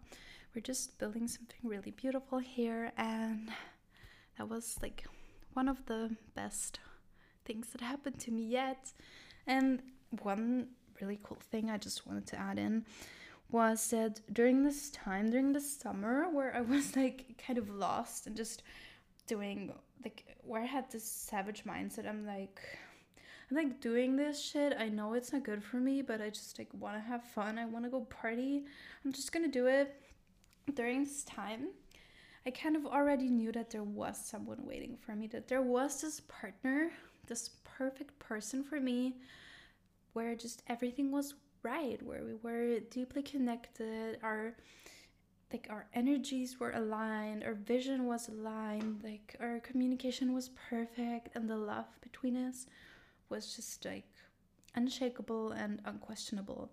we're 0.56 0.62
just 0.62 0.98
building 0.98 1.28
something 1.28 1.60
really 1.64 1.92
beautiful 1.92 2.40
here, 2.40 2.92
and 2.98 3.50
that 4.38 4.50
was 4.50 4.78
like 4.82 5.06
one 5.54 5.68
of 5.68 5.86
the 5.86 6.16
best 6.34 6.80
things 7.46 7.68
that 7.70 7.82
happened 7.82 8.20
to 8.20 8.32
me 8.32 8.44
yet. 8.44 8.92
And 9.46 9.82
one 10.22 10.68
really 11.00 11.20
cool 11.24 11.38
thing 11.52 11.70
I 11.70 11.78
just 11.78 12.06
wanted 12.06 12.28
to 12.28 12.40
add 12.40 12.60
in 12.60 12.86
was 13.50 13.90
that 13.90 14.22
during 14.34 14.64
this 14.64 14.90
time, 14.92 15.30
during 15.30 15.52
the 15.52 15.60
summer, 15.60 16.30
where 16.32 16.56
I 16.56 16.62
was 16.76 16.96
like 16.96 17.42
kind 17.46 17.58
of 17.58 17.70
lost 17.70 18.28
and 18.28 18.36
just 18.36 18.64
doing 19.28 19.74
like 20.04 20.38
where 20.44 20.62
I 20.62 20.66
had 20.66 20.90
this 20.92 21.04
savage 21.04 21.64
mindset, 21.64 22.08
I'm 22.08 22.26
like, 22.26 22.62
I'm 23.50 23.58
like 23.58 23.82
doing 23.82 24.16
this 24.16 24.42
shit. 24.42 24.74
I 24.80 24.88
know 24.88 25.14
it's 25.14 25.34
not 25.34 25.44
good 25.44 25.64
for 25.64 25.78
me, 25.78 26.02
but 26.02 26.22
I 26.22 26.30
just 26.30 26.58
like 26.58 26.70
want 26.74 26.96
to 26.96 27.02
have 27.02 27.24
fun. 27.24 27.58
I 27.58 27.66
want 27.66 27.86
to 27.86 27.92
go 27.92 28.02
party. 28.02 28.64
I'm 29.04 29.12
just 29.12 29.32
gonna 29.32 29.48
do 29.48 29.68
it. 29.68 29.94
During 30.74 31.04
this 31.04 31.24
time, 31.24 31.70
I 32.46 32.52
kind 32.52 32.76
of 32.76 32.86
already 32.86 33.28
knew 33.30 33.52
that 33.52 33.70
there 33.70 33.84
was 33.84 34.18
someone 34.24 34.60
waiting 34.64 34.96
for 34.96 35.16
me, 35.16 35.28
that 35.28 35.48
there 35.48 35.62
was 35.62 36.02
this 36.02 36.22
partner, 36.22 36.92
this 37.28 37.50
perfect 37.64 38.18
person 38.20 38.64
for 38.64 38.80
me 38.80 39.16
where 40.14 40.36
just 40.36 40.64
everything 40.68 41.12
was 41.12 41.36
right, 41.64 42.02
where 42.04 42.24
we 42.24 42.34
were 42.42 42.80
deeply 42.80 43.22
connected, 43.22 44.18
our 44.24 44.56
like 45.52 45.68
our 45.70 45.86
energies 45.94 46.60
were 46.60 46.72
aligned, 46.72 47.44
our 47.44 47.54
vision 47.54 48.06
was 48.06 48.30
aligned, 48.30 49.02
like 49.04 49.36
our 49.42 49.60
communication 49.60 50.34
was 50.34 50.50
perfect, 50.70 51.36
and 51.36 51.50
the 51.50 51.58
love 51.58 51.88
between 52.02 52.38
us 52.38 52.68
was 53.30 53.56
just 53.56 53.84
like 53.86 54.08
unshakable 54.76 55.52
and 55.52 55.82
unquestionable. 55.86 56.72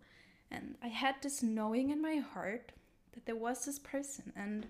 And 0.50 0.76
I 0.82 0.88
had 0.88 1.16
this 1.22 1.42
knowing 1.42 1.90
in 1.90 2.00
my 2.00 2.16
heart 2.16 2.72
that 3.12 3.26
there 3.26 3.36
was 3.36 3.64
this 3.64 3.78
person, 3.78 4.32
and 4.36 4.66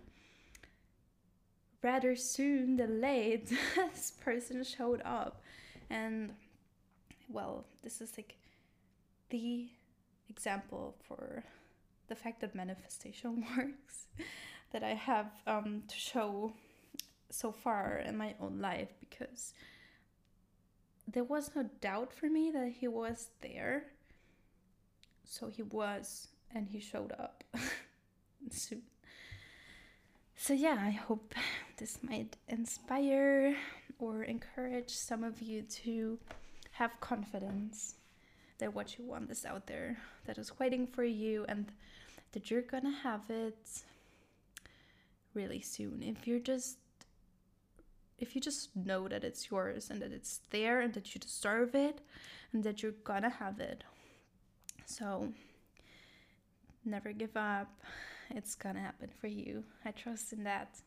rather 1.82 2.16
soon 2.16 2.76
than 2.76 3.00
late, 3.00 3.52
this 3.76 4.12
person 4.22 4.64
showed 4.64 5.02
up. 5.04 5.42
And 5.90 6.32
well, 7.28 7.66
this 7.82 8.00
is 8.00 8.12
like 8.16 8.37
the 9.30 9.68
example 10.28 10.96
for 11.06 11.44
the 12.08 12.14
fact 12.14 12.40
that 12.40 12.54
manifestation 12.54 13.44
works 13.56 14.06
that 14.72 14.82
I 14.82 14.94
have 14.94 15.30
um, 15.46 15.82
to 15.88 15.96
show 15.96 16.52
so 17.30 17.52
far 17.52 17.98
in 17.98 18.16
my 18.16 18.34
own 18.40 18.60
life 18.60 18.88
because 19.00 19.52
there 21.06 21.24
was 21.24 21.50
no 21.54 21.68
doubt 21.80 22.12
for 22.12 22.28
me 22.28 22.50
that 22.50 22.72
he 22.80 22.88
was 22.88 23.30
there. 23.40 23.84
So 25.24 25.48
he 25.48 25.62
was, 25.62 26.28
and 26.54 26.68
he 26.68 26.80
showed 26.80 27.12
up 27.12 27.44
soon. 28.50 28.82
So, 30.36 30.52
yeah, 30.52 30.78
I 30.80 30.90
hope 30.90 31.34
this 31.78 31.98
might 32.02 32.36
inspire 32.48 33.56
or 33.98 34.22
encourage 34.22 34.90
some 34.90 35.24
of 35.24 35.42
you 35.42 35.62
to 35.62 36.18
have 36.72 37.00
confidence 37.00 37.97
that 38.58 38.74
what 38.74 38.98
you 38.98 39.04
want 39.04 39.30
is 39.30 39.44
out 39.44 39.66
there, 39.66 39.98
that 40.26 40.38
is 40.38 40.58
waiting 40.58 40.86
for 40.86 41.04
you, 41.04 41.44
and 41.48 41.72
that 42.32 42.50
you're 42.50 42.62
gonna 42.62 42.94
have 43.02 43.30
it 43.30 43.82
really 45.34 45.60
soon. 45.60 46.02
If 46.02 46.26
you're 46.26 46.40
just 46.40 46.78
if 48.18 48.34
you 48.34 48.40
just 48.40 48.74
know 48.74 49.06
that 49.06 49.22
it's 49.22 49.48
yours 49.50 49.90
and 49.90 50.02
that 50.02 50.12
it's 50.12 50.40
there 50.50 50.80
and 50.80 50.92
that 50.94 51.14
you 51.14 51.20
deserve 51.20 51.74
it 51.74 52.00
and 52.52 52.64
that 52.64 52.82
you're 52.82 52.98
gonna 53.04 53.30
have 53.30 53.60
it. 53.60 53.84
So 54.86 55.28
never 56.84 57.12
give 57.12 57.36
up. 57.36 57.80
It's 58.30 58.54
gonna 58.54 58.80
happen 58.80 59.10
for 59.20 59.28
you. 59.28 59.64
I 59.84 59.92
trust 59.92 60.32
in 60.32 60.44
that. 60.44 60.80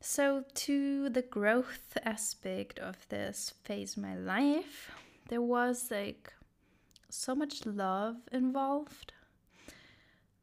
So, 0.00 0.44
to 0.54 1.08
the 1.08 1.22
growth 1.22 1.98
aspect 2.04 2.78
of 2.78 3.08
this 3.08 3.54
phase 3.64 3.96
of 3.96 4.02
my 4.02 4.14
life, 4.14 4.92
there 5.28 5.42
was 5.42 5.90
like 5.90 6.32
so 7.08 7.34
much 7.34 7.66
love 7.66 8.16
involved. 8.32 9.12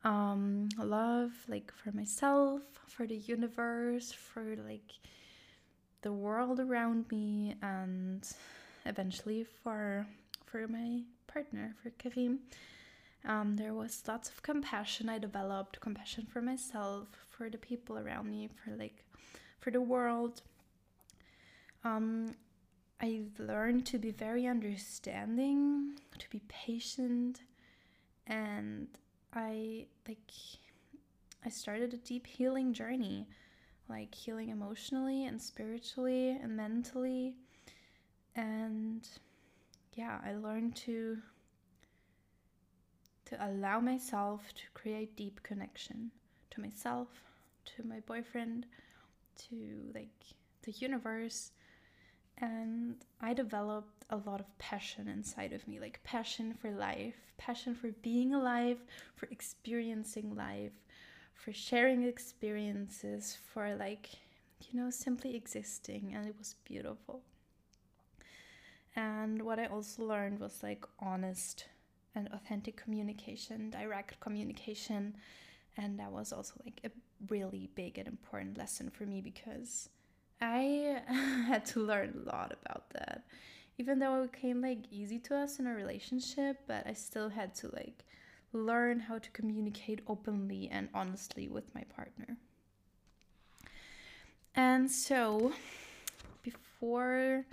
Um, 0.03 0.69
love 0.77 1.31
like 1.47 1.71
for 1.71 1.91
myself, 1.91 2.61
for 2.87 3.07
the 3.07 3.15
universe, 3.15 4.11
for 4.11 4.55
like 4.67 4.99
the 6.01 6.11
world 6.11 6.59
around 6.59 7.05
me, 7.09 7.55
and 7.61 8.27
eventually 8.85 9.45
for 9.63 10.05
for 10.45 10.67
my 10.67 11.01
partner, 11.27 11.75
for 11.81 11.89
Karim. 11.91 12.39
Um, 13.25 13.55
there 13.55 13.73
was 13.73 14.03
lots 14.05 14.29
of 14.29 14.43
compassion 14.43 15.07
I 15.07 15.17
developed, 15.17 15.79
compassion 15.79 16.27
for 16.29 16.41
myself, 16.41 17.07
for 17.29 17.49
the 17.49 17.57
people 17.57 17.97
around 17.97 18.29
me, 18.29 18.49
for 18.63 18.75
like 18.75 19.05
for 19.59 19.71
the 19.71 19.81
world. 19.81 20.41
Um, 21.85 22.35
I 23.01 23.23
learned 23.37 23.85
to 23.87 23.97
be 23.97 24.11
very 24.11 24.45
understanding, 24.47 25.99
to 26.23 26.29
be 26.29 26.41
patient, 26.47 27.41
and 28.27 28.87
I 29.33 29.87
like 30.07 30.31
I 31.45 31.49
started 31.49 31.93
a 31.93 31.97
deep 31.97 32.25
healing 32.25 32.73
journey, 32.73 33.27
like 33.89 34.15
healing 34.15 34.49
emotionally 34.49 35.25
and 35.25 35.41
spiritually 35.41 36.29
and 36.29 36.55
mentally. 36.55 37.35
And 38.35 39.07
yeah, 39.93 40.19
I 40.25 40.33
learned 40.33 40.75
to 40.77 41.17
to 43.25 43.45
allow 43.45 43.79
myself 43.79 44.53
to 44.55 44.63
create 44.73 45.15
deep 45.15 45.43
connection 45.43 46.11
to 46.51 46.61
myself, 46.61 47.07
to 47.65 47.83
my 47.85 47.99
boyfriend, 48.01 48.65
to 49.49 49.91
like 49.93 50.09
the 50.63 50.71
universe 50.71 51.51
and 52.37 52.95
I 53.21 53.33
developed 53.33 54.05
a 54.09 54.17
lot 54.17 54.39
of 54.39 54.57
passion 54.57 55.07
inside 55.07 55.53
of 55.53 55.67
me 55.67 55.79
like 55.79 56.03
passion 56.03 56.53
for 56.53 56.71
life, 56.71 57.15
passion 57.37 57.75
for 57.75 57.91
being 58.01 58.33
alive, 58.33 58.79
for 59.15 59.27
experiencing 59.31 60.35
life, 60.35 60.73
for 61.33 61.53
sharing 61.53 62.03
experiences, 62.03 63.37
for 63.53 63.75
like, 63.75 64.09
you 64.69 64.79
know, 64.79 64.89
simply 64.89 65.35
existing, 65.35 66.13
and 66.15 66.27
it 66.27 66.35
was 66.37 66.55
beautiful. 66.65 67.21
And 68.95 69.41
what 69.41 69.59
I 69.59 69.65
also 69.65 70.03
learned 70.03 70.39
was 70.39 70.61
like 70.61 70.85
honest 70.99 71.65
and 72.15 72.29
authentic 72.31 72.77
communication, 72.77 73.71
direct 73.71 74.19
communication. 74.19 75.15
And 75.77 75.99
that 75.99 76.11
was 76.11 76.31
also 76.31 76.53
like 76.63 76.79
a 76.83 76.91
really 77.27 77.69
big 77.73 77.97
and 77.97 78.07
important 78.07 78.57
lesson 78.57 78.91
for 78.91 79.05
me 79.05 79.21
because 79.21 79.89
I 80.43 81.01
had 81.47 81.65
to 81.67 81.79
learn 81.79 82.13
a 82.25 82.29
lot 82.29 82.55
about 82.61 82.89
that. 82.91 83.23
Even 83.77 83.99
though 83.99 84.23
it 84.23 84.33
came 84.33 84.61
like 84.61 84.79
easy 84.91 85.17
to 85.19 85.35
us 85.35 85.59
in 85.59 85.67
a 85.67 85.73
relationship, 85.73 86.59
but 86.67 86.85
I 86.85 86.93
still 86.93 87.29
had 87.29 87.55
to 87.55 87.69
like 87.73 88.03
learn 88.51 88.99
how 88.99 89.17
to 89.17 89.31
communicate 89.31 90.01
openly 90.07 90.69
and 90.71 90.89
honestly 90.93 91.47
with 91.47 91.73
my 91.73 91.83
partner. 91.95 92.37
And 94.55 94.91
so, 94.91 95.53
before 96.43 97.45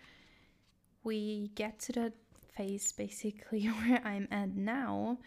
we 1.03 1.51
get 1.55 1.79
to 1.81 1.93
that 1.93 2.13
phase 2.55 2.93
basically 2.93 3.67
where 3.67 4.03
I'm 4.05 4.29
at 4.31 4.55
now, 4.55 5.19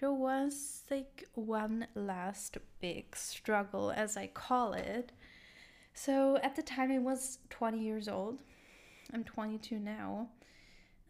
there 0.00 0.12
was 0.12 0.82
like 0.90 1.28
one 1.34 1.86
last 1.94 2.58
big 2.80 3.14
struggle, 3.14 3.92
as 3.92 4.16
I 4.16 4.26
call 4.26 4.72
it, 4.72 5.12
so 5.94 6.38
at 6.42 6.56
the 6.56 6.62
time, 6.62 6.90
I 6.90 6.98
was 6.98 7.38
20 7.50 7.78
years 7.78 8.08
old. 8.08 8.42
I'm 9.12 9.24
22 9.24 9.78
now. 9.78 10.28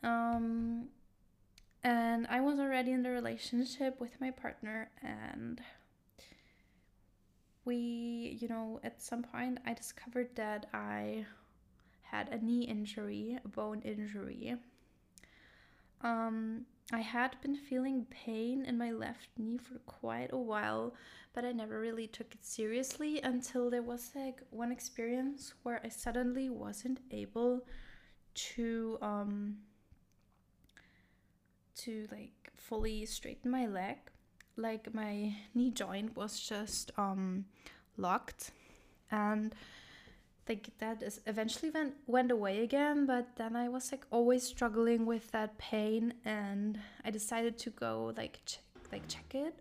Um, 0.02 0.88
and 1.84 2.26
I 2.28 2.40
was 2.40 2.58
already 2.58 2.92
in 2.92 3.02
the 3.02 3.10
relationship 3.10 4.00
with 4.00 4.20
my 4.20 4.30
partner, 4.30 4.90
and 5.02 5.60
we, 7.64 8.38
you 8.40 8.48
know, 8.48 8.80
at 8.82 9.02
some 9.02 9.22
point 9.22 9.58
I 9.66 9.74
discovered 9.74 10.30
that 10.36 10.66
I 10.72 11.26
had 12.02 12.28
a 12.28 12.44
knee 12.44 12.62
injury, 12.62 13.38
a 13.44 13.48
bone 13.48 13.80
injury. 13.82 14.56
Um, 16.02 16.66
I 16.90 17.00
had 17.00 17.40
been 17.40 17.56
feeling 17.56 18.06
pain 18.10 18.64
in 18.64 18.76
my 18.76 18.90
left 18.90 19.28
knee 19.38 19.58
for 19.58 19.78
quite 19.86 20.32
a 20.32 20.36
while, 20.36 20.94
but 21.32 21.44
I 21.44 21.52
never 21.52 21.80
really 21.80 22.06
took 22.06 22.34
it 22.34 22.44
seriously 22.44 23.20
until 23.22 23.70
there 23.70 23.82
was 23.82 24.10
like 24.14 24.40
one 24.50 24.72
experience 24.72 25.54
where 25.62 25.80
I 25.84 25.88
suddenly 25.88 26.48
wasn't 26.50 27.00
able 27.10 27.64
to 28.34 28.98
um 29.00 29.58
to 31.76 32.06
like 32.10 32.50
fully 32.56 33.06
straighten 33.06 33.50
my 33.50 33.66
leg. 33.66 33.96
Like 34.56 34.92
my 34.94 35.34
knee 35.54 35.70
joint 35.70 36.16
was 36.16 36.38
just 36.38 36.90
um 36.98 37.46
locked 37.96 38.50
and 39.10 39.54
like 40.48 40.68
that 40.78 41.02
is 41.02 41.20
eventually 41.26 41.70
went 41.70 41.94
went 42.06 42.30
away 42.30 42.62
again 42.62 43.06
but 43.06 43.36
then 43.36 43.54
i 43.54 43.68
was 43.68 43.92
like 43.92 44.04
always 44.10 44.42
struggling 44.42 45.06
with 45.06 45.30
that 45.30 45.56
pain 45.56 46.12
and 46.24 46.80
i 47.04 47.10
decided 47.10 47.56
to 47.56 47.70
go 47.70 48.12
like 48.16 48.40
check 48.44 48.62
like 48.92 49.08
check 49.08 49.34
it. 49.34 49.54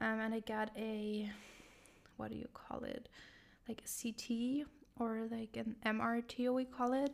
Um, 0.00 0.20
and 0.20 0.34
i 0.34 0.40
got 0.40 0.70
a 0.76 1.30
what 2.16 2.30
do 2.30 2.36
you 2.36 2.48
call 2.52 2.82
it? 2.82 3.08
Like 3.68 3.82
a 3.84 3.88
ct 3.88 4.66
or 4.98 5.28
like 5.30 5.56
an 5.56 5.76
mrt 5.84 6.52
we 6.52 6.64
call 6.64 6.94
it. 6.94 7.12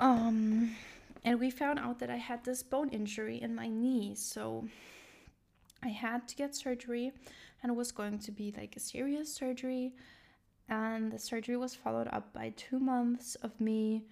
Um 0.00 0.74
and 1.24 1.40
we 1.40 1.50
found 1.50 1.78
out 1.78 1.98
that 1.98 2.10
i 2.10 2.16
had 2.16 2.44
this 2.44 2.62
bone 2.62 2.88
injury 2.90 3.40
in 3.40 3.54
my 3.54 3.68
knee 3.68 4.14
so 4.14 4.66
i 5.82 5.88
had 5.88 6.28
to 6.28 6.36
get 6.36 6.54
surgery 6.54 7.12
and 7.62 7.70
it 7.70 7.74
was 7.74 7.92
going 7.92 8.18
to 8.18 8.30
be 8.30 8.52
like 8.56 8.76
a 8.76 8.80
serious 8.80 9.32
surgery 9.32 9.94
and 10.68 11.12
the 11.12 11.18
surgery 11.18 11.56
was 11.56 11.74
followed 11.74 12.08
up 12.10 12.32
by 12.32 12.52
two 12.56 12.78
months 12.78 13.34
of 13.36 13.60
me 13.60 14.04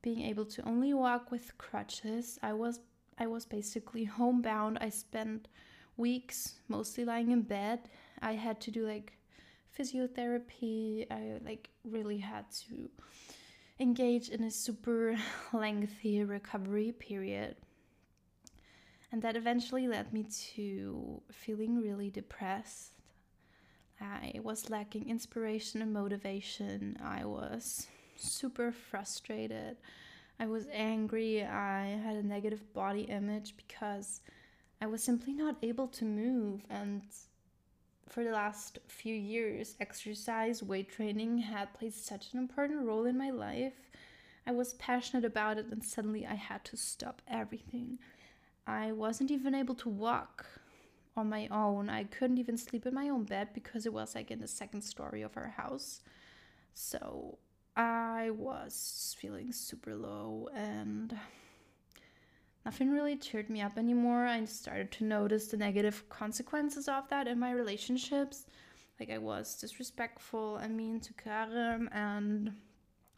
being 0.00 0.22
able 0.22 0.44
to 0.44 0.66
only 0.68 0.94
walk 0.94 1.30
with 1.30 1.56
crutches. 1.58 2.38
I 2.42 2.52
was 2.52 2.80
I 3.18 3.26
was 3.26 3.44
basically 3.44 4.04
homebound. 4.18 4.78
I 4.80 4.88
spent 4.88 5.48
weeks 5.96 6.54
mostly 6.68 7.04
lying 7.04 7.30
in 7.30 7.42
bed. 7.42 7.80
I 8.20 8.32
had 8.32 8.60
to 8.62 8.70
do 8.70 8.86
like 8.86 9.12
physiotherapy. 9.78 11.06
I 11.10 11.38
like 11.44 11.68
really 11.84 12.18
had 12.18 12.50
to 12.68 12.90
engage 13.78 14.28
in 14.28 14.44
a 14.44 14.50
super 14.50 15.16
lengthy 15.52 16.24
recovery 16.24 16.92
period. 16.92 17.56
And 19.10 19.20
that 19.20 19.36
eventually 19.36 19.88
led 19.88 20.10
me 20.12 20.24
to 20.54 21.20
feeling 21.30 21.82
really 21.82 22.08
depressed 22.08 23.01
I 24.02 24.40
was 24.42 24.68
lacking 24.68 25.08
inspiration 25.08 25.80
and 25.80 25.92
motivation. 25.92 26.96
I 27.02 27.24
was 27.24 27.86
super 28.16 28.72
frustrated. 28.72 29.76
I 30.40 30.46
was 30.46 30.66
angry. 30.72 31.44
I 31.44 31.86
had 32.04 32.16
a 32.16 32.26
negative 32.26 32.72
body 32.74 33.02
image 33.02 33.54
because 33.56 34.20
I 34.80 34.86
was 34.86 35.02
simply 35.02 35.32
not 35.32 35.56
able 35.62 35.86
to 35.88 36.04
move. 36.04 36.62
And 36.68 37.02
for 38.08 38.24
the 38.24 38.32
last 38.32 38.78
few 38.88 39.14
years, 39.14 39.76
exercise, 39.80 40.62
weight 40.62 40.90
training 40.90 41.38
had 41.38 41.72
played 41.72 41.94
such 41.94 42.32
an 42.32 42.38
important 42.38 42.84
role 42.84 43.06
in 43.06 43.16
my 43.16 43.30
life. 43.30 43.90
I 44.46 44.52
was 44.52 44.74
passionate 44.74 45.24
about 45.24 45.58
it, 45.58 45.66
and 45.70 45.84
suddenly 45.84 46.26
I 46.26 46.34
had 46.34 46.64
to 46.66 46.76
stop 46.76 47.22
everything. 47.28 47.98
I 48.66 48.92
wasn't 48.92 49.30
even 49.30 49.54
able 49.54 49.76
to 49.76 49.88
walk 49.88 50.46
on 51.16 51.28
my 51.28 51.48
own. 51.50 51.88
I 51.88 52.04
couldn't 52.04 52.38
even 52.38 52.56
sleep 52.56 52.86
in 52.86 52.94
my 52.94 53.08
own 53.08 53.24
bed 53.24 53.48
because 53.54 53.86
it 53.86 53.92
was 53.92 54.14
like 54.14 54.30
in 54.30 54.40
the 54.40 54.48
second 54.48 54.82
story 54.82 55.22
of 55.22 55.36
our 55.36 55.48
house. 55.48 56.00
So 56.74 57.38
I 57.76 58.30
was 58.30 59.14
feeling 59.18 59.52
super 59.52 59.94
low 59.94 60.48
and 60.54 61.16
nothing 62.64 62.90
really 62.90 63.16
cheered 63.16 63.50
me 63.50 63.60
up 63.60 63.76
anymore. 63.76 64.26
I 64.26 64.44
started 64.44 64.90
to 64.92 65.04
notice 65.04 65.48
the 65.48 65.56
negative 65.56 66.08
consequences 66.08 66.88
of 66.88 67.08
that 67.08 67.28
in 67.28 67.38
my 67.38 67.52
relationships. 67.52 68.46
Like 68.98 69.10
I 69.10 69.18
was 69.18 69.54
disrespectful 69.56 70.56
and 70.56 70.76
mean 70.76 71.00
to 71.00 71.12
Karim 71.14 71.88
and 71.92 72.52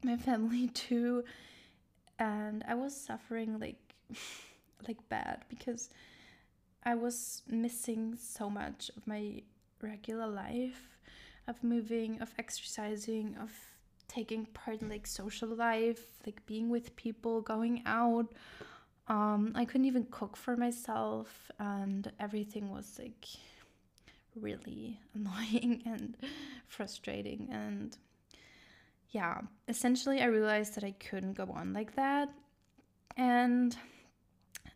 my 0.02 0.16
family 0.16 0.68
too. 0.74 1.24
And 2.18 2.64
I 2.66 2.74
was 2.74 2.94
suffering 2.96 3.58
like 3.58 3.94
like 4.88 5.08
bad 5.08 5.44
because 5.48 5.90
I 6.86 6.94
was 6.94 7.42
missing 7.48 8.16
so 8.18 8.50
much 8.50 8.90
of 8.96 9.06
my 9.06 9.42
regular 9.80 10.26
life, 10.26 10.98
of 11.46 11.62
moving, 11.62 12.20
of 12.20 12.34
exercising, 12.38 13.36
of 13.40 13.50
taking 14.08 14.46
part 14.46 14.82
in 14.82 14.88
like 14.88 15.06
social 15.06 15.48
life, 15.48 16.04
like 16.26 16.44
being 16.46 16.68
with 16.68 16.94
people, 16.96 17.40
going 17.40 17.82
out. 17.86 18.32
Um, 19.08 19.52
I 19.54 19.64
couldn't 19.64 19.86
even 19.86 20.06
cook 20.10 20.36
for 20.36 20.56
myself, 20.56 21.50
and 21.58 22.10
everything 22.20 22.70
was 22.70 22.98
like 22.98 23.26
really 24.34 25.00
annoying 25.14 25.82
and 25.86 26.16
frustrating. 26.66 27.48
And 27.50 27.96
yeah, 29.10 29.40
essentially, 29.68 30.20
I 30.20 30.26
realized 30.26 30.74
that 30.76 30.84
I 30.84 30.92
couldn't 30.92 31.34
go 31.34 31.48
on 31.54 31.72
like 31.72 31.94
that. 31.96 32.30
And 33.16 33.76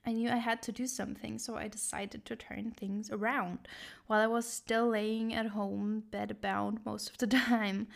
I 0.09 0.13
knew 0.13 0.31
I 0.31 0.37
had 0.37 0.63
to 0.63 0.73
do 0.73 0.87
something, 0.87 1.39
so 1.39 1.57
I 1.57 1.69
decided 1.69 2.25
to 2.25 2.35
turn 2.35 2.71
things 2.71 3.11
around. 3.11 3.69
While 4.07 4.21
I 4.21 4.27
was 4.27 4.51
still 4.51 4.89
laying 4.89 5.35
at 5.35 5.49
home, 5.49 6.05
bedbound 6.11 6.79
most 6.87 7.11
of 7.11 7.19
the 7.19 7.27
time, 7.53 7.89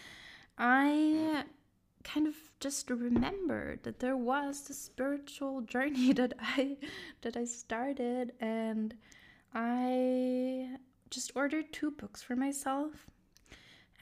I 0.59 1.45
kind 2.05 2.27
of 2.27 2.37
just 2.61 2.91
remembered 2.91 3.85
that 3.85 4.01
there 4.01 4.17
was 4.17 4.61
the 4.61 4.75
spiritual 4.75 5.63
journey 5.63 6.13
that 6.21 6.35
I 6.39 6.77
that 7.23 7.35
I 7.35 7.47
started 7.47 8.33
and 8.41 8.95
I 9.55 10.77
just 11.09 11.33
ordered 11.35 11.73
two 11.73 11.93
books 11.93 12.23
for 12.23 12.37
myself. 12.37 13.07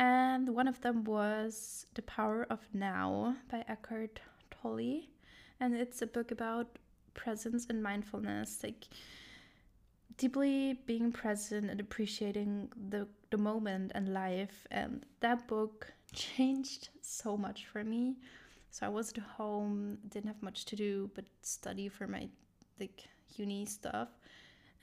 And 0.00 0.48
one 0.48 0.66
of 0.66 0.80
them 0.80 1.04
was 1.04 1.86
The 1.94 2.02
Power 2.02 2.44
of 2.50 2.58
Now 2.72 3.36
by 3.48 3.64
Eckhart 3.68 4.18
Tolle. 4.50 5.02
And 5.60 5.76
it's 5.76 6.02
a 6.02 6.08
book 6.08 6.32
about 6.32 6.79
presence 7.14 7.66
and 7.68 7.82
mindfulness, 7.82 8.60
like 8.62 8.86
deeply 10.16 10.78
being 10.86 11.10
present 11.12 11.70
and 11.70 11.80
appreciating 11.80 12.68
the, 12.90 13.06
the 13.30 13.38
moment 13.38 13.92
and 13.94 14.12
life. 14.12 14.66
And 14.70 15.04
that 15.20 15.48
book 15.48 15.92
changed 16.12 16.90
so 17.00 17.36
much 17.36 17.66
for 17.66 17.84
me. 17.84 18.16
So 18.70 18.86
I 18.86 18.88
was 18.88 19.12
at 19.12 19.18
home, 19.18 19.98
didn't 20.08 20.28
have 20.28 20.42
much 20.42 20.64
to 20.66 20.76
do 20.76 21.10
but 21.14 21.24
study 21.42 21.88
for 21.88 22.06
my 22.06 22.28
like 22.78 23.04
uni 23.36 23.66
stuff. 23.66 24.08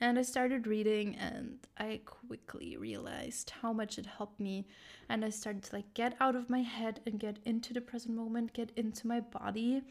And 0.00 0.18
I 0.18 0.22
started 0.22 0.68
reading 0.68 1.16
and 1.16 1.58
I 1.76 2.00
quickly 2.04 2.76
realized 2.76 3.50
how 3.62 3.72
much 3.72 3.98
it 3.98 4.06
helped 4.06 4.38
me. 4.38 4.66
And 5.08 5.24
I 5.24 5.30
started 5.30 5.64
to 5.64 5.76
like 5.76 5.92
get 5.94 6.16
out 6.20 6.36
of 6.36 6.48
my 6.48 6.62
head 6.62 7.00
and 7.04 7.18
get 7.18 7.38
into 7.44 7.72
the 7.72 7.80
present 7.80 8.14
moment, 8.14 8.52
get 8.52 8.70
into 8.76 9.08
my 9.08 9.20
body. 9.20 9.82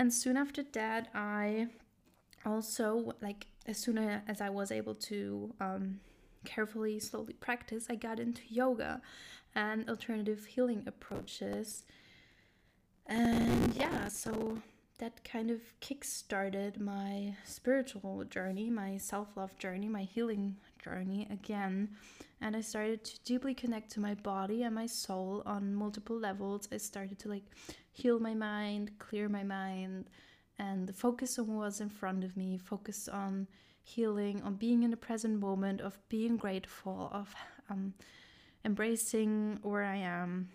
And 0.00 0.10
soon 0.10 0.38
after 0.38 0.62
that, 0.72 1.08
I 1.14 1.66
also, 2.46 3.12
like, 3.20 3.48
as 3.66 3.76
soon 3.76 3.98
as 3.98 4.40
I 4.40 4.48
was 4.48 4.72
able 4.72 4.94
to 4.94 5.54
um, 5.60 6.00
carefully, 6.46 6.98
slowly 6.98 7.34
practice, 7.34 7.88
I 7.90 7.96
got 7.96 8.18
into 8.18 8.40
yoga 8.48 9.02
and 9.54 9.90
alternative 9.90 10.46
healing 10.46 10.84
approaches. 10.86 11.84
And 13.08 13.74
yeah, 13.76 14.08
so 14.08 14.62
that 15.00 15.22
kind 15.22 15.50
of 15.50 15.60
kick 15.80 16.04
started 16.04 16.80
my 16.80 17.36
spiritual 17.44 18.24
journey, 18.24 18.70
my 18.70 18.96
self 18.96 19.36
love 19.36 19.58
journey, 19.58 19.88
my 19.88 20.04
healing 20.04 20.56
journey 20.82 21.26
again. 21.30 21.90
And 22.40 22.56
I 22.56 22.60
started 22.60 23.04
to 23.04 23.20
deeply 23.24 23.54
connect 23.54 23.90
to 23.92 24.00
my 24.00 24.14
body 24.14 24.62
and 24.62 24.74
my 24.74 24.86
soul 24.86 25.42
on 25.46 25.74
multiple 25.74 26.18
levels. 26.18 26.68
I 26.72 26.78
started 26.78 27.18
to 27.20 27.28
like 27.28 27.44
heal 27.92 28.18
my 28.18 28.34
mind, 28.34 28.98
clear 28.98 29.28
my 29.28 29.42
mind, 29.42 30.08
and 30.58 30.94
focus 30.94 31.38
on 31.38 31.56
what's 31.56 31.80
in 31.80 31.88
front 31.88 32.24
of 32.24 32.36
me, 32.36 32.58
focus 32.58 33.08
on 33.08 33.46
healing, 33.82 34.42
on 34.42 34.54
being 34.54 34.82
in 34.82 34.90
the 34.90 34.96
present 34.96 35.40
moment, 35.40 35.80
of 35.80 35.98
being 36.08 36.36
grateful, 36.36 37.10
of 37.12 37.34
um, 37.68 37.94
embracing 38.64 39.58
where 39.62 39.84
I 39.84 39.96
am. 39.96 40.48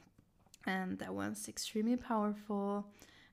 And 0.68 0.98
that 1.00 1.14
was 1.14 1.48
extremely 1.48 1.96
powerful. 1.96 2.88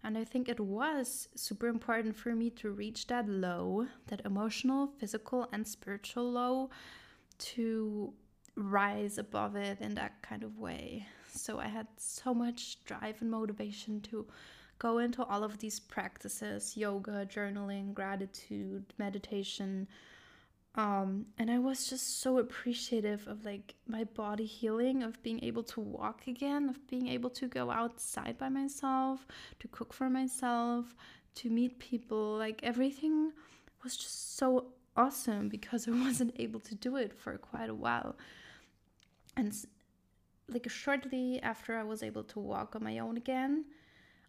And 0.05 0.19
I 0.19 0.25
think 0.25 0.49
it 0.49 0.59
was 0.59 1.29
super 1.37 1.69
important 1.69 2.17
for 2.17 2.35
me 2.35 2.51
to 2.51 2.71
reach 2.71 3.07
that 3.07 3.29
low, 3.29 3.87
that 4.09 4.23
emotional, 4.25 4.91
physical, 4.99 5.49
and 5.53 5.67
spiritual 5.67 6.31
low, 6.31 6.71
to 7.39 8.13
rise 8.57 9.19
above 9.19 9.57
it 9.57 9.81
in 9.81 9.95
that 9.95 10.21
kind 10.23 10.43
of 10.43 10.59
way. 10.59 11.07
So 11.33 11.59
I 11.59 11.69
had 11.69 11.87
so 11.97 12.35
much 12.35 12.85
drive 12.85 13.17
and 13.21 13.31
motivation 13.31 14.01
to 14.03 14.27
go 14.79 14.99
into 14.99 15.23
all 15.25 15.45
of 15.45 15.59
these 15.59 15.79
practices 15.79 16.77
yoga, 16.77 17.27
journaling, 17.27 17.95
gratitude, 17.95 18.85
meditation. 18.99 19.87
Um, 20.75 21.27
and 21.39 21.51
I 21.51 21.59
was 21.59 21.87
just 21.87 22.23
so 22.23 22.39
appreciative 22.39 23.27
of 23.29 23.45
like 23.45 23.75
my 23.87 24.05
body 24.05 24.47
healing, 24.47 25.03
of 25.03 25.23
being 25.23 25.45
able 25.45 25.62
to 25.64 25.81
walk 25.81 26.27
again, 26.27 26.68
of 26.70 26.87
being 26.89 27.09
able 27.09 27.29
to 27.31 27.47
go 27.47 27.70
outside 27.70 28.39
by 28.39 28.49
myself, 28.49 29.27
to 29.61 29.68
cook 29.68 29.93
for 29.93 30.09
myself, 30.09 30.95
to 31.37 31.51
meet 31.51 31.79
people. 31.79 32.37
Like 32.39 32.61
everything 32.62 33.33
was 33.85 33.97
just 33.97 34.37
so 34.39 34.68
awesome 34.97 35.49
because 35.49 35.89
I 35.89 35.91
wasn't 35.91 36.35
able 36.39 36.61
to 36.61 36.75
do 36.75 36.97
it 36.97 37.12
for 37.12 37.37
quite 37.37 37.68
a 37.68 37.75
while. 37.75 38.16
And 39.37 39.55
like 40.49 40.68
shortly 40.70 41.41
after 41.43 41.77
I 41.77 41.83
was 41.83 42.03
able 42.03 42.25
to 42.25 42.41
walk 42.41 42.75
on 42.75 42.85
my 42.85 42.99
own 42.99 43.18
again, 43.18 43.66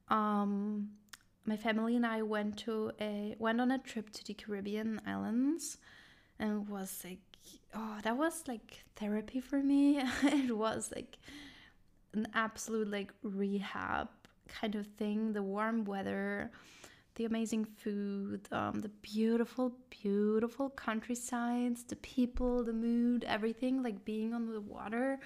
um, 0.10 0.90
my 1.46 1.58
family 1.58 1.96
and 1.96 2.06
I 2.06 2.22
went 2.22 2.58
to 2.60 2.92
a 3.00 3.36
went 3.40 3.60
on 3.60 3.72
a 3.72 3.78
trip 3.78 4.10
to 4.12 4.24
the 4.24 4.34
Caribbean 4.34 5.02
islands, 5.06 5.78
and 6.44 6.68
was 6.68 7.02
like, 7.06 7.22
oh, 7.74 7.98
that 8.04 8.18
was 8.18 8.44
like 8.48 8.84
therapy 8.98 9.40
for 9.40 9.64
me. 9.64 9.98
it 10.24 10.56
was 10.56 10.92
like 10.94 11.18
an 12.14 12.28
absolute 12.34 12.90
like 12.90 13.14
rehab 13.24 14.10
kind 14.50 14.76
of 14.76 14.86
thing. 14.86 15.32
The 15.32 15.42
warm 15.42 15.86
weather, 15.86 16.52
the 17.16 17.24
amazing 17.24 17.64
food, 17.64 18.50
um, 18.52 18.82
the 18.82 18.90
beautiful, 18.90 19.78
beautiful 19.90 20.70
countrysides, 20.70 21.86
the 21.86 21.96
people, 21.96 22.66
the 22.66 22.74
mood, 22.74 23.24
everything. 23.26 23.82
Like 23.82 24.04
being 24.04 24.34
on 24.34 24.52
the 24.52 24.60
water 24.60 25.22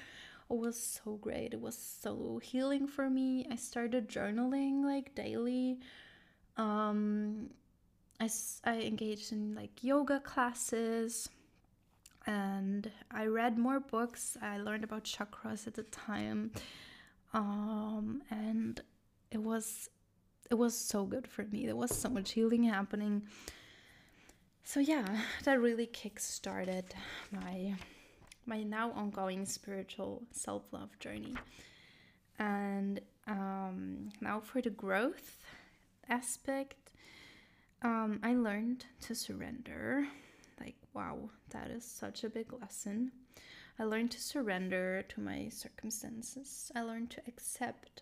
was 0.50 0.80
so 0.80 1.16
great. 1.16 1.56
It 1.56 1.60
was 1.60 1.76
so 1.76 2.40
healing 2.44 2.88
for 2.88 3.10
me. 3.10 3.48
I 3.52 3.56
started 3.56 4.08
journaling 4.08 4.84
like 4.86 5.16
daily. 5.16 5.80
Um, 6.58 7.50
I, 8.20 8.30
I 8.64 8.80
engaged 8.82 9.32
in 9.32 9.54
like 9.56 9.84
yoga 9.84 10.20
classes 10.20 11.30
and 12.26 12.92
I 13.12 13.26
read 13.26 13.58
more 13.58 13.80
books. 13.80 14.38
I 14.42 14.58
learned 14.58 14.84
about 14.84 15.04
chakras 15.06 15.68
at 15.68 15.76
the 15.76 15.84
time. 15.84 16.52
Um, 17.34 18.22
and 18.30 18.82
it 19.32 19.42
was 19.42 19.90
it 20.50 20.56
was 20.56 20.76
so 20.76 21.06
good 21.06 21.28
for 21.28 21.44
me. 21.44 21.66
There 21.66 21.76
was 21.76 21.96
so 21.96 22.10
much 22.10 22.32
healing 22.32 22.64
happening. 22.64 23.24
So 24.64 24.80
yeah, 24.80 25.06
that 25.44 25.60
really 25.62 25.86
kick-started 25.86 26.94
my 27.32 27.76
my 28.46 28.64
now 28.64 28.92
ongoing 28.92 29.46
spiritual 29.46 30.24
self 30.32 30.64
love 30.72 30.98
journey. 31.00 31.36
And 32.40 33.00
um, 33.28 34.10
now 34.22 34.40
for 34.40 34.62
the 34.62 34.70
growth 34.70 35.44
aspect, 36.10 36.87
um, 37.82 38.20
I 38.24 38.34
learned 38.36 38.86
to 39.02 39.16
surrender. 39.16 40.08
Like, 40.60 40.76
wow, 40.94 41.30
that 41.50 41.70
is 41.70 41.86
such 41.86 42.24
a 42.24 42.30
big 42.30 42.52
lesson. 42.54 43.12
I 43.80 43.84
learned 43.84 44.12
to 44.12 44.22
surrender 44.22 45.04
to 45.10 45.22
my 45.22 45.50
circumstances. 45.50 46.72
I 46.76 46.82
learned 46.82 47.12
to 47.12 47.22
accept 47.28 48.02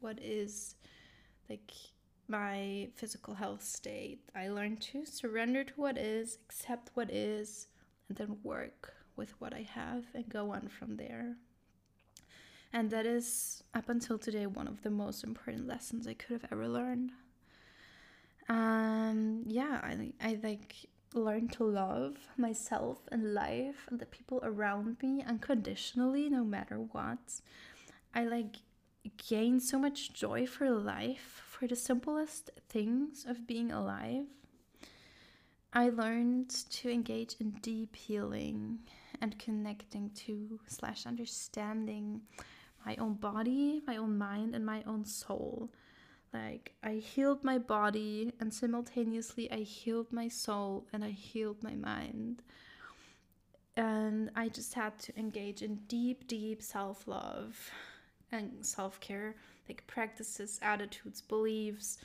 what 0.00 0.20
is 0.22 0.76
like 1.50 1.72
my 2.28 2.88
physical 2.94 3.34
health 3.34 3.62
state. 3.62 4.20
I 4.34 4.48
learned 4.48 4.80
to 4.82 5.04
surrender 5.04 5.64
to 5.64 5.72
what 5.76 5.98
is, 5.98 6.38
accept 6.48 6.90
what 6.94 7.10
is, 7.10 7.68
and 8.08 8.16
then 8.16 8.38
work 8.42 8.94
with 9.16 9.34
what 9.40 9.54
I 9.54 9.62
have 9.62 10.04
and 10.14 10.28
go 10.28 10.50
on 10.50 10.68
from 10.68 10.96
there. 10.96 11.36
And 12.72 12.90
that 12.90 13.06
is, 13.06 13.62
up 13.74 13.88
until 13.88 14.18
today, 14.18 14.46
one 14.46 14.68
of 14.68 14.82
the 14.82 14.90
most 14.90 15.24
important 15.24 15.66
lessons 15.66 16.06
I 16.06 16.14
could 16.14 16.32
have 16.32 16.52
ever 16.52 16.68
learned. 16.68 17.12
Um, 18.48 19.42
yeah, 19.46 19.80
I, 19.82 20.12
I 20.20 20.38
like 20.42 20.74
learned 21.14 21.52
to 21.52 21.64
love 21.64 22.16
myself 22.36 22.98
and 23.10 23.34
life 23.34 23.86
and 23.88 23.98
the 23.98 24.06
people 24.06 24.40
around 24.42 24.96
me 25.02 25.24
unconditionally, 25.26 26.28
no 26.28 26.44
matter 26.44 26.76
what. 26.76 27.40
I 28.14 28.24
like 28.24 28.56
gain 29.28 29.60
so 29.60 29.78
much 29.78 30.12
joy 30.12 30.46
for 30.46 30.70
life, 30.70 31.42
for 31.48 31.66
the 31.66 31.76
simplest 31.76 32.50
things 32.68 33.24
of 33.28 33.46
being 33.46 33.72
alive. 33.72 34.26
I 35.72 35.90
learned 35.90 36.50
to 36.70 36.90
engage 36.90 37.36
in 37.40 37.50
deep 37.62 37.96
healing 37.96 38.78
and 39.20 39.38
connecting 39.38 40.10
to 40.10 40.60
slash 40.66 41.06
understanding 41.06 42.22
my 42.84 42.96
own 42.96 43.14
body, 43.14 43.82
my 43.86 43.96
own 43.96 44.16
mind, 44.16 44.54
and 44.54 44.64
my 44.64 44.82
own 44.86 45.04
soul. 45.04 45.70
Like 46.44 46.74
I 46.82 46.94
healed 46.94 47.44
my 47.44 47.58
body 47.58 48.32
and 48.40 48.52
simultaneously 48.52 49.50
I 49.50 49.58
healed 49.58 50.12
my 50.12 50.28
soul 50.28 50.86
and 50.92 51.04
I 51.04 51.10
healed 51.10 51.62
my 51.62 51.74
mind. 51.74 52.42
And 53.76 54.30
I 54.34 54.48
just 54.48 54.74
had 54.74 54.98
to 55.00 55.18
engage 55.18 55.62
in 55.62 55.76
deep, 55.88 56.26
deep 56.28 56.62
self 56.62 57.06
love 57.06 57.70
and 58.32 58.64
self 58.64 59.00
care, 59.00 59.34
like 59.68 59.86
practices, 59.86 60.58
attitudes, 60.62 61.20
beliefs, 61.20 61.98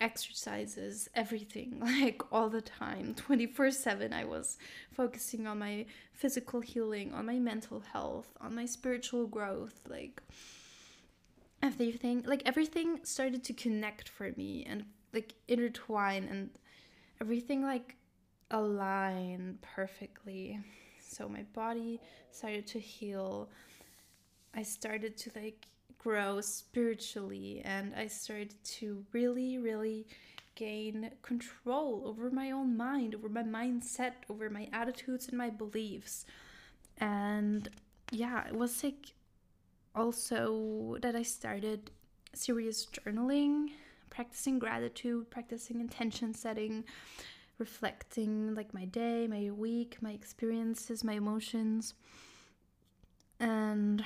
exercises, 0.00 1.08
everything, 1.14 1.80
like 1.82 2.22
all 2.32 2.48
the 2.48 2.60
time, 2.62 3.14
24 3.14 3.70
7. 3.70 4.12
I 4.12 4.24
was 4.24 4.58
focusing 4.92 5.46
on 5.46 5.58
my 5.58 5.86
physical 6.12 6.60
healing, 6.60 7.12
on 7.12 7.26
my 7.26 7.38
mental 7.38 7.80
health, 7.80 8.28
on 8.40 8.54
my 8.54 8.66
spiritual 8.66 9.26
growth, 9.26 9.80
like 9.88 10.22
everything, 11.62 12.22
like 12.26 12.42
everything 12.46 13.00
started 13.04 13.44
to 13.44 13.52
connect 13.52 14.08
for 14.08 14.32
me 14.36 14.64
and 14.68 14.84
like 15.12 15.34
intertwine 15.48 16.24
and 16.30 16.50
everything 17.20 17.62
like 17.62 17.96
align 18.50 19.58
perfectly. 19.62 20.58
So 21.00 21.28
my 21.28 21.42
body 21.54 22.00
started 22.30 22.66
to 22.68 22.78
heal. 22.78 23.48
I 24.54 24.62
started 24.62 25.16
to 25.18 25.30
like 25.36 25.66
grow 25.98 26.40
spiritually 26.40 27.62
and 27.64 27.94
I 27.94 28.06
started 28.06 28.54
to 28.64 29.04
really, 29.12 29.58
really 29.58 30.06
gain 30.54 31.10
control 31.22 32.02
over 32.06 32.30
my 32.30 32.50
own 32.50 32.76
mind, 32.76 33.14
over 33.14 33.28
my 33.28 33.42
mindset, 33.42 34.12
over 34.28 34.50
my 34.50 34.68
attitudes 34.72 35.28
and 35.28 35.38
my 35.38 35.50
beliefs. 35.50 36.24
And 36.98 37.68
yeah, 38.10 38.46
it 38.46 38.54
was 38.54 38.82
like 38.82 39.12
also 39.94 40.96
that 41.02 41.14
I 41.16 41.22
started 41.22 41.90
serious 42.34 42.86
journaling, 42.86 43.70
practicing 44.10 44.58
gratitude, 44.58 45.30
practicing 45.30 45.80
intention 45.80 46.34
setting, 46.34 46.84
reflecting 47.58 48.54
like 48.54 48.72
my 48.72 48.84
day, 48.84 49.26
my 49.26 49.50
week, 49.50 49.98
my 50.00 50.12
experiences, 50.12 51.04
my 51.04 51.14
emotions. 51.14 51.94
And 53.40 54.02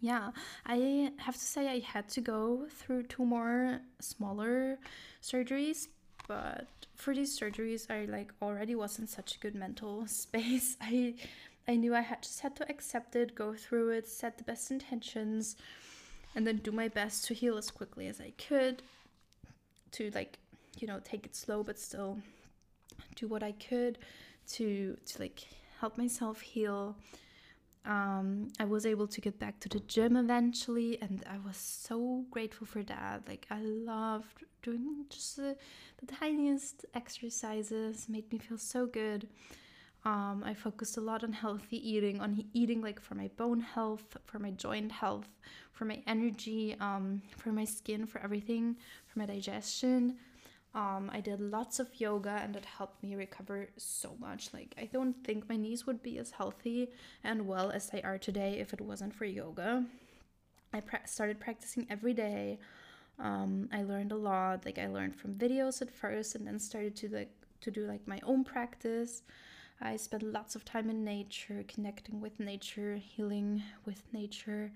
yeah, 0.00 0.30
I 0.64 1.12
have 1.18 1.34
to 1.34 1.40
say 1.44 1.68
I 1.68 1.80
had 1.80 2.08
to 2.10 2.20
go 2.20 2.66
through 2.70 3.04
two 3.04 3.24
more 3.24 3.80
smaller 4.00 4.78
surgeries, 5.22 5.88
but 6.28 6.66
for 6.94 7.14
these 7.14 7.38
surgeries 7.38 7.90
I 7.90 8.04
like 8.04 8.32
already 8.42 8.74
was 8.74 8.98
in 8.98 9.06
such 9.06 9.36
a 9.36 9.38
good 9.38 9.54
mental 9.54 10.06
space. 10.22 10.76
I 10.80 11.14
I 11.68 11.76
knew 11.76 11.94
I 11.94 12.00
had 12.00 12.22
just 12.22 12.40
had 12.40 12.54
to 12.56 12.70
accept 12.70 13.16
it, 13.16 13.34
go 13.34 13.54
through 13.54 13.90
it, 13.90 14.08
set 14.08 14.38
the 14.38 14.44
best 14.44 14.70
intentions, 14.70 15.56
and 16.34 16.46
then 16.46 16.58
do 16.58 16.70
my 16.72 16.88
best 16.88 17.26
to 17.26 17.34
heal 17.34 17.56
as 17.56 17.70
quickly 17.70 18.06
as 18.06 18.20
I 18.20 18.32
could. 18.38 18.82
To 19.92 20.10
like, 20.14 20.38
you 20.78 20.86
know, 20.86 21.00
take 21.02 21.24
it 21.24 21.34
slow 21.34 21.62
but 21.62 21.78
still 21.78 22.18
do 23.14 23.26
what 23.28 23.42
I 23.42 23.52
could 23.52 23.98
to 24.52 24.96
to 25.06 25.18
like 25.18 25.46
help 25.80 25.96
myself 25.96 26.40
heal 26.40 26.96
um, 27.86 28.48
I 28.58 28.64
was 28.64 28.84
able 28.84 29.06
to 29.06 29.20
get 29.20 29.38
back 29.38 29.60
to 29.60 29.68
the 29.68 29.78
gym 29.78 30.16
eventually, 30.16 31.00
and 31.00 31.22
I 31.30 31.38
was 31.46 31.56
so 31.56 32.24
grateful 32.30 32.66
for 32.66 32.82
that. 32.82 33.22
Like, 33.28 33.46
I 33.48 33.60
loved 33.60 34.44
doing 34.62 35.06
just 35.08 35.36
the, 35.36 35.56
the 35.98 36.06
tiniest 36.06 36.84
exercises, 36.94 38.08
made 38.08 38.30
me 38.32 38.38
feel 38.38 38.58
so 38.58 38.86
good. 38.86 39.28
Um, 40.06 40.44
I 40.46 40.54
focused 40.54 40.96
a 40.98 41.00
lot 41.00 41.24
on 41.24 41.32
healthy 41.32 41.78
eating, 41.90 42.20
on 42.20 42.44
eating 42.54 42.80
like 42.80 43.00
for 43.00 43.16
my 43.16 43.28
bone 43.36 43.58
health, 43.58 44.16
for 44.24 44.38
my 44.38 44.52
joint 44.52 44.92
health, 44.92 45.28
for 45.72 45.84
my 45.84 46.00
energy, 46.06 46.76
um, 46.78 47.22
for 47.36 47.50
my 47.50 47.64
skin, 47.64 48.06
for 48.06 48.20
everything, 48.20 48.76
for 49.08 49.18
my 49.18 49.26
digestion. 49.26 50.14
Um, 50.76 51.10
I 51.12 51.20
did 51.20 51.40
lots 51.40 51.80
of 51.80 51.88
yoga 51.98 52.38
and 52.40 52.54
it 52.54 52.64
helped 52.64 53.02
me 53.02 53.16
recover 53.16 53.66
so 53.78 54.14
much. 54.20 54.54
Like, 54.54 54.76
I 54.78 54.88
don't 54.92 55.24
think 55.24 55.48
my 55.48 55.56
knees 55.56 55.88
would 55.88 56.04
be 56.04 56.18
as 56.18 56.30
healthy 56.30 56.88
and 57.24 57.48
well 57.48 57.72
as 57.72 57.90
they 57.90 58.02
are 58.02 58.18
today 58.18 58.58
if 58.60 58.72
it 58.72 58.80
wasn't 58.80 59.12
for 59.12 59.24
yoga. 59.24 59.84
I 60.72 60.82
started 61.06 61.40
practicing 61.40 61.84
every 61.90 62.12
day. 62.12 62.60
Um, 63.18 63.68
I 63.72 63.82
learned 63.82 64.12
a 64.12 64.16
lot. 64.16 64.66
Like, 64.66 64.78
I 64.78 64.86
learned 64.86 65.16
from 65.16 65.34
videos 65.34 65.82
at 65.82 65.90
first 65.90 66.36
and 66.36 66.46
then 66.46 66.60
started 66.60 66.94
to 66.96 67.08
like 67.08 67.32
to 67.62 67.72
do 67.72 67.86
like 67.88 68.06
my 68.06 68.20
own 68.22 68.44
practice. 68.44 69.22
I 69.80 69.96
spent 69.96 70.22
lots 70.22 70.54
of 70.54 70.64
time 70.64 70.88
in 70.88 71.04
nature, 71.04 71.64
connecting 71.68 72.20
with 72.20 72.40
nature, 72.40 72.96
healing 72.96 73.62
with 73.84 74.02
nature. 74.12 74.72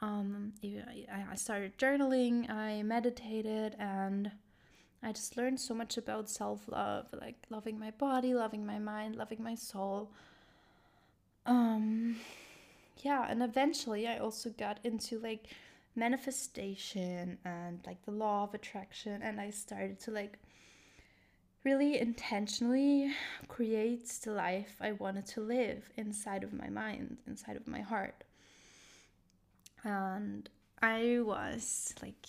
Um, 0.00 0.54
I 0.64 1.34
started 1.34 1.76
journaling, 1.76 2.50
I 2.50 2.82
meditated, 2.82 3.76
and 3.78 4.32
I 5.02 5.12
just 5.12 5.36
learned 5.36 5.60
so 5.60 5.74
much 5.74 5.98
about 5.98 6.30
self 6.30 6.68
love, 6.68 7.06
like 7.20 7.36
loving 7.50 7.78
my 7.78 7.90
body, 7.90 8.32
loving 8.32 8.64
my 8.64 8.78
mind, 8.78 9.16
loving 9.16 9.42
my 9.42 9.54
soul. 9.54 10.10
Um, 11.44 12.16
yeah, 13.02 13.26
and 13.28 13.42
eventually 13.42 14.08
I 14.08 14.18
also 14.18 14.50
got 14.50 14.78
into 14.84 15.18
like 15.18 15.48
manifestation 15.96 17.38
and 17.44 17.80
like 17.86 18.02
the 18.04 18.10
law 18.10 18.44
of 18.44 18.54
attraction, 18.54 19.20
and 19.22 19.38
I 19.38 19.50
started 19.50 20.00
to 20.00 20.10
like 20.10 20.38
really 21.64 22.00
intentionally 22.00 23.12
creates 23.48 24.18
the 24.18 24.32
life 24.32 24.76
I 24.80 24.92
wanted 24.92 25.26
to 25.28 25.40
live 25.40 25.90
inside 25.96 26.42
of 26.42 26.52
my 26.52 26.68
mind, 26.68 27.18
inside 27.26 27.56
of 27.56 27.66
my 27.68 27.80
heart. 27.80 28.24
And 29.84 30.48
I 30.82 31.20
was 31.20 31.94
like 32.02 32.26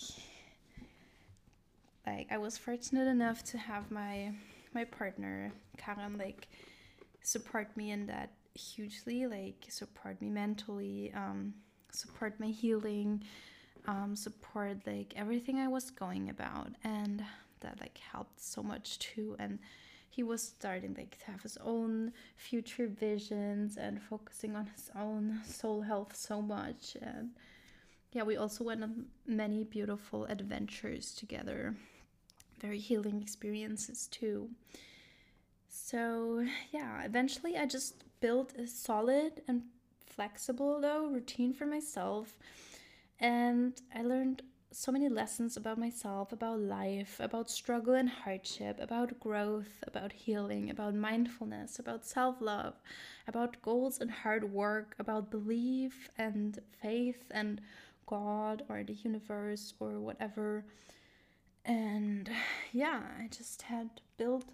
like 2.06 2.26
I 2.30 2.38
was 2.38 2.58
fortunate 2.58 3.08
enough 3.08 3.42
to 3.44 3.58
have 3.58 3.90
my 3.90 4.32
my 4.74 4.84
partner 4.84 5.52
Karim 5.78 6.18
like 6.18 6.48
support 7.22 7.74
me 7.76 7.90
in 7.90 8.06
that 8.06 8.30
hugely 8.54 9.26
like 9.26 9.66
support 9.68 10.20
me 10.20 10.28
mentally 10.28 11.12
um 11.14 11.54
support 11.90 12.38
my 12.38 12.48
healing 12.48 13.22
um 13.86 14.14
support 14.14 14.78
like 14.86 15.14
everything 15.16 15.58
I 15.58 15.68
was 15.68 15.90
going 15.90 16.28
about 16.28 16.68
and 16.84 17.24
that 17.62 17.80
like 17.80 17.98
helped 18.12 18.40
so 18.40 18.62
much 18.62 18.98
too 18.98 19.36
and 19.38 19.58
he 20.10 20.22
was 20.22 20.42
starting 20.42 20.94
like 20.96 21.18
to 21.18 21.30
have 21.30 21.42
his 21.42 21.56
own 21.64 22.12
future 22.36 22.86
visions 22.86 23.78
and 23.78 24.02
focusing 24.02 24.54
on 24.54 24.66
his 24.66 24.90
own 24.94 25.40
soul 25.46 25.80
health 25.80 26.14
so 26.14 26.42
much 26.42 26.96
and 27.00 27.30
yeah 28.12 28.22
we 28.22 28.36
also 28.36 28.62
went 28.62 28.82
on 28.82 29.06
many 29.26 29.64
beautiful 29.64 30.26
adventures 30.26 31.14
together 31.14 31.74
very 32.62 32.78
healing 32.78 33.20
experiences 33.20 34.06
too. 34.06 34.48
So, 35.68 36.46
yeah, 36.70 37.02
eventually 37.02 37.58
I 37.58 37.66
just 37.66 38.04
built 38.20 38.54
a 38.56 38.66
solid 38.66 39.42
and 39.48 39.62
flexible, 40.06 40.80
though, 40.80 41.06
routine 41.06 41.52
for 41.52 41.66
myself. 41.66 42.38
And 43.18 43.74
I 43.94 44.02
learned 44.02 44.42
so 44.72 44.90
many 44.90 45.08
lessons 45.08 45.56
about 45.56 45.78
myself, 45.78 46.32
about 46.32 46.58
life, 46.58 47.18
about 47.20 47.50
struggle 47.50 47.94
and 47.94 48.08
hardship, 48.08 48.78
about 48.80 49.20
growth, 49.20 49.84
about 49.86 50.12
healing, 50.12 50.70
about 50.70 50.94
mindfulness, 50.94 51.78
about 51.78 52.04
self 52.06 52.40
love, 52.40 52.74
about 53.28 53.60
goals 53.62 54.00
and 54.00 54.10
hard 54.10 54.52
work, 54.52 54.94
about 54.98 55.30
belief 55.30 56.08
and 56.18 56.58
faith 56.80 57.24
and 57.30 57.60
God 58.06 58.62
or 58.68 58.82
the 58.82 58.94
universe 58.94 59.74
or 59.78 60.00
whatever. 60.00 60.64
And 61.64 62.28
yeah 62.72 63.00
i 63.20 63.28
just 63.28 63.62
had 63.62 63.88
built 64.16 64.44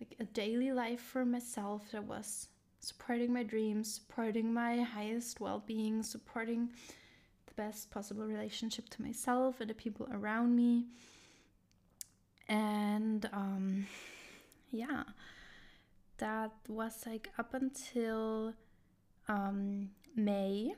like 0.00 0.16
a 0.20 0.24
daily 0.24 0.72
life 0.72 1.00
for 1.00 1.24
myself 1.24 1.90
that 1.92 2.04
was 2.04 2.48
supporting 2.80 3.32
my 3.32 3.42
dreams 3.42 3.94
supporting 3.94 4.52
my 4.52 4.80
highest 4.82 5.40
well-being 5.40 6.02
supporting 6.02 6.70
the 7.50 7.62
best 7.62 7.90
possible 7.90 8.24
relationship 8.24 8.88
to 8.90 9.02
myself 9.02 9.60
and 9.60 9.70
the 9.70 9.74
people 9.74 10.08
around 10.12 10.56
me. 10.56 10.86
And 12.48 13.28
um 13.32 13.86
yeah 14.72 15.02
that 16.18 16.52
was 16.68 17.04
like 17.06 17.28
up 17.38 17.54
until 17.54 18.54
um 19.28 19.90
may 20.14 20.72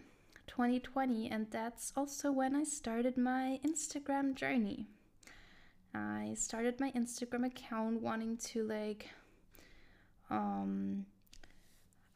2020 0.46 1.30
and 1.30 1.46
that's 1.50 1.92
also 1.96 2.30
when 2.30 2.54
i 2.54 2.64
started 2.64 3.16
my 3.16 3.58
instagram 3.64 4.34
journey. 4.34 4.86
I 5.94 6.32
started 6.36 6.80
my 6.80 6.90
Instagram 6.92 7.46
account 7.46 8.00
wanting 8.00 8.38
to 8.38 8.64
like 8.64 9.10
um, 10.30 11.04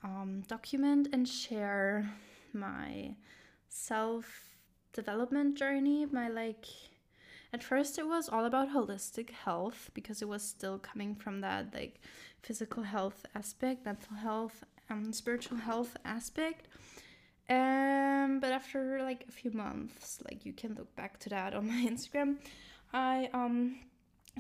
um, 0.03 0.43
document 0.49 1.09
and 1.13 1.29
share 1.29 2.11
my 2.55 3.15
self 3.69 4.57
development 4.93 5.57
journey. 5.57 6.07
My 6.07 6.29
like, 6.29 6.67
at 7.53 7.63
first 7.63 7.99
it 7.99 8.07
was 8.07 8.29
all 8.29 8.45
about 8.45 8.73
holistic 8.73 9.31
health 9.31 9.91
because 9.95 10.23
it 10.23 10.29
was 10.29 10.43
still 10.43 10.79
coming 10.79 11.15
from 11.15 11.41
that 11.41 11.75
like 11.75 12.01
physical 12.43 12.83
health 12.83 13.27
aspect, 13.35 13.85
mental 13.85 14.17
health, 14.17 14.65
and 14.89 15.15
spiritual 15.15 15.59
health 15.59 15.97
aspect. 16.05 16.69
Um, 17.49 18.41
but 18.41 18.53
after 18.53 19.01
like 19.03 19.25
a 19.29 19.33
few 19.33 19.53
months, 19.53 20.19
like 20.29 20.45
you 20.45 20.53
can 20.53 20.75
look 20.75 20.95
back 20.97 21.19
to 21.21 21.29
that 21.31 21.55
on 21.55 21.69
my 21.69 21.87
Instagram. 21.91 22.37
I 22.93 23.29
um, 23.33 23.77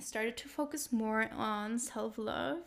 started 0.00 0.36
to 0.38 0.48
focus 0.48 0.92
more 0.92 1.28
on 1.36 1.78
self 1.78 2.18
love 2.18 2.58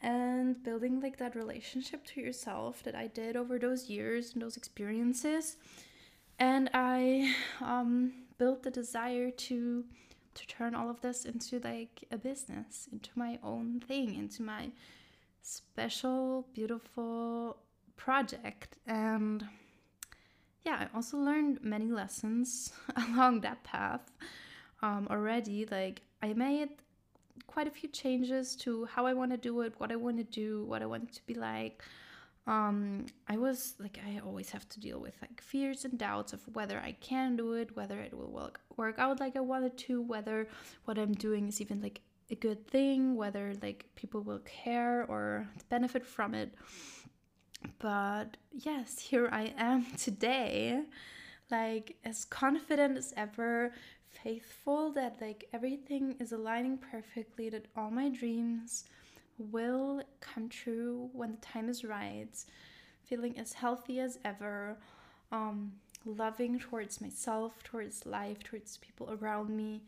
and 0.00 0.62
building 0.62 1.00
like 1.00 1.16
that 1.18 1.34
relationship 1.34 2.04
to 2.06 2.20
yourself 2.20 2.82
that 2.84 2.94
I 2.94 3.08
did 3.08 3.36
over 3.36 3.58
those 3.58 3.88
years 3.88 4.32
and 4.32 4.42
those 4.42 4.56
experiences. 4.56 5.56
And 6.38 6.70
I 6.72 7.34
um, 7.60 8.12
built 8.38 8.62
the 8.62 8.70
desire 8.70 9.30
to 9.30 9.84
to 10.34 10.46
turn 10.46 10.72
all 10.72 10.88
of 10.88 11.00
this 11.00 11.24
into 11.24 11.58
like 11.58 12.04
a 12.12 12.16
business, 12.16 12.88
into 12.92 13.10
my 13.16 13.40
own 13.42 13.80
thing, 13.80 14.14
into 14.14 14.42
my 14.42 14.70
special, 15.42 16.46
beautiful 16.54 17.56
project. 17.96 18.76
And 18.86 19.44
yeah, 20.64 20.86
I 20.92 20.96
also 20.96 21.18
learned 21.18 21.58
many 21.62 21.90
lessons 21.90 22.72
along 22.96 23.40
that 23.40 23.64
path 23.64 24.12
um, 24.80 25.08
already. 25.10 25.66
Like 25.66 26.02
I 26.22 26.34
made 26.34 26.70
quite 27.46 27.66
a 27.66 27.70
few 27.70 27.88
changes 27.88 28.56
to 28.56 28.84
how 28.86 29.06
I 29.06 29.14
want 29.14 29.30
to 29.30 29.36
do 29.36 29.60
it, 29.62 29.74
what 29.78 29.92
I 29.92 29.96
want 29.96 30.18
to 30.18 30.24
do, 30.24 30.64
what 30.64 30.82
I 30.82 30.86
want 30.86 31.04
it 31.04 31.12
to 31.14 31.26
be 31.26 31.34
like. 31.34 31.82
Um, 32.46 33.04
I 33.28 33.36
was 33.36 33.74
like, 33.78 33.98
I 34.06 34.20
always 34.24 34.50
have 34.50 34.66
to 34.70 34.80
deal 34.80 34.98
with 35.00 35.14
like 35.20 35.42
fears 35.42 35.84
and 35.84 35.98
doubts 35.98 36.32
of 36.32 36.40
whether 36.54 36.78
I 36.78 36.92
can 36.92 37.36
do 37.36 37.52
it, 37.52 37.76
whether 37.76 38.00
it 38.00 38.14
will 38.14 38.30
work, 38.30 38.60
work 38.76 38.98
out 38.98 39.20
like 39.20 39.36
I 39.36 39.40
wanted 39.40 39.76
to, 39.78 40.00
whether 40.00 40.48
what 40.86 40.98
I'm 40.98 41.12
doing 41.12 41.48
is 41.48 41.60
even 41.60 41.82
like 41.82 42.00
a 42.30 42.34
good 42.34 42.66
thing, 42.66 43.16
whether 43.16 43.54
like 43.62 43.86
people 43.96 44.22
will 44.22 44.40
care 44.40 45.04
or 45.08 45.46
benefit 45.68 46.06
from 46.06 46.34
it. 46.34 46.54
But 47.78 48.36
yes, 48.52 48.98
here 49.10 49.28
I 49.30 49.52
am 49.58 49.86
today, 49.96 50.82
like 51.50 51.96
as 52.04 52.24
confident 52.24 52.96
as 52.96 53.12
ever, 53.16 53.72
faithful 54.10 54.92
that 54.92 55.16
like 55.20 55.48
everything 55.52 56.16
is 56.20 56.32
aligning 56.32 56.78
perfectly, 56.78 57.48
that 57.50 57.66
all 57.76 57.90
my 57.90 58.08
dreams 58.08 58.84
will 59.38 60.02
come 60.20 60.48
true 60.48 61.10
when 61.12 61.32
the 61.32 61.38
time 61.38 61.68
is 61.68 61.84
right, 61.84 62.44
feeling 63.04 63.38
as 63.38 63.52
healthy 63.52 64.00
as 64.00 64.18
ever, 64.24 64.76
um, 65.32 65.72
loving 66.04 66.58
towards 66.58 67.00
myself, 67.00 67.62
towards 67.62 68.06
life, 68.06 68.42
towards 68.42 68.76
people 68.78 69.16
around 69.20 69.50
me, 69.50 69.82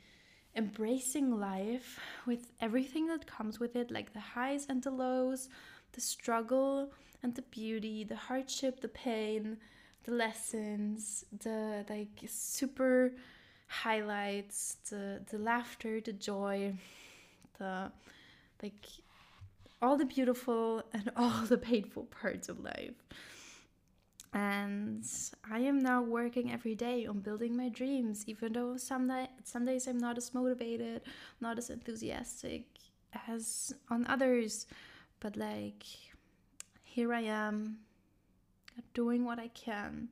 embracing 0.57 1.39
life 1.39 1.99
with 2.27 2.53
everything 2.61 3.07
that 3.07 3.27
comes 3.27 3.59
with 3.59 3.77
it, 3.77 3.91
like 3.91 4.13
the 4.13 4.21
highs 4.21 4.67
and 4.69 4.83
the 4.83 4.91
lows, 4.91 5.49
the 5.93 6.01
struggle 6.01 6.93
and 7.23 7.35
the 7.35 7.43
beauty, 7.43 8.05
the 8.05 8.17
hardship, 8.17 8.81
the 8.81 8.89
pain, 8.89 9.57
the 10.05 10.13
lessons, 10.13 11.25
the 11.41 11.85
like 11.89 12.09
super 12.27 13.13
highlights 13.71 14.77
the 14.91 15.21
the 15.31 15.39
laughter 15.39 16.01
the 16.01 16.13
joy 16.13 16.75
the 17.59 17.91
like 18.63 18.85
all 19.81 19.97
the 19.97 20.05
beautiful 20.05 20.83
and 20.93 21.11
all 21.17 21.47
the 21.47 21.57
painful 21.57 22.05
parts 22.05 22.49
of 22.49 22.59
life. 22.61 22.99
And 24.33 25.05
i 25.51 25.59
am 25.59 25.79
now 25.79 26.03
working 26.03 26.53
every 26.53 26.75
day 26.75 27.07
on 27.07 27.21
building 27.21 27.57
my 27.57 27.69
dreams 27.69 28.25
even 28.29 28.53
though 28.53 28.77
some, 28.77 29.11
some 29.43 29.65
days 29.65 29.89
i'm 29.89 29.99
not 29.99 30.17
as 30.19 30.33
motivated 30.33 31.03
not 31.41 31.59
as 31.59 31.69
enthusiastic 31.71 32.65
as 33.29 33.73
on 33.89 34.07
others. 34.09 34.67
But 35.21 35.37
like 35.37 35.85
here 36.83 37.13
i 37.13 37.21
am 37.21 37.79
doing 38.95 39.25
what 39.25 39.39
i 39.39 39.49
can. 39.49 40.09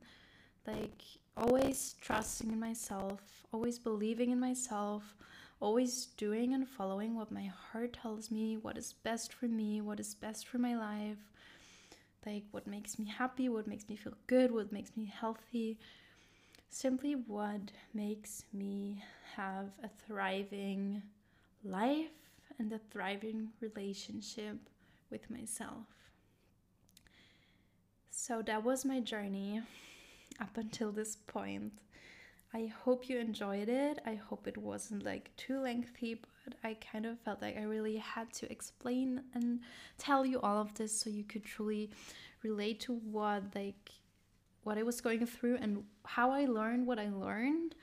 Like 0.67 1.01
always 1.37 1.95
trusting 2.01 2.51
in 2.51 2.59
myself, 2.59 3.21
always 3.51 3.79
believing 3.79 4.31
in 4.31 4.39
myself, 4.39 5.15
always 5.59 6.07
doing 6.17 6.53
and 6.53 6.67
following 6.67 7.15
what 7.15 7.31
my 7.31 7.51
heart 7.71 7.93
tells 7.93 8.31
me, 8.31 8.57
what 8.57 8.77
is 8.77 8.93
best 8.93 9.33
for 9.33 9.47
me, 9.47 9.81
what 9.81 9.99
is 9.99 10.15
best 10.15 10.47
for 10.47 10.57
my 10.57 10.75
life, 10.75 11.17
like 12.25 12.43
what 12.51 12.67
makes 12.67 12.99
me 12.99 13.05
happy, 13.05 13.49
what 13.49 13.67
makes 13.67 13.87
me 13.89 13.95
feel 13.95 14.13
good, 14.27 14.51
what 14.51 14.71
makes 14.71 14.91
me 14.95 15.05
healthy. 15.05 15.77
Simply 16.69 17.13
what 17.15 17.71
makes 17.93 18.43
me 18.53 19.03
have 19.35 19.71
a 19.83 19.89
thriving 20.05 21.01
life 21.63 22.11
and 22.59 22.71
a 22.71 22.79
thriving 22.91 23.49
relationship 23.59 24.57
with 25.09 25.29
myself. 25.29 25.87
So 28.11 28.41
that 28.43 28.63
was 28.63 28.85
my 28.85 28.99
journey 28.99 29.61
up 30.39 30.57
until 30.57 30.91
this 30.91 31.15
point. 31.15 31.73
I 32.53 32.71
hope 32.83 33.07
you 33.07 33.19
enjoyed 33.19 33.69
it. 33.69 33.99
I 34.05 34.15
hope 34.15 34.47
it 34.47 34.57
wasn't 34.57 35.05
like 35.05 35.35
too 35.37 35.59
lengthy, 35.61 36.19
but 36.43 36.55
I 36.63 36.75
kind 36.75 37.05
of 37.05 37.19
felt 37.19 37.41
like 37.41 37.57
I 37.57 37.63
really 37.63 37.97
had 37.97 38.33
to 38.33 38.51
explain 38.51 39.21
and 39.35 39.59
tell 39.99 40.25
you 40.25 40.41
all 40.41 40.59
of 40.59 40.73
this 40.73 40.99
so 40.99 41.11
you 41.11 41.23
could 41.23 41.45
truly 41.45 41.91
relate 42.41 42.79
to 42.81 42.93
what 42.93 43.43
like 43.53 43.91
what 44.63 44.77
I 44.77 44.83
was 44.83 44.99
going 44.99 45.25
through 45.25 45.57
and 45.57 45.83
how 46.05 46.31
I 46.31 46.45
learned 46.45 46.87
what 46.87 46.99
I 46.99 47.09
learned. 47.09 47.75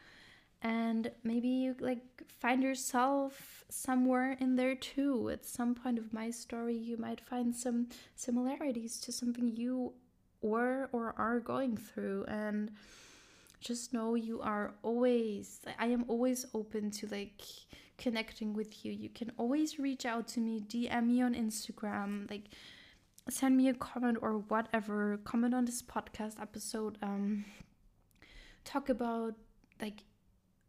And 0.62 1.12
maybe 1.22 1.48
you 1.48 1.76
like 1.78 2.02
find 2.40 2.62
yourself 2.62 3.64
somewhere 3.68 4.36
in 4.40 4.56
there 4.56 4.74
too. 4.74 5.30
At 5.30 5.46
some 5.46 5.74
point 5.74 5.98
of 5.98 6.12
my 6.12 6.30
story, 6.30 6.76
you 6.76 6.96
might 6.96 7.20
find 7.20 7.54
some 7.54 7.88
similarities 8.16 8.98
to 9.00 9.12
something 9.12 9.54
you 9.54 9.92
were 10.42 10.88
or 10.92 11.14
are 11.18 11.40
going 11.40 11.76
through. 11.76 12.24
And 12.28 12.70
just 13.60 13.92
know 13.92 14.14
you 14.14 14.40
are 14.40 14.74
always, 14.82 15.60
I 15.78 15.86
am 15.86 16.04
always 16.08 16.46
open 16.54 16.90
to 16.92 17.06
like 17.08 17.42
connecting 17.98 18.54
with 18.54 18.84
you. 18.84 18.92
You 18.92 19.08
can 19.08 19.32
always 19.36 19.78
reach 19.78 20.06
out 20.06 20.28
to 20.28 20.40
me, 20.40 20.60
DM 20.60 21.06
me 21.06 21.22
on 21.22 21.34
Instagram, 21.34 22.30
like 22.30 22.48
send 23.28 23.56
me 23.56 23.68
a 23.68 23.74
comment 23.74 24.18
or 24.22 24.38
whatever 24.38 25.18
comment 25.24 25.54
on 25.54 25.64
this 25.64 25.82
podcast 25.82 26.40
episode 26.40 26.96
um 27.02 27.44
talk 28.64 28.88
about 28.88 29.34
like 29.80 30.04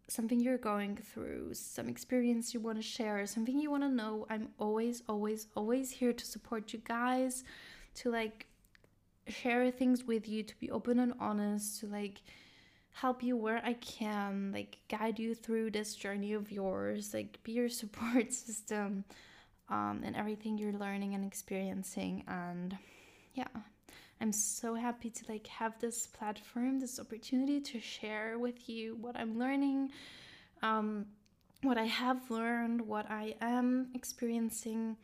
something 0.08 0.40
you're 0.40 0.58
going 0.58 0.96
through 0.96 1.54
some 1.54 1.88
experience 1.88 2.54
you 2.54 2.60
want 2.60 2.78
to 2.78 2.82
share 2.82 3.26
something 3.28 3.60
you 3.60 3.70
want 3.70 3.84
to 3.84 3.90
know 3.90 4.26
i'm 4.30 4.48
always 4.58 5.04
always 5.08 5.48
always 5.56 5.92
here 5.92 6.14
to 6.14 6.26
support 6.26 6.74
you 6.74 6.80
guys 6.80 7.44
to 7.94 8.10
like 8.10 8.48
share 9.30 9.70
things 9.72 10.04
with 10.04 10.28
you 10.28 10.44
to 10.44 10.60
be 10.60 10.72
open 10.72 11.00
and 11.00 11.14
honest 11.20 11.80
to 11.80 11.88
like 11.88 12.22
help 12.92 13.22
you 13.22 13.38
where 13.38 13.62
i 13.64 13.74
can 13.74 14.52
like 14.52 14.78
guide 14.90 15.20
you 15.20 15.36
through 15.36 15.70
this 15.70 15.94
journey 15.96 16.34
of 16.34 16.52
yours 16.52 17.14
like 17.14 17.42
be 17.44 17.52
your 17.52 17.70
support 17.82 18.34
system 18.34 19.04
um, 19.70 20.02
and 20.04 20.16
everything 20.16 20.58
you're 20.58 20.74
learning 20.74 21.14
and 21.14 21.26
experiencing. 21.26 22.24
And 22.28 22.78
yeah, 23.34 23.48
I'm 24.22 24.32
so 24.32 24.76
happy 24.76 25.10
to 25.10 25.26
like 25.30 25.48
have 25.48 25.80
this 25.80 26.08
platform, 26.08 26.80
this 26.80 27.00
opportunity 27.00 27.60
to 27.62 27.80
share 27.80 28.40
with 28.40 28.70
you 28.70 28.96
what 29.00 29.16
I'm 29.16 29.38
learning, 29.38 29.92
um, 30.62 31.06
what 31.64 31.78
I 31.78 31.86
have 31.86 32.30
learned, 32.30 32.82
what 32.82 33.10
I 33.10 33.36
am 33.42 33.90
experiencing, 33.94 34.96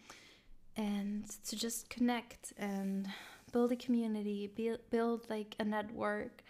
and 0.75 1.25
to 1.47 1.55
just 1.55 1.89
connect 1.89 2.53
and 2.57 3.07
build 3.53 3.71
a 3.71 3.77
community, 3.77 4.51
build, 4.53 4.79
build 4.89 5.29
like 5.29 5.55
a 5.59 5.63
network, 5.63 6.43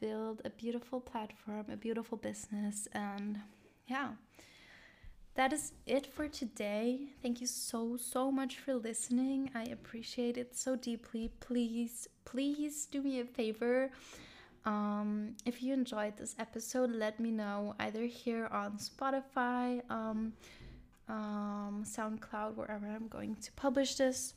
build 0.00 0.42
a 0.44 0.50
beautiful 0.50 1.00
platform, 1.00 1.66
a 1.70 1.76
beautiful 1.76 2.18
business, 2.18 2.88
and 2.92 3.38
yeah 3.86 4.08
that 5.34 5.52
is 5.52 5.72
it 5.86 6.06
for 6.06 6.28
today. 6.28 7.08
Thank 7.22 7.40
you 7.40 7.46
so, 7.46 7.96
so 7.96 8.30
much 8.30 8.58
for 8.58 8.74
listening. 8.74 9.50
I 9.54 9.64
appreciate 9.64 10.36
it 10.36 10.54
so 10.54 10.76
deeply. 10.76 11.30
Please, 11.40 12.08
please 12.24 12.86
do 12.86 13.02
me 13.02 13.20
a 13.20 13.24
favor. 13.24 13.90
Um, 14.66 15.34
if 15.46 15.62
you 15.62 15.72
enjoyed 15.72 16.18
this 16.18 16.36
episode, 16.38 16.90
let 16.92 17.18
me 17.18 17.30
know 17.30 17.74
either 17.80 18.02
here 18.02 18.46
on 18.48 18.72
Spotify, 18.76 19.80
um, 19.90 20.34
um, 21.08 21.82
SoundCloud, 21.86 22.54
wherever 22.54 22.86
I'm 22.86 23.08
going 23.08 23.36
to 23.36 23.52
publish 23.52 23.94
this. 23.94 24.34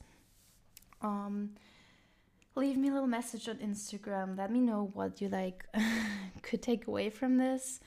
Um, 1.02 1.52
leave 2.56 2.78
me 2.78 2.90
a 2.90 2.94
little 2.94 3.08
message 3.08 3.50
on 3.50 3.58
Instagram. 3.58 4.38
Let 4.38 4.52
me 4.52 4.60
know 4.60 4.90
what 4.94 5.22
you 5.22 5.30
like 5.30 5.66
could 6.42 6.62
take 6.62 6.88
away 6.88 7.10
from 7.10 7.38
this 7.38 7.80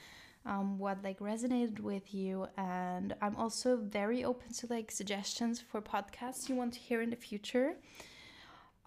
um, 0.48 0.78
what 0.78 1.02
like 1.04 1.18
resonated 1.18 1.80
with 1.80 2.14
you. 2.14 2.46
And 2.56 3.14
i'm 3.20 3.36
also 3.36 3.76
very 3.76 4.24
open 4.24 4.52
to 4.54 4.66
like 4.68 4.90
suggestions 4.90 5.60
for 5.60 5.80
podcasts 5.80 6.48
you 6.48 6.54
want 6.54 6.72
to 6.74 6.80
hear 6.80 7.02
in 7.02 7.10
the 7.10 7.16
future. 7.16 7.74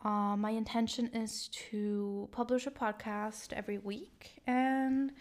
Uh, 0.04 0.36
my 0.36 0.50
intention 0.50 1.08
is 1.14 1.48
to 1.70 2.28
publish 2.32 2.66
a 2.66 2.72
podcast 2.72 3.54
every 3.54 3.78
week. 3.78 4.42
And 4.48 5.12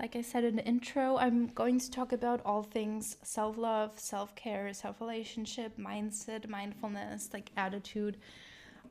like 0.00 0.16
i 0.16 0.22
said 0.22 0.42
in 0.42 0.56
the 0.56 0.64
intro 0.64 1.16
i'm 1.18 1.46
going 1.46 1.78
to 1.78 1.88
talk 1.88 2.12
about 2.12 2.40
all 2.44 2.64
things 2.64 3.16
self-love 3.22 3.92
self-care 3.96 4.74
self-relationship 4.74 5.78
mindset 5.78 6.48
mindfulness 6.48 7.30
like 7.32 7.52
attitude 7.56 8.16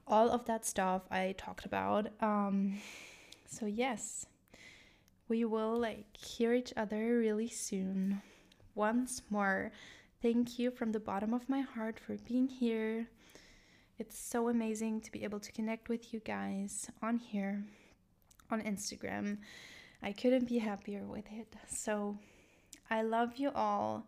all 0.07 0.29
of 0.29 0.45
that 0.45 0.65
stuff 0.65 1.03
i 1.11 1.33
talked 1.37 1.65
about 1.65 2.07
um, 2.21 2.77
so 3.45 3.65
yes 3.65 4.25
we 5.27 5.45
will 5.45 5.79
like 5.79 6.15
hear 6.17 6.53
each 6.53 6.73
other 6.75 7.17
really 7.17 7.47
soon. 7.47 8.21
Once 8.75 9.21
more, 9.29 9.71
thank 10.21 10.59
you 10.59 10.69
from 10.71 10.91
the 10.91 10.99
bottom 10.99 11.33
of 11.33 11.49
my 11.49 11.61
heart 11.61 11.99
for 11.99 12.17
being 12.27 12.47
here. 12.47 13.07
It's 13.97 14.17
so 14.17 14.49
amazing 14.49 15.01
to 15.01 15.11
be 15.11 15.23
able 15.23 15.39
to 15.39 15.51
connect 15.51 15.87
with 15.87 16.13
you 16.13 16.19
guys 16.19 16.89
on 17.01 17.17
here, 17.17 17.63
on 18.51 18.61
Instagram. 18.61 19.37
I 20.01 20.11
couldn't 20.11 20.47
be 20.47 20.57
happier 20.57 21.03
with 21.05 21.25
it. 21.31 21.55
So 21.67 22.17
I 22.89 23.03
love 23.03 23.37
you 23.37 23.51
all, 23.55 24.05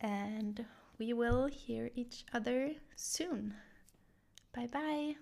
and 0.00 0.64
we 0.98 1.12
will 1.12 1.46
hear 1.46 1.90
each 1.94 2.24
other 2.32 2.72
soon. 2.96 3.54
Bye 4.54 4.66
bye. 4.68 5.14